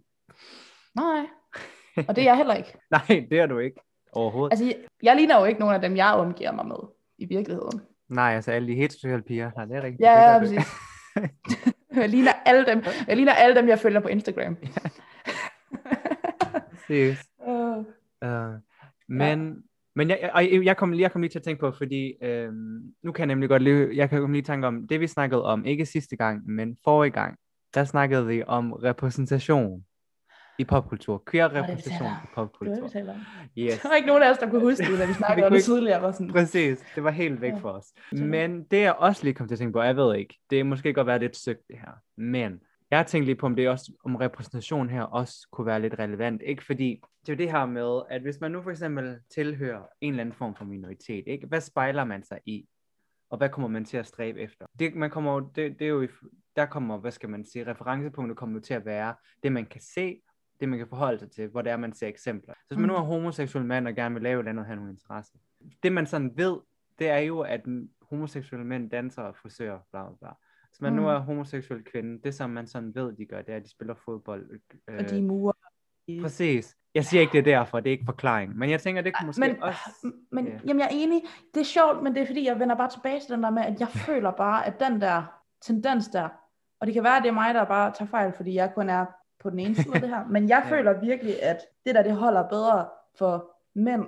Nej, 0.96 1.26
og 2.08 2.16
det 2.16 2.18
er 2.18 2.24
jeg 2.26 2.38
heller 2.38 2.54
ikke. 2.54 2.74
Nej, 2.92 3.26
det 3.30 3.40
er 3.40 3.46
du 3.46 3.58
ikke. 3.60 3.82
Overhovedet. 4.14 4.52
Altså, 4.54 4.66
jeg, 4.66 4.76
jeg 5.04 5.16
ligner 5.16 5.40
jo 5.40 5.46
ikke 5.46 5.60
nogen 5.60 5.76
af 5.76 5.82
dem, 5.82 5.96
jeg 5.96 6.14
omgiver 6.14 6.52
mig 6.52 6.68
med 6.68 6.76
i 7.18 7.26
virkeligheden. 7.26 7.82
Nej, 8.10 8.36
altså 8.36 8.52
alle 8.52 8.68
de 8.68 8.76
heteroseksuelle 8.76 9.24
piger. 9.24 9.52
Nej, 9.56 9.66
det 9.66 9.76
er 9.78 9.84
rigtigt. 9.84 10.02
Ja, 10.02 10.32
ja, 10.34 10.40
præcis. 10.40 10.66
jeg 12.02 12.10
ligner 12.10 12.32
alle 12.46 12.66
dem, 12.66 12.84
jeg 13.08 13.16
ligner 13.16 13.34
alle 13.34 13.56
dem, 13.56 13.68
jeg 13.68 13.80
følger 13.80 14.00
på 14.00 14.08
Instagram. 14.08 14.58
Seriøst. 16.88 17.30
Uh, 17.48 17.84
Uh, 18.26 18.54
men, 19.08 19.64
men 19.96 20.10
jeg, 20.10 20.32
jeg, 20.36 20.66
jeg, 20.66 20.78
kom, 20.78 20.94
jeg 20.94 21.12
kom 21.12 21.22
lige 21.22 21.30
til 21.32 21.40
at 21.40 21.44
tænke 21.44 21.60
på, 21.60 21.72
fordi 21.72 22.14
øhm, 22.24 22.82
nu 23.04 23.12
kan 23.12 23.20
jeg 23.22 23.28
nemlig 23.28 23.50
godt 23.50 23.62
lige, 23.64 23.90
jeg 23.96 24.10
kan 24.10 24.20
komme 24.20 24.36
lige 24.36 24.44
tænke 24.44 24.68
om, 24.68 24.88
det 24.88 25.00
vi 25.00 25.08
snakkede 25.08 25.44
om, 25.44 25.66
ikke 25.66 25.86
sidste 25.86 26.16
gang, 26.16 26.46
men 26.52 26.78
forrige 26.84 27.12
gang, 27.12 27.38
der 27.74 27.84
snakkede 27.84 28.28
vi 28.28 28.44
om 28.48 28.74
repræsentation 28.74 29.84
i 30.60 30.64
popkultur. 30.64 31.24
Queer 31.32 31.48
det, 31.48 31.58
repræsentation 31.58 32.08
i 32.08 32.10
det 32.10 32.16
var 32.16 32.22
det, 32.22 32.30
popkultur. 32.36 32.88
taler 32.88 33.14
om. 33.14 33.20
Yes. 33.58 33.80
Der 33.82 33.90
var 33.90 33.96
ikke 33.96 34.08
nogen 34.08 34.24
af 34.24 34.32
os, 34.32 34.38
der 34.38 34.50
kunne 34.50 34.62
huske 34.62 34.86
det, 34.92 35.00
da 35.00 35.06
vi 35.06 35.14
snakkede 35.24 35.48
om 35.48 35.54
det 35.54 35.64
tidligere. 35.64 36.02
Var 36.02 36.12
sådan, 36.12 36.28
Præcis, 36.32 36.78
det 36.96 37.04
var 37.04 37.12
helt 37.12 37.42
væk 37.42 37.52
Ja. 37.52 37.58
for 37.58 37.70
os. 37.70 37.86
Men 38.12 38.64
det 38.64 38.82
jeg 38.82 38.94
også 38.94 39.24
lige 39.24 39.34
kom 39.34 39.48
til 39.48 39.56
at 39.56 39.60
tænke 39.60 39.74
på, 39.74 39.82
jeg 39.82 39.96
ved 39.96 40.16
ikke, 40.16 40.40
det 40.50 40.60
er 40.60 40.64
måske 40.64 40.94
godt 40.94 41.08
være 41.08 41.20
lidt 41.20 41.38
søgt 41.38 41.68
det 41.68 41.76
her, 41.80 41.92
men 42.18 42.60
jeg 42.92 43.00
har 43.00 43.04
tænkt 43.04 43.26
lige 43.26 43.36
på, 43.36 43.46
om 43.46 43.56
det 43.56 43.70
også, 43.70 43.92
om 44.04 44.16
repræsentation 44.16 44.90
her 44.90 45.04
også 45.04 45.48
kunne 45.52 45.66
være 45.68 45.82
lidt 45.82 46.00
relevant, 46.00 46.42
ikke? 46.46 46.66
Fordi 46.66 47.02
det 47.22 47.30
er 47.30 47.34
jo 47.34 47.38
det 47.38 47.52
her 47.52 47.66
med, 47.66 48.02
at 48.10 48.22
hvis 48.22 48.40
man 48.42 48.52
nu 48.52 48.62
for 48.62 48.72
eksempel 48.72 49.20
tilhører 49.36 49.84
en 50.02 50.14
eller 50.14 50.22
anden 50.22 50.36
form 50.36 50.56
for 50.56 50.66
minoritet, 50.66 51.24
ikke? 51.28 51.48
Hvad 51.48 51.62
spejler 51.62 52.04
man 52.04 52.24
sig 52.24 52.40
i? 52.46 52.68
Og 53.30 53.38
hvad 53.38 53.50
kommer 53.50 53.68
man 53.68 53.86
til 53.86 53.98
at 53.98 54.08
stræbe 54.08 54.40
efter? 54.40 54.66
Det, 54.80 54.96
man 54.96 55.10
kommer, 55.10 55.40
det, 55.40 55.80
det 55.80 55.86
er 55.86 55.90
jo, 55.90 56.08
der 56.56 56.66
kommer, 56.66 56.98
hvad 56.98 57.12
skal 57.12 57.30
man 57.30 57.46
sige, 57.46 57.68
referencepunktet 57.68 58.38
kommer 58.38 58.60
til 58.60 58.74
at 58.74 58.86
være 58.86 59.16
det, 59.44 59.52
man 59.52 59.66
kan 59.66 59.82
se, 59.82 60.22
det 60.60 60.70
man 60.70 60.80
kan 60.80 60.88
forholde 60.88 61.20
sig 61.20 61.32
til, 61.32 61.48
hvor 61.48 61.62
det 61.62 61.72
er, 61.72 61.78
man 61.78 61.94
ser 61.94 62.08
eksempler. 62.08 62.54
Så 62.54 62.66
hvis 62.68 62.80
man 62.80 62.88
nu 62.88 62.96
er 62.96 63.02
homoseksuel 63.02 63.66
mand 63.66 63.88
og 63.88 63.96
gerne 63.96 64.16
vil 64.16 64.24
lave 64.24 64.36
et 64.36 64.40
eller 64.40 64.50
andet, 64.50 64.66
have 64.66 64.76
nogle 64.76 64.92
interesse. 64.92 65.34
Det 65.84 65.92
man 65.92 66.08
sådan 66.08 66.32
ved, 66.38 66.58
det 67.00 67.10
er 67.10 67.18
jo, 67.18 67.40
at 67.40 67.66
en 67.66 67.90
homoseksuelle 68.02 68.68
mænd 68.68 68.90
danser 68.90 69.22
og 69.22 69.36
frisører, 69.36 69.80
bla 69.92 70.08
bla 70.08 70.16
bla. 70.20 70.30
Hvis 70.70 70.82
man 70.82 70.94
mm. 70.94 71.00
nu 71.00 71.10
er 71.10 71.18
homoseksuel 71.20 71.84
kvinde, 71.84 72.22
det 72.24 72.36
som 72.36 72.50
man 72.50 72.68
sådan 72.68 72.96
ved, 72.96 73.14
de 73.14 73.26
gør, 73.26 73.42
det 73.42 73.52
er, 73.54 73.58
at 73.58 73.64
de 73.64 73.70
spiller 73.70 73.94
fodbold. 74.06 74.60
Øh, 74.90 74.98
og 75.00 75.10
de 75.10 75.22
murer. 75.22 75.54
Præcis. 76.22 76.76
Jeg 76.96 77.06
siger 77.06 77.22
ikke, 77.22 77.32
det 77.32 77.40
er 77.40 77.44
derfor, 77.58 77.80
det 77.80 77.90
er 77.90 77.92
ikke 77.92 78.06
forklaring. 78.06 78.58
Men 78.58 78.70
jeg 78.70 78.82
tænker, 78.82 79.02
det 79.02 79.14
kunne 79.18 79.28
måske 79.28 79.40
men, 79.42 79.64
også... 79.64 80.12
men 80.32 80.48
ja. 80.48 80.52
jamen, 80.68 80.80
jeg 80.80 80.86
er 80.86 80.96
enig. 80.96 81.22
Det 81.54 81.60
er 81.60 81.66
sjovt, 81.66 82.04
men 82.04 82.16
det 82.16 82.22
er 82.22 82.26
fordi, 82.26 82.46
jeg 82.46 82.60
vender 82.60 82.76
bare 82.76 82.90
tilbage 82.90 83.20
til 83.20 83.30
den 83.30 83.44
der 83.44 83.50
med, 83.50 83.62
at 83.66 83.80
jeg 83.80 83.88
føler 84.08 84.32
bare, 84.32 84.66
at 84.66 84.80
den 84.80 85.02
der 85.02 85.24
tendens 85.62 86.08
der, 86.08 86.30
og 86.80 86.88
det 86.88 86.94
kan 86.94 87.04
være, 87.04 87.18
at 87.18 87.24
det 87.24 87.30
er 87.30 87.34
mig, 87.34 87.54
der 87.54 87.66
bare 87.66 87.92
tager 87.98 88.10
fejl, 88.10 88.34
fordi 88.34 88.54
jeg 88.56 88.72
kun 88.76 88.90
er 88.90 89.06
på 89.40 89.50
den 89.50 89.60
ene 89.60 89.76
side 89.76 89.96
af 89.96 90.02
det 90.02 90.10
her, 90.10 90.28
men 90.34 90.50
jeg 90.50 90.64
Ja. 90.66 90.76
føler 90.76 91.00
virkelig, 91.02 91.44
at 91.44 91.58
det 91.86 91.96
der, 91.96 92.04
det 92.04 92.16
holder 92.16 92.48
bedre 92.50 92.88
for 93.18 93.52
mænd, 93.76 94.06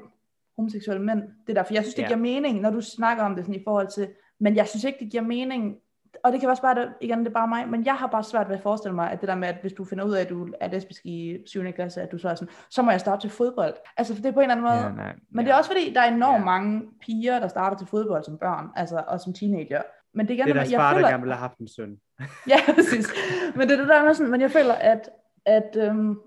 homoseksuelle 0.56 1.04
mænd, 1.04 1.24
det 1.48 1.56
der, 1.56 1.64
for 1.64 1.74
jeg 1.74 1.84
synes, 1.84 1.96
det 1.96 2.02
Ja. 2.04 2.08
giver 2.08 2.20
mening, 2.20 2.60
når 2.62 2.70
du 2.70 2.82
snakker 2.82 3.24
om 3.24 3.36
det 3.36 3.46
sådan 3.46 3.62
i 3.62 3.64
forhold 3.64 3.88
til, 3.88 4.10
men 4.40 4.56
jeg 4.56 4.68
synes 4.68 4.84
ikke, 4.84 5.00
det 5.00 5.12
giver 5.12 5.24
mening, 5.24 5.78
og 6.24 6.32
det 6.32 6.40
kan 6.40 6.50
også 6.50 6.62
bare, 6.62 6.94
igen, 7.02 7.20
det 7.20 7.28
er 7.28 7.32
bare 7.32 7.48
mig, 7.48 7.70
men 7.70 7.86
jeg 7.86 7.96
har 7.96 8.08
bare 8.08 8.24
svært 8.24 8.50
ved 8.50 8.56
at 8.56 8.62
forestille 8.62 8.96
mig, 8.96 9.12
at 9.12 9.22
det 9.22 9.30
der 9.30 9.36
med, 9.36 9.48
at 9.48 9.56
hvis 9.62 9.74
du 9.74 9.86
finder 9.86 10.06
ud 10.06 10.14
af, 10.14 10.22
at 10.22 10.30
du 10.30 10.48
er 10.60 10.68
lesbisk 10.68 11.06
i 11.06 11.38
7. 11.46 11.72
klasse, 11.72 12.02
at 12.02 12.12
du 12.12 12.18
så 12.18 12.30
er 12.30 12.36
sådan, 12.36 12.54
så 12.70 12.82
må 12.82 12.92
jeg 12.92 13.00
starte 13.00 13.22
til 13.22 13.30
fodbold. 13.30 13.74
Altså, 13.98 14.16
for 14.16 14.22
det 14.22 14.30
er 14.30 14.34
på 14.34 14.40
en 14.40 14.52
eller 14.52 14.70
anden 14.70 14.82
måde, 14.82 15.02
Ja, 15.02 15.04
nej, 15.04 15.14
men 15.32 15.46
ja. 15.46 15.48
det 15.48 15.54
er 15.54 15.58
også 15.58 15.70
fordi, 15.70 15.94
der 15.94 16.02
er 16.02 16.12
enormt 16.14 16.40
ja. 16.40 16.46
mange 16.46 16.82
piger, 17.02 17.40
der 17.40 17.48
starter 17.48 17.78
til 17.78 17.88
fodbold 17.88 18.24
som 18.24 18.38
børn, 18.38 18.68
altså, 18.76 19.04
og 19.08 19.20
som 19.20 19.34
teenager. 19.34 19.82
Men 20.14 20.28
det 20.28 20.34
er 20.34 20.36
igen, 20.36 20.48
Det 20.48 20.52
er 20.52 20.56
deres 20.56 20.72
jeg 20.72 20.80
far, 20.80 20.94
føler, 20.94 21.08
der 21.08 21.14
gerne 21.14 21.22
ville 21.24 21.34
have 21.36 21.42
haft 21.42 21.58
en 21.58 21.68
søn. 21.68 21.98
Ja, 22.48 22.58
præcis. 22.76 23.08
Men 23.56 23.70
det 23.70 23.74
er 23.74 23.80
det 23.80 23.88
der 23.88 24.06
med 24.06 24.14
sådan, 24.14 24.32
men 24.32 24.42
jeg 24.42 24.52
føler, 24.52 24.74
at, 24.74 25.10
at 25.46 25.76
øhm, 25.78 26.20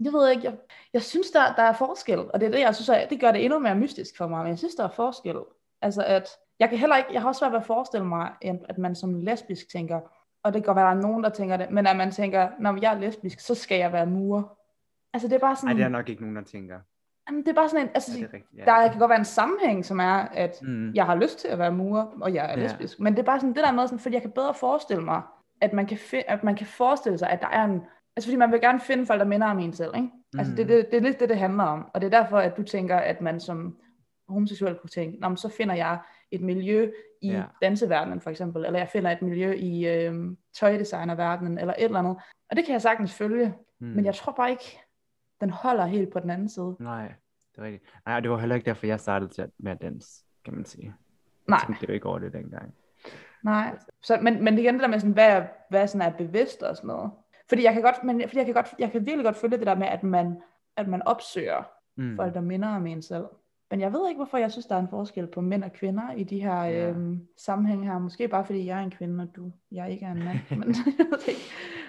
jeg 0.00 0.12
ved 0.12 0.30
ikke, 0.30 0.44
jeg, 0.44 0.54
jeg 0.92 1.02
synes, 1.02 1.30
der, 1.30 1.54
der 1.56 1.62
er 1.62 1.72
forskel, 1.72 2.18
og 2.18 2.40
det 2.40 2.46
er 2.46 2.50
det, 2.50 2.60
jeg 2.60 2.74
synes, 2.74 2.88
at 2.88 3.10
det 3.10 3.20
gør 3.20 3.32
det 3.32 3.44
endnu 3.44 3.58
mere 3.58 3.74
mystisk 3.74 4.16
for 4.16 4.26
mig, 4.26 4.38
men 4.38 4.48
jeg 4.48 4.58
synes, 4.58 4.74
der 4.74 4.84
er 4.84 4.88
forskel. 4.96 5.36
Altså, 5.82 6.04
at 6.06 6.28
jeg 6.60 6.68
kan 6.68 6.78
heller 6.78 6.96
ikke, 6.96 7.10
jeg 7.12 7.20
har 7.20 7.28
også 7.28 7.38
svært 7.38 7.52
ved 7.52 7.58
at 7.58 7.66
forestille 7.66 8.06
mig, 8.06 8.30
at 8.68 8.78
man 8.78 8.94
som 8.94 9.14
lesbisk 9.20 9.68
tænker, 9.72 10.00
og 10.42 10.52
det 10.54 10.62
kan 10.62 10.66
godt 10.66 10.76
være, 10.76 10.90
at 10.90 10.96
der 10.96 11.02
er 11.02 11.06
nogen, 11.08 11.24
der 11.24 11.30
tænker 11.30 11.56
det, 11.56 11.70
men 11.70 11.86
at 11.86 11.96
man 11.96 12.10
tænker, 12.10 12.48
når 12.60 12.78
jeg 12.82 12.94
er 12.94 12.98
lesbisk, 12.98 13.40
så 13.40 13.54
skal 13.54 13.78
jeg 13.78 13.92
være 13.92 14.06
mur. 14.06 14.58
Altså, 15.12 15.28
det 15.28 15.34
er 15.34 15.38
bare 15.40 15.56
sådan, 15.56 15.68
Nej, 15.68 15.74
det 15.76 15.84
er 15.84 15.88
nok 15.88 16.08
ikke 16.08 16.22
nogen, 16.22 16.36
der 16.36 16.42
tænker. 16.42 16.78
jamen, 17.28 17.42
det 17.42 17.48
er 17.48 17.54
bare 17.54 17.68
sådan 17.68 17.84
en, 17.86 17.90
altså, 17.94 18.18
Ja, 18.18 18.24
rigtigt. 18.24 18.44
Ja. 18.58 18.64
der 18.64 18.88
kan 18.90 18.98
godt 18.98 19.08
være 19.08 19.18
en 19.18 19.24
sammenhæng, 19.24 19.84
som 19.84 19.98
er, 20.00 20.14
at 20.32 20.58
Mm. 20.62 20.92
jeg 20.94 21.06
har 21.06 21.14
lyst 21.14 21.38
til 21.38 21.48
at 21.48 21.58
være 21.58 21.72
murer, 21.72 22.06
og 22.20 22.34
jeg 22.34 22.44
er 22.44 22.48
Ja. 22.58 22.62
lesbisk. 22.64 23.00
Men 23.00 23.12
det 23.12 23.18
er 23.18 23.26
bare 23.26 23.40
sådan 23.40 23.54
det 23.54 23.64
der 23.64 23.72
med, 23.72 23.86
sådan, 23.86 23.98
fordi 23.98 24.14
jeg 24.14 24.22
kan 24.22 24.30
bedre 24.30 24.54
forestille 24.54 25.02
mig, 25.04 25.22
at 25.60 25.72
man 25.72 25.86
kan, 25.86 25.96
fi- 25.96 26.24
at 26.28 26.44
man 26.44 26.56
kan 26.56 26.66
forestille 26.66 27.18
sig, 27.18 27.30
at 27.30 27.40
der 27.40 27.48
er 27.48 27.64
en... 27.64 27.82
Altså 28.16 28.28
fordi 28.30 28.36
man 28.36 28.52
vil 28.52 28.60
gerne 28.60 28.80
finde 28.80 29.06
folk, 29.06 29.20
der 29.20 29.26
minder 29.26 29.46
om 29.46 29.58
en 29.58 29.72
selv, 29.72 29.90
ikke? 29.96 30.08
Altså 30.38 30.54
det, 30.56 30.68
det, 30.68 30.86
det 30.90 30.96
er 30.96 31.00
lidt 31.00 31.20
det, 31.20 31.28
det 31.28 31.38
handler 31.38 31.64
om. 31.64 31.86
Og 31.94 32.00
det 32.00 32.14
er 32.14 32.20
derfor, 32.22 32.38
at 32.38 32.56
du 32.56 32.62
tænker, 32.62 32.96
at 32.96 33.20
man 33.20 33.40
som 33.40 33.76
homoseksuel 34.28 34.78
ting, 34.92 35.14
Nå, 35.20 35.28
men 35.28 35.36
så 35.36 35.48
finder 35.48 35.74
jeg 35.74 35.98
et 36.30 36.40
miljø 36.40 36.92
i 37.22 37.30
Ja. 37.30 37.44
danseverdenen 37.62 38.20
for 38.20 38.30
eksempel, 38.30 38.64
eller 38.64 38.78
jeg 38.78 38.88
finder 38.88 39.10
et 39.10 39.22
miljø 39.22 39.52
i 39.52 39.86
øh, 39.88 40.14
tøjdesignerverdenen, 40.54 41.58
eller 41.58 41.74
et 41.78 41.84
eller 41.84 41.98
andet. 41.98 42.16
Og 42.50 42.56
det 42.56 42.64
kan 42.64 42.72
jeg 42.72 42.82
sagtens 42.82 43.14
følge, 43.14 43.54
Mm. 43.78 43.86
men 43.86 44.04
jeg 44.04 44.14
tror 44.14 44.32
bare 44.32 44.50
ikke, 44.50 44.80
den 45.40 45.50
holder 45.50 45.86
helt 45.86 46.12
på 46.12 46.20
den 46.20 46.30
anden 46.30 46.48
side. 46.48 46.76
Nej, 46.80 47.12
det 47.52 47.58
er 47.58 47.62
rigtigt. 47.62 47.84
Nej, 48.06 48.20
det 48.20 48.30
var 48.30 48.38
heller 48.38 48.54
ikke 48.56 48.66
derfor, 48.66 48.86
jeg 48.86 49.00
startede 49.00 49.50
med 49.58 49.72
at 49.72 49.82
danse, 49.82 50.24
kan 50.44 50.54
man 50.54 50.64
sige. 50.64 50.84
Jeg 50.86 50.94
Nej, 51.48 51.58
tænkte 51.66 51.86
jo 51.88 51.92
ikke 51.92 52.06
over 52.06 52.18
det 52.18 52.32
dengang. 52.32 52.74
nej. 53.42 53.78
Så, 54.02 54.18
men, 54.22 54.44
men 54.44 54.58
igen 54.58 54.74
det 54.74 54.82
der 54.82 54.88
med, 54.88 54.98
sådan, 54.98 55.12
hvad, 55.12 55.42
hvad 55.70 55.86
sådan 55.86 56.12
er 56.12 56.16
bevidst 56.16 56.62
og 56.62 56.76
sådan 56.76 56.88
noget. 56.88 57.10
Fordi 57.48 57.64
jeg 57.64 57.72
kan 57.72 57.82
godt, 57.82 58.04
men, 58.04 58.20
fordi 58.22 58.36
jeg 58.38 58.44
kan 58.44 58.54
godt, 58.54 58.74
jeg 58.78 58.92
kan 58.92 59.06
virkelig 59.06 59.24
godt 59.24 59.36
følge 59.36 59.58
det 59.58 59.66
der 59.66 59.74
med, 59.74 59.86
at 59.86 60.02
man, 60.02 60.42
at 60.76 60.88
man 60.88 61.02
opsøger 61.02 61.62
Mm. 61.96 62.16
folk, 62.16 62.34
der 62.34 62.40
minder 62.40 62.68
om 62.68 62.86
en 62.86 63.02
selv. 63.02 63.24
Men 63.70 63.80
jeg 63.80 63.92
ved 63.92 64.08
ikke, 64.08 64.18
hvorfor 64.18 64.38
jeg 64.38 64.52
synes, 64.52 64.66
der 64.66 64.74
er 64.74 64.80
en 64.80 64.88
forskel 64.88 65.26
på 65.26 65.40
mænd 65.40 65.64
og 65.64 65.72
kvinder 65.72 66.12
i 66.16 66.24
de 66.24 66.40
her 66.42 66.62
Ja. 66.64 66.88
øhm, 66.90 67.20
sammenhæng 67.36 67.84
her. 67.86 67.98
Måske 67.98 68.28
bare 68.28 68.44
fordi 68.44 68.66
jeg 68.66 68.78
er 68.78 68.84
en 68.84 68.90
kvinde, 68.90 69.22
og 69.22 69.36
du, 69.36 69.52
jeg 69.72 69.90
ikke 69.90 70.04
er 70.06 70.10
en 70.12 70.18
mand. 70.24 70.38
Men 70.60 70.68
jeg, 70.98 71.06
ved 71.10 71.18
det 71.18 71.28
ikke. 71.28 71.40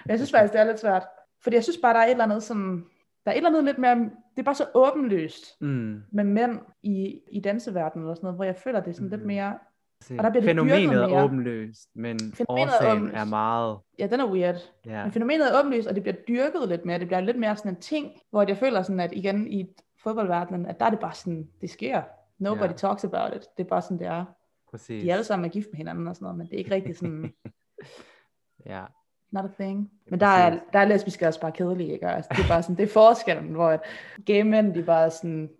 Men 0.04 0.10
jeg 0.10 0.18
synes 0.18 0.30
faktisk, 0.32 0.52
det 0.52 0.60
er 0.60 0.64
lidt 0.64 0.80
svært. 0.80 1.02
Fordi 1.42 1.56
jeg 1.56 1.62
synes 1.62 1.78
bare, 1.82 1.94
der 1.94 2.00
er 2.00 2.04
et 2.04 2.10
eller 2.10 2.24
andet 2.24 2.42
som... 2.42 2.86
Der 3.24 3.30
er 3.30 3.34
et 3.34 3.36
eller 3.36 3.50
andet 3.50 3.64
lidt 3.64 3.78
mere... 3.78 3.94
Det 3.96 4.38
er 4.38 4.42
bare 4.42 4.54
så 4.54 4.66
åbenlyst 4.74 5.60
Mm. 5.60 6.00
med 6.12 6.24
mænd 6.24 6.58
i, 6.82 7.18
i 7.32 7.40
danseverdenen 7.40 8.04
eller 8.06 8.14
sådan 8.14 8.24
noget, 8.26 8.36
hvor 8.36 8.44
jeg 8.44 8.56
føler, 8.56 8.80
det 8.80 8.90
er 8.90 8.94
sådan 8.94 9.08
lidt 9.10 9.20
Mhm. 9.20 9.26
mere... 9.26 9.58
Se, 10.02 10.14
Og 10.18 10.24
der 10.24 10.30
bliver 10.30 10.40
det 10.42 10.48
Fænomenet 10.48 10.80
dyrket 10.92 11.02
er 11.16 11.24
åbenløst, 11.24 11.88
men 11.94 12.18
Fænomenet 12.34 12.68
er 12.68 12.76
årsagen 12.76 12.96
åbenlyst. 12.98 13.16
er 13.20 13.24
meget... 13.24 13.78
Ja, 13.98 14.06
den 14.06 14.20
er 14.20 14.32
weird. 14.32 14.56
Ja. 14.86 15.02
Men 15.02 15.12
fænomenet 15.12 15.52
er 15.54 15.60
åbenlyst, 15.60 15.88
og 15.88 15.94
det 15.94 16.02
bliver 16.02 16.16
dyrket 16.28 16.68
lidt 16.68 16.84
mere. 16.84 16.98
Det 16.98 17.06
bliver 17.06 17.20
lidt 17.20 17.38
mere 17.38 17.56
sådan 17.56 17.72
en 17.72 17.80
ting, 17.80 18.12
hvor 18.30 18.44
jeg 18.48 18.56
føler 18.56 18.82
sådan, 18.82 19.00
at 19.00 19.12
igen 19.12 19.46
i 19.52 19.66
fodboldverdenen, 20.02 20.66
at 20.66 20.80
der 20.80 20.86
er 20.86 20.90
det 20.90 20.98
bare 21.00 21.14
sådan, 21.14 21.48
det 21.60 21.70
sker. 21.70 22.02
Nobody 22.38 22.68
ja. 22.68 22.72
talks 22.72 23.04
about 23.04 23.34
it. 23.36 23.48
Det 23.56 23.64
er 23.64 23.68
bare 23.68 23.82
sådan, 23.82 23.98
det 23.98 24.06
er. 24.06 24.24
Præcis. 24.70 25.02
De 25.02 25.12
alle 25.12 25.24
sammen 25.24 25.44
er 25.44 25.50
gift 25.52 25.68
med 25.72 25.76
hinanden 25.76 26.08
og 26.08 26.14
sådan 26.16 26.24
noget, 26.24 26.38
men 26.38 26.46
det 26.46 26.54
er 26.54 26.58
ikke 26.58 26.74
rigtig 26.74 26.96
sådan, 26.96 27.32
Ja. 28.66 28.84
not 29.30 29.44
a 29.44 29.48
thing. 29.62 29.90
Men 30.10 30.20
der 30.20 30.26
er, 30.26 30.58
der 30.72 30.78
er 30.78 30.84
lesbiske 30.84 31.28
også 31.28 31.40
bare 31.40 31.52
kedelige, 31.52 31.92
ikke? 31.92 32.08
Altså, 32.08 32.30
det 32.36 32.44
er 32.44 32.48
bare 32.48 32.62
sådan, 32.62 32.76
det 32.76 32.82
er 32.82 32.92
forskellen, 32.92 33.52
hvor 33.52 33.68
at 33.68 33.80
gay 34.26 34.42
mænd, 34.42 34.74
de 34.74 34.82
bare 34.82 35.10
sådan, 35.10 35.50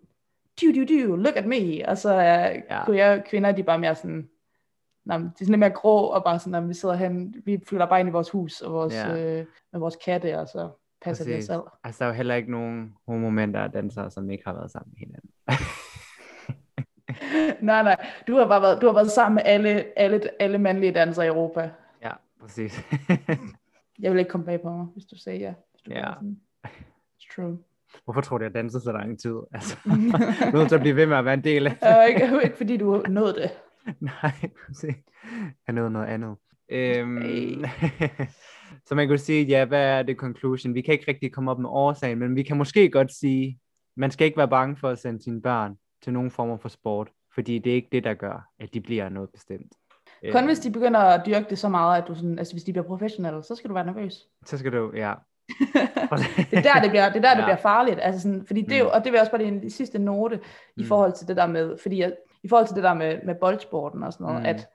du, 0.61 0.67
du, 0.75 0.83
du, 0.83 1.15
look 1.15 1.35
at 1.35 1.45
me, 1.45 1.87
og 1.89 1.97
så 1.97 2.09
er 2.13 2.61
Ja. 2.69 2.91
ja. 2.91 3.21
kvinder, 3.25 3.51
de 3.51 3.63
bare 3.63 3.79
mere 3.79 3.95
sådan, 3.95 4.29
men 5.05 5.21
de 5.21 5.25
er 5.25 5.31
sådan 5.39 5.47
lidt 5.47 5.59
mere 5.59 5.69
grå, 5.69 6.05
og 6.05 6.23
bare 6.23 6.39
sådan, 6.39 6.51
når 6.51 6.67
vi 6.67 6.73
sidder 6.73 6.95
hen, 6.95 7.35
vi 7.45 7.63
flytter 7.67 7.85
bare 7.85 7.99
ind 7.99 8.09
i 8.09 8.11
vores 8.11 8.29
hus, 8.29 8.61
og 8.61 8.73
vores, 8.73 8.93
ja. 8.93 9.39
øh, 9.39 9.45
med 9.71 9.79
vores 9.79 9.95
katte, 10.05 10.39
og 10.39 10.47
så 10.47 10.69
passer 11.03 11.23
det 11.25 11.33
Præcis. 11.33 11.45
selv. 11.47 11.61
Altså, 11.83 11.99
der 11.99 12.05
er 12.05 12.09
jo 12.13 12.15
heller 12.15 12.35
ikke 12.35 12.51
nogen 12.51 12.93
homomænd, 13.07 13.53
der 13.53 13.59
er 13.59 13.67
dansere, 13.67 14.11
som 14.11 14.29
ikke 14.29 14.43
har 14.45 14.53
været 14.53 14.71
sammen 14.71 14.93
med 14.93 14.99
hinanden. 14.99 15.29
nej, 17.65 17.83
nej, 17.83 18.05
du 18.27 18.35
har 18.35 18.47
bare 18.47 18.61
været, 18.61 18.81
du 18.81 18.85
har 18.87 18.93
været 18.93 19.11
sammen 19.11 19.35
med 19.35 19.43
alle, 19.45 19.99
alle, 19.99 20.21
alle 20.39 20.57
mandlige 20.57 20.91
dansere 20.91 21.25
i 21.25 21.29
Europa. 21.29 21.69
ja, 22.01 22.11
præcis. 22.41 22.83
Jeg 23.99 24.11
vil 24.11 24.19
ikke 24.19 24.31
komme 24.31 24.45
bag 24.45 24.61
på 24.61 24.69
mig, 24.69 24.85
hvis 24.85 25.05
du 25.05 25.17
sagde 25.17 25.39
ja. 25.39 25.53
Hvis 25.71 25.81
du 25.81 25.91
Ja. 25.91 26.13
Sådan. 26.13 26.39
It's 26.67 27.35
true. 27.35 27.57
Hvorfor 28.03 28.21
tror 28.21 28.37
du, 28.37 28.43
jeg 28.43 28.53
dansede 28.53 28.83
så 28.83 28.91
lang 28.91 29.19
tid? 29.19 29.35
Altså, 29.53 29.77
nødt 30.53 30.67
til 30.69 30.75
at 30.75 30.81
blive 30.81 30.95
ved 30.95 31.05
med 31.05 31.17
at 31.17 31.25
være 31.25 31.33
en 31.33 31.43
del 31.43 31.67
af 31.67 31.77
det. 31.81 32.07
Ikke, 32.09 32.43
ikke 32.43 32.57
fordi 32.57 32.77
du 32.77 33.03
nåede 33.09 33.33
det. 33.33 33.51
Nej, 33.99 34.31
præcis. 34.67 34.95
Jeg 35.67 35.75
nåede 35.75 35.91
noget 35.91 36.07
andet. 36.07 36.35
Øhm, 36.69 37.21
Hey. 37.21 37.65
Så 38.85 38.95
man 38.95 39.07
kunne 39.07 39.17
sige, 39.17 39.43
ja, 39.45 39.65
hvad 39.65 39.83
er 39.99 40.03
det 40.03 40.17
conclusion? 40.17 40.73
Vi 40.73 40.81
kan 40.81 40.91
ikke 40.93 41.05
rigtig 41.07 41.33
komme 41.33 41.51
op 41.51 41.59
med 41.59 41.69
årsagen, 41.69 42.19
men 42.19 42.35
vi 42.35 42.43
kan 42.43 42.57
måske 42.57 42.89
godt 42.89 43.13
sige, 43.13 43.59
man 43.97 44.11
skal 44.11 44.25
ikke 44.25 44.37
være 44.37 44.47
bange 44.47 44.75
for 44.75 44.89
at 44.89 44.99
sende 44.99 45.23
sine 45.23 45.41
børn 45.41 45.75
til 46.03 46.13
nogen 46.13 46.31
former 46.31 46.57
for 46.57 46.69
sport, 46.69 47.09
fordi 47.35 47.59
det 47.59 47.71
er 47.71 47.75
ikke 47.75 47.89
det, 47.91 48.03
der 48.03 48.13
gør, 48.13 48.49
at 48.59 48.73
de 48.73 48.81
bliver 48.81 49.09
noget 49.09 49.29
bestemt. 49.29 49.73
Kun 50.31 50.37
Øhm, 50.39 50.45
hvis 50.47 50.59
de 50.59 50.71
begynder 50.71 50.99
at 50.99 51.25
dyrke 51.25 51.45
det 51.49 51.57
så 51.59 51.69
meget, 51.69 52.01
at 52.01 52.07
du 52.07 52.15
sådan, 52.15 52.39
altså 52.39 52.53
hvis 52.53 52.63
de 52.63 52.71
bliver 52.73 52.85
professionelle, 52.87 53.43
så 53.43 53.55
skal 53.55 53.69
du 53.69 53.73
være 53.73 53.85
nervøs. 53.85 54.27
Så 54.45 54.57
skal 54.57 54.71
du, 54.71 54.91
ja. 54.95 55.13
det 56.51 56.57
er 56.57 56.61
der, 56.61 56.81
det 56.81 56.89
bliver, 56.89 57.09
det 57.09 57.17
er 57.17 57.21
der, 57.21 57.33
det 57.33 57.39
Ja. 57.41 57.45
bliver 57.45 57.55
farligt. 57.55 57.99
Altså 58.01 58.21
sådan, 58.21 58.45
fordi 58.47 58.61
det 58.61 58.73
er 58.73 58.79
jo, 58.79 58.83
Mm. 58.85 58.91
og 58.93 59.03
det 59.03 59.11
vil 59.11 59.19
også 59.19 59.31
bare 59.31 59.43
en 59.43 59.69
sidste 59.69 59.99
note 59.99 60.39
i 60.77 60.81
Mm. 60.81 60.87
forhold 60.87 61.13
til 61.13 61.27
det 61.27 61.37
der 61.37 61.47
med, 61.47 61.77
fordi 61.81 61.99
jeg, 61.99 62.15
i 62.43 62.47
forhold 62.47 62.67
til 62.67 62.75
det 62.75 62.83
der 62.83 62.93
med, 62.93 63.19
med 63.25 63.35
boldsporten 63.35 64.03
og 64.03 64.13
sådan 64.13 64.25
noget, 64.25 64.39
Mm. 64.41 64.45
at 64.45 64.67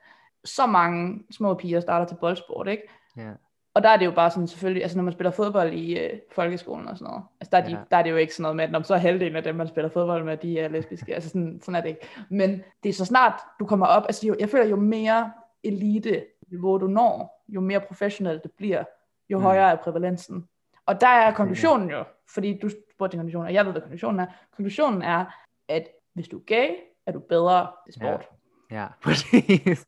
så 0.45 0.65
mange 0.65 1.23
små 1.31 1.53
piger 1.53 1.79
starter 1.79 2.05
til 2.05 2.15
boldsport, 2.21 2.67
ikke? 2.67 2.83
ja. 3.17 3.31
Og 3.73 3.83
der 3.83 3.89
er 3.89 3.97
det 3.97 4.05
jo 4.05 4.11
bare 4.11 4.31
sådan 4.31 4.47
selvfølgelig, 4.47 4.83
altså 4.83 4.97
når 4.97 5.03
man 5.03 5.13
spiller 5.13 5.31
fodbold 5.31 5.73
i 5.73 5.99
øh, 5.99 6.19
folkeskolen 6.31 6.87
og 6.87 6.97
sådan 6.97 7.11
noget, 7.11 7.23
altså 7.41 7.49
der 7.51 7.57
er, 7.57 7.65
de, 7.65 7.71
Ja. 7.71 7.77
der 7.91 7.97
er 7.97 8.03
det 8.03 8.09
jo 8.09 8.15
ikke 8.15 8.33
sådan 8.35 8.41
noget 8.41 8.55
med, 8.55 8.63
at 8.63 8.71
når 8.71 8.81
så 8.81 8.93
er 8.93 8.97
halvdelen 8.97 9.35
af 9.35 9.43
dem, 9.43 9.55
man 9.55 9.67
spiller 9.67 9.89
fodbold 9.89 10.23
med, 10.23 10.37
de 10.37 10.59
er 10.59 10.67
lesbiske, 10.67 11.13
altså 11.15 11.29
sådan, 11.29 11.59
sådan 11.63 11.75
er 11.75 11.81
det 11.81 11.89
ikke. 11.89 12.07
Men 12.29 12.63
det 12.83 12.89
er 12.89 12.93
så 12.93 13.05
snart 13.05 13.33
du 13.59 13.65
kommer 13.65 13.85
op, 13.85 14.03
altså 14.03 14.27
jo, 14.27 14.35
jeg 14.39 14.49
føler 14.49 14.65
jo 14.65 14.75
mere 14.75 15.31
elite 15.63 16.25
niveau 16.47 16.77
du 16.77 16.87
når, 16.87 17.43
jo 17.49 17.61
mere 17.61 17.79
professionelt 17.79 18.43
det 18.43 18.51
bliver, 18.57 18.83
jo 19.29 19.37
Mm. 19.37 19.43
højere 19.43 19.71
er 19.71 19.75
prævalensen. 19.75 20.47
Og 20.85 21.01
der 21.01 21.07
er 21.07 21.33
konklusionen 21.33 21.89
jo, 21.89 22.03
fordi 22.33 22.59
du 22.61 22.69
spurgte 22.69 23.13
til 23.13 23.19
konklusionen, 23.19 23.47
og 23.47 23.53
jeg 23.53 23.65
ved, 23.65 23.71
hvad 23.71 23.81
konklusionen 23.81 24.19
er. 24.19 24.25
Konklusionen 24.55 25.01
er, 25.01 25.25
at 25.69 25.87
hvis 26.13 26.27
du 26.27 26.37
er 26.37 26.43
gay, 26.45 26.69
er 27.05 27.11
du 27.11 27.19
bedre 27.19 27.67
til 27.85 27.93
sport. 27.93 28.29
Ja, 28.71 28.87
præcis. 29.03 29.85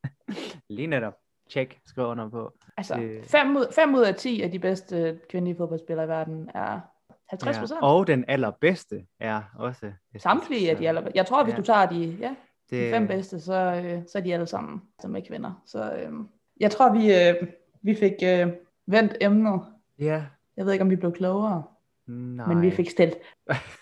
Lige 0.69 0.87
netop. 0.87 1.13
Check, 1.51 1.79
skriv 1.85 2.05
under 2.05 2.29
på. 2.29 2.53
Altså, 2.77 2.95
Det- 2.95 3.25
5 3.25 3.55
ud, 3.55 3.65
fem 3.75 3.95
ud 3.95 4.01
af 4.01 4.15
10 4.15 4.41
af 4.41 4.51
de 4.51 4.59
bedste 4.59 5.19
kvindelige 5.29 5.57
fodboldspillere 5.57 6.05
i 6.05 6.09
verden 6.09 6.49
er 6.55 6.79
50 7.29 7.57
procent. 7.59 7.77
Ja. 7.81 7.85
Og 7.87 8.07
den 8.07 8.25
allerbedste 8.27 9.05
er 9.19 9.41
også. 9.59 9.91
Samtlige 10.17 10.71
af 10.71 10.77
de 10.77 10.87
aller, 10.87 11.01
Jeg 11.15 11.25
tror, 11.25 11.43
hvis 11.43 11.51
Ja. 11.53 11.57
du 11.57 11.63
tager 11.63 11.85
de, 11.85 12.17
ja, 12.19 12.35
de 12.71 12.75
det, 12.75 12.91
fem 12.93 13.07
bedste, 13.07 13.39
så, 13.39 13.53
øh, 13.85 14.01
så 14.07 14.17
er 14.17 14.21
de 14.21 14.33
alle 14.33 14.45
sammen, 14.45 14.81
som 15.01 15.15
er 15.15 15.19
kvinder. 15.27 15.61
Så 15.65 15.93
øh, 15.93 16.11
jeg 16.59 16.71
tror, 16.71 16.93
vi, 16.93 17.13
øh, 17.15 17.47
vi 17.81 17.95
fik 17.95 18.13
øh, 18.23 18.47
vendt 18.87 19.13
emnet. 19.21 19.61
Ja, 19.99 20.23
Jeg 20.57 20.65
ved 20.65 20.73
ikke, 20.73 20.83
om 20.83 20.89
vi 20.89 20.95
blev 20.95 21.11
klogere, 21.13 21.63
nej. 22.07 22.47
men 22.47 22.61
vi 22.61 22.71
fik 22.71 22.89
stillet. 22.89 23.17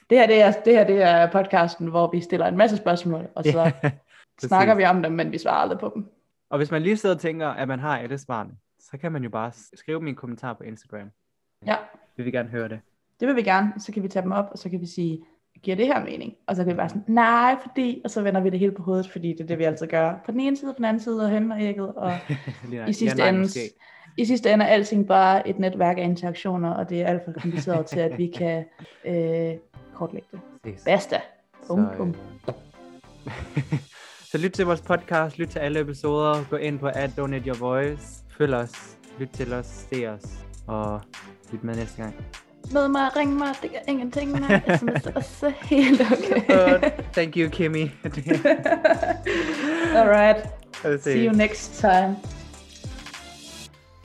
Det 0.09 0.17
her, 0.17 0.27
det 0.27 0.41
er, 0.41 0.51
det 0.51 0.73
her 0.73 0.83
det 0.83 1.01
er 1.01 1.31
podcasten, 1.31 1.87
hvor 1.87 2.11
vi 2.11 2.21
stiller 2.21 2.45
en 2.45 2.57
masse 2.57 2.77
spørgsmål, 2.77 3.27
og 3.35 3.43
så 3.43 3.59
ja, 3.83 3.91
snakker 4.39 4.75
vi 4.75 4.85
om 4.85 5.03
dem, 5.03 5.11
men 5.11 5.31
vi 5.31 5.37
svarer 5.37 5.55
aldrig 5.57 5.79
på 5.79 5.91
dem. 5.95 6.05
Og 6.49 6.57
hvis 6.57 6.71
man 6.71 6.81
lige 6.81 6.97
sidder 6.97 7.15
og 7.15 7.21
tænker, 7.21 7.47
at 7.47 7.67
man 7.67 7.79
har 7.79 7.97
alle 7.97 8.17
svarene, 8.17 8.51
så 8.79 8.97
kan 8.97 9.11
man 9.11 9.23
jo 9.23 9.29
bare 9.29 9.51
skrive 9.73 10.09
en 10.09 10.15
kommentar 10.15 10.53
på 10.53 10.63
Instagram. 10.63 11.11
Ja, 11.65 11.75
Vi 12.17 12.23
vil 12.23 12.33
gerne 12.33 12.49
høre 12.49 12.69
det. 12.69 12.79
det 13.19 13.27
vil 13.27 13.35
vi 13.35 13.41
gerne. 13.43 13.73
Så 13.77 13.91
kan 13.91 14.03
vi 14.03 14.07
tage 14.07 14.23
dem 14.23 14.31
op, 14.31 14.45
og 14.51 14.57
så 14.57 14.69
kan 14.69 14.81
vi 14.81 14.85
sige, 14.85 15.25
giver 15.63 15.77
det 15.77 15.87
her 15.87 16.03
mening? 16.03 16.33
Og 16.47 16.55
så 16.55 16.63
kan 16.63 16.73
vi 16.73 16.77
bare 16.77 16.89
sådan, 16.89 17.03
nej, 17.07 17.55
fordi, 17.61 18.01
og 18.03 18.09
så 18.11 18.21
vender 18.21 18.41
vi 18.41 18.49
det 18.49 18.59
hele 18.59 18.71
på 18.71 18.83
hovedet, 18.83 19.09
fordi 19.11 19.27
det 19.29 19.41
er 19.41 19.45
det, 19.45 19.57
vi 19.57 19.63
altid 19.63 19.87
gør. 19.87 20.13
På 20.25 20.31
den 20.31 20.39
ene 20.39 20.57
side, 20.57 20.73
på 20.73 20.77
den 20.77 20.85
anden 20.85 21.03
side, 21.03 21.23
og 21.23 21.29
hen 21.29 21.51
og 21.51 21.61
ægget, 21.61 21.93
og 21.95 22.11
i 22.89 22.93
sidste, 22.93 23.17
nej, 23.17 23.29
ende, 23.29 23.47
i 24.17 24.25
sidste 24.25 24.51
ende 24.53 24.65
er 24.65 24.69
alting 24.69 25.07
bare 25.07 25.47
et 25.47 25.59
netværk 25.59 25.97
af 25.97 26.03
interaktioner, 26.03 26.69
og 26.73 26.89
det 26.89 27.01
er 27.01 27.07
alt 27.07 27.25
for 27.25 27.31
kompliceret 27.31 27.85
til, 27.85 27.99
at 27.99 28.17
vi 28.17 28.27
kan 28.39 28.65
øh, 29.05 29.57
kortlægge 29.93 30.27
det. 30.63 30.81
Basta. 30.85 31.21
Bum, 31.67 31.85
bum. 31.97 32.15
så 34.31 34.37
lyt 34.37 34.51
til 34.51 34.65
vores 34.65 34.81
podcast, 34.81 35.37
lyt 35.37 35.47
til 35.47 35.59
alle 35.59 35.79
episoder, 35.79 36.43
gå 36.49 36.55
ind 36.55 36.79
på 36.79 36.87
at 36.87 37.11
donate 37.17 37.45
your 37.47 37.57
voice, 37.57 38.23
følg 38.37 38.53
os, 38.53 38.97
lyt 39.19 39.29
til 39.29 39.53
os, 39.53 39.65
se 39.65 40.07
os, 40.07 40.21
og 40.67 41.01
lyt 41.51 41.63
med 41.63 41.75
næste 41.75 42.01
gang. 42.01 42.15
Med 42.71 42.87
mig, 42.87 43.15
ring 43.15 43.33
mig, 43.37 43.55
det 43.61 43.71
gør 43.71 43.79
ingenting, 43.87 44.31
nej, 44.39 44.77
sms 44.77 45.05
er 45.05 45.11
også 45.15 45.53
helt 45.61 46.01
okay. 46.01 46.41
Uh, 46.75 46.89
thank 47.13 47.37
you, 47.37 47.49
Kimmy. 47.49 47.87
Alright, 49.99 50.47
Vi 50.83 50.97
see 51.01 51.25
you 51.25 51.33
next 51.33 51.79
time. 51.79 52.38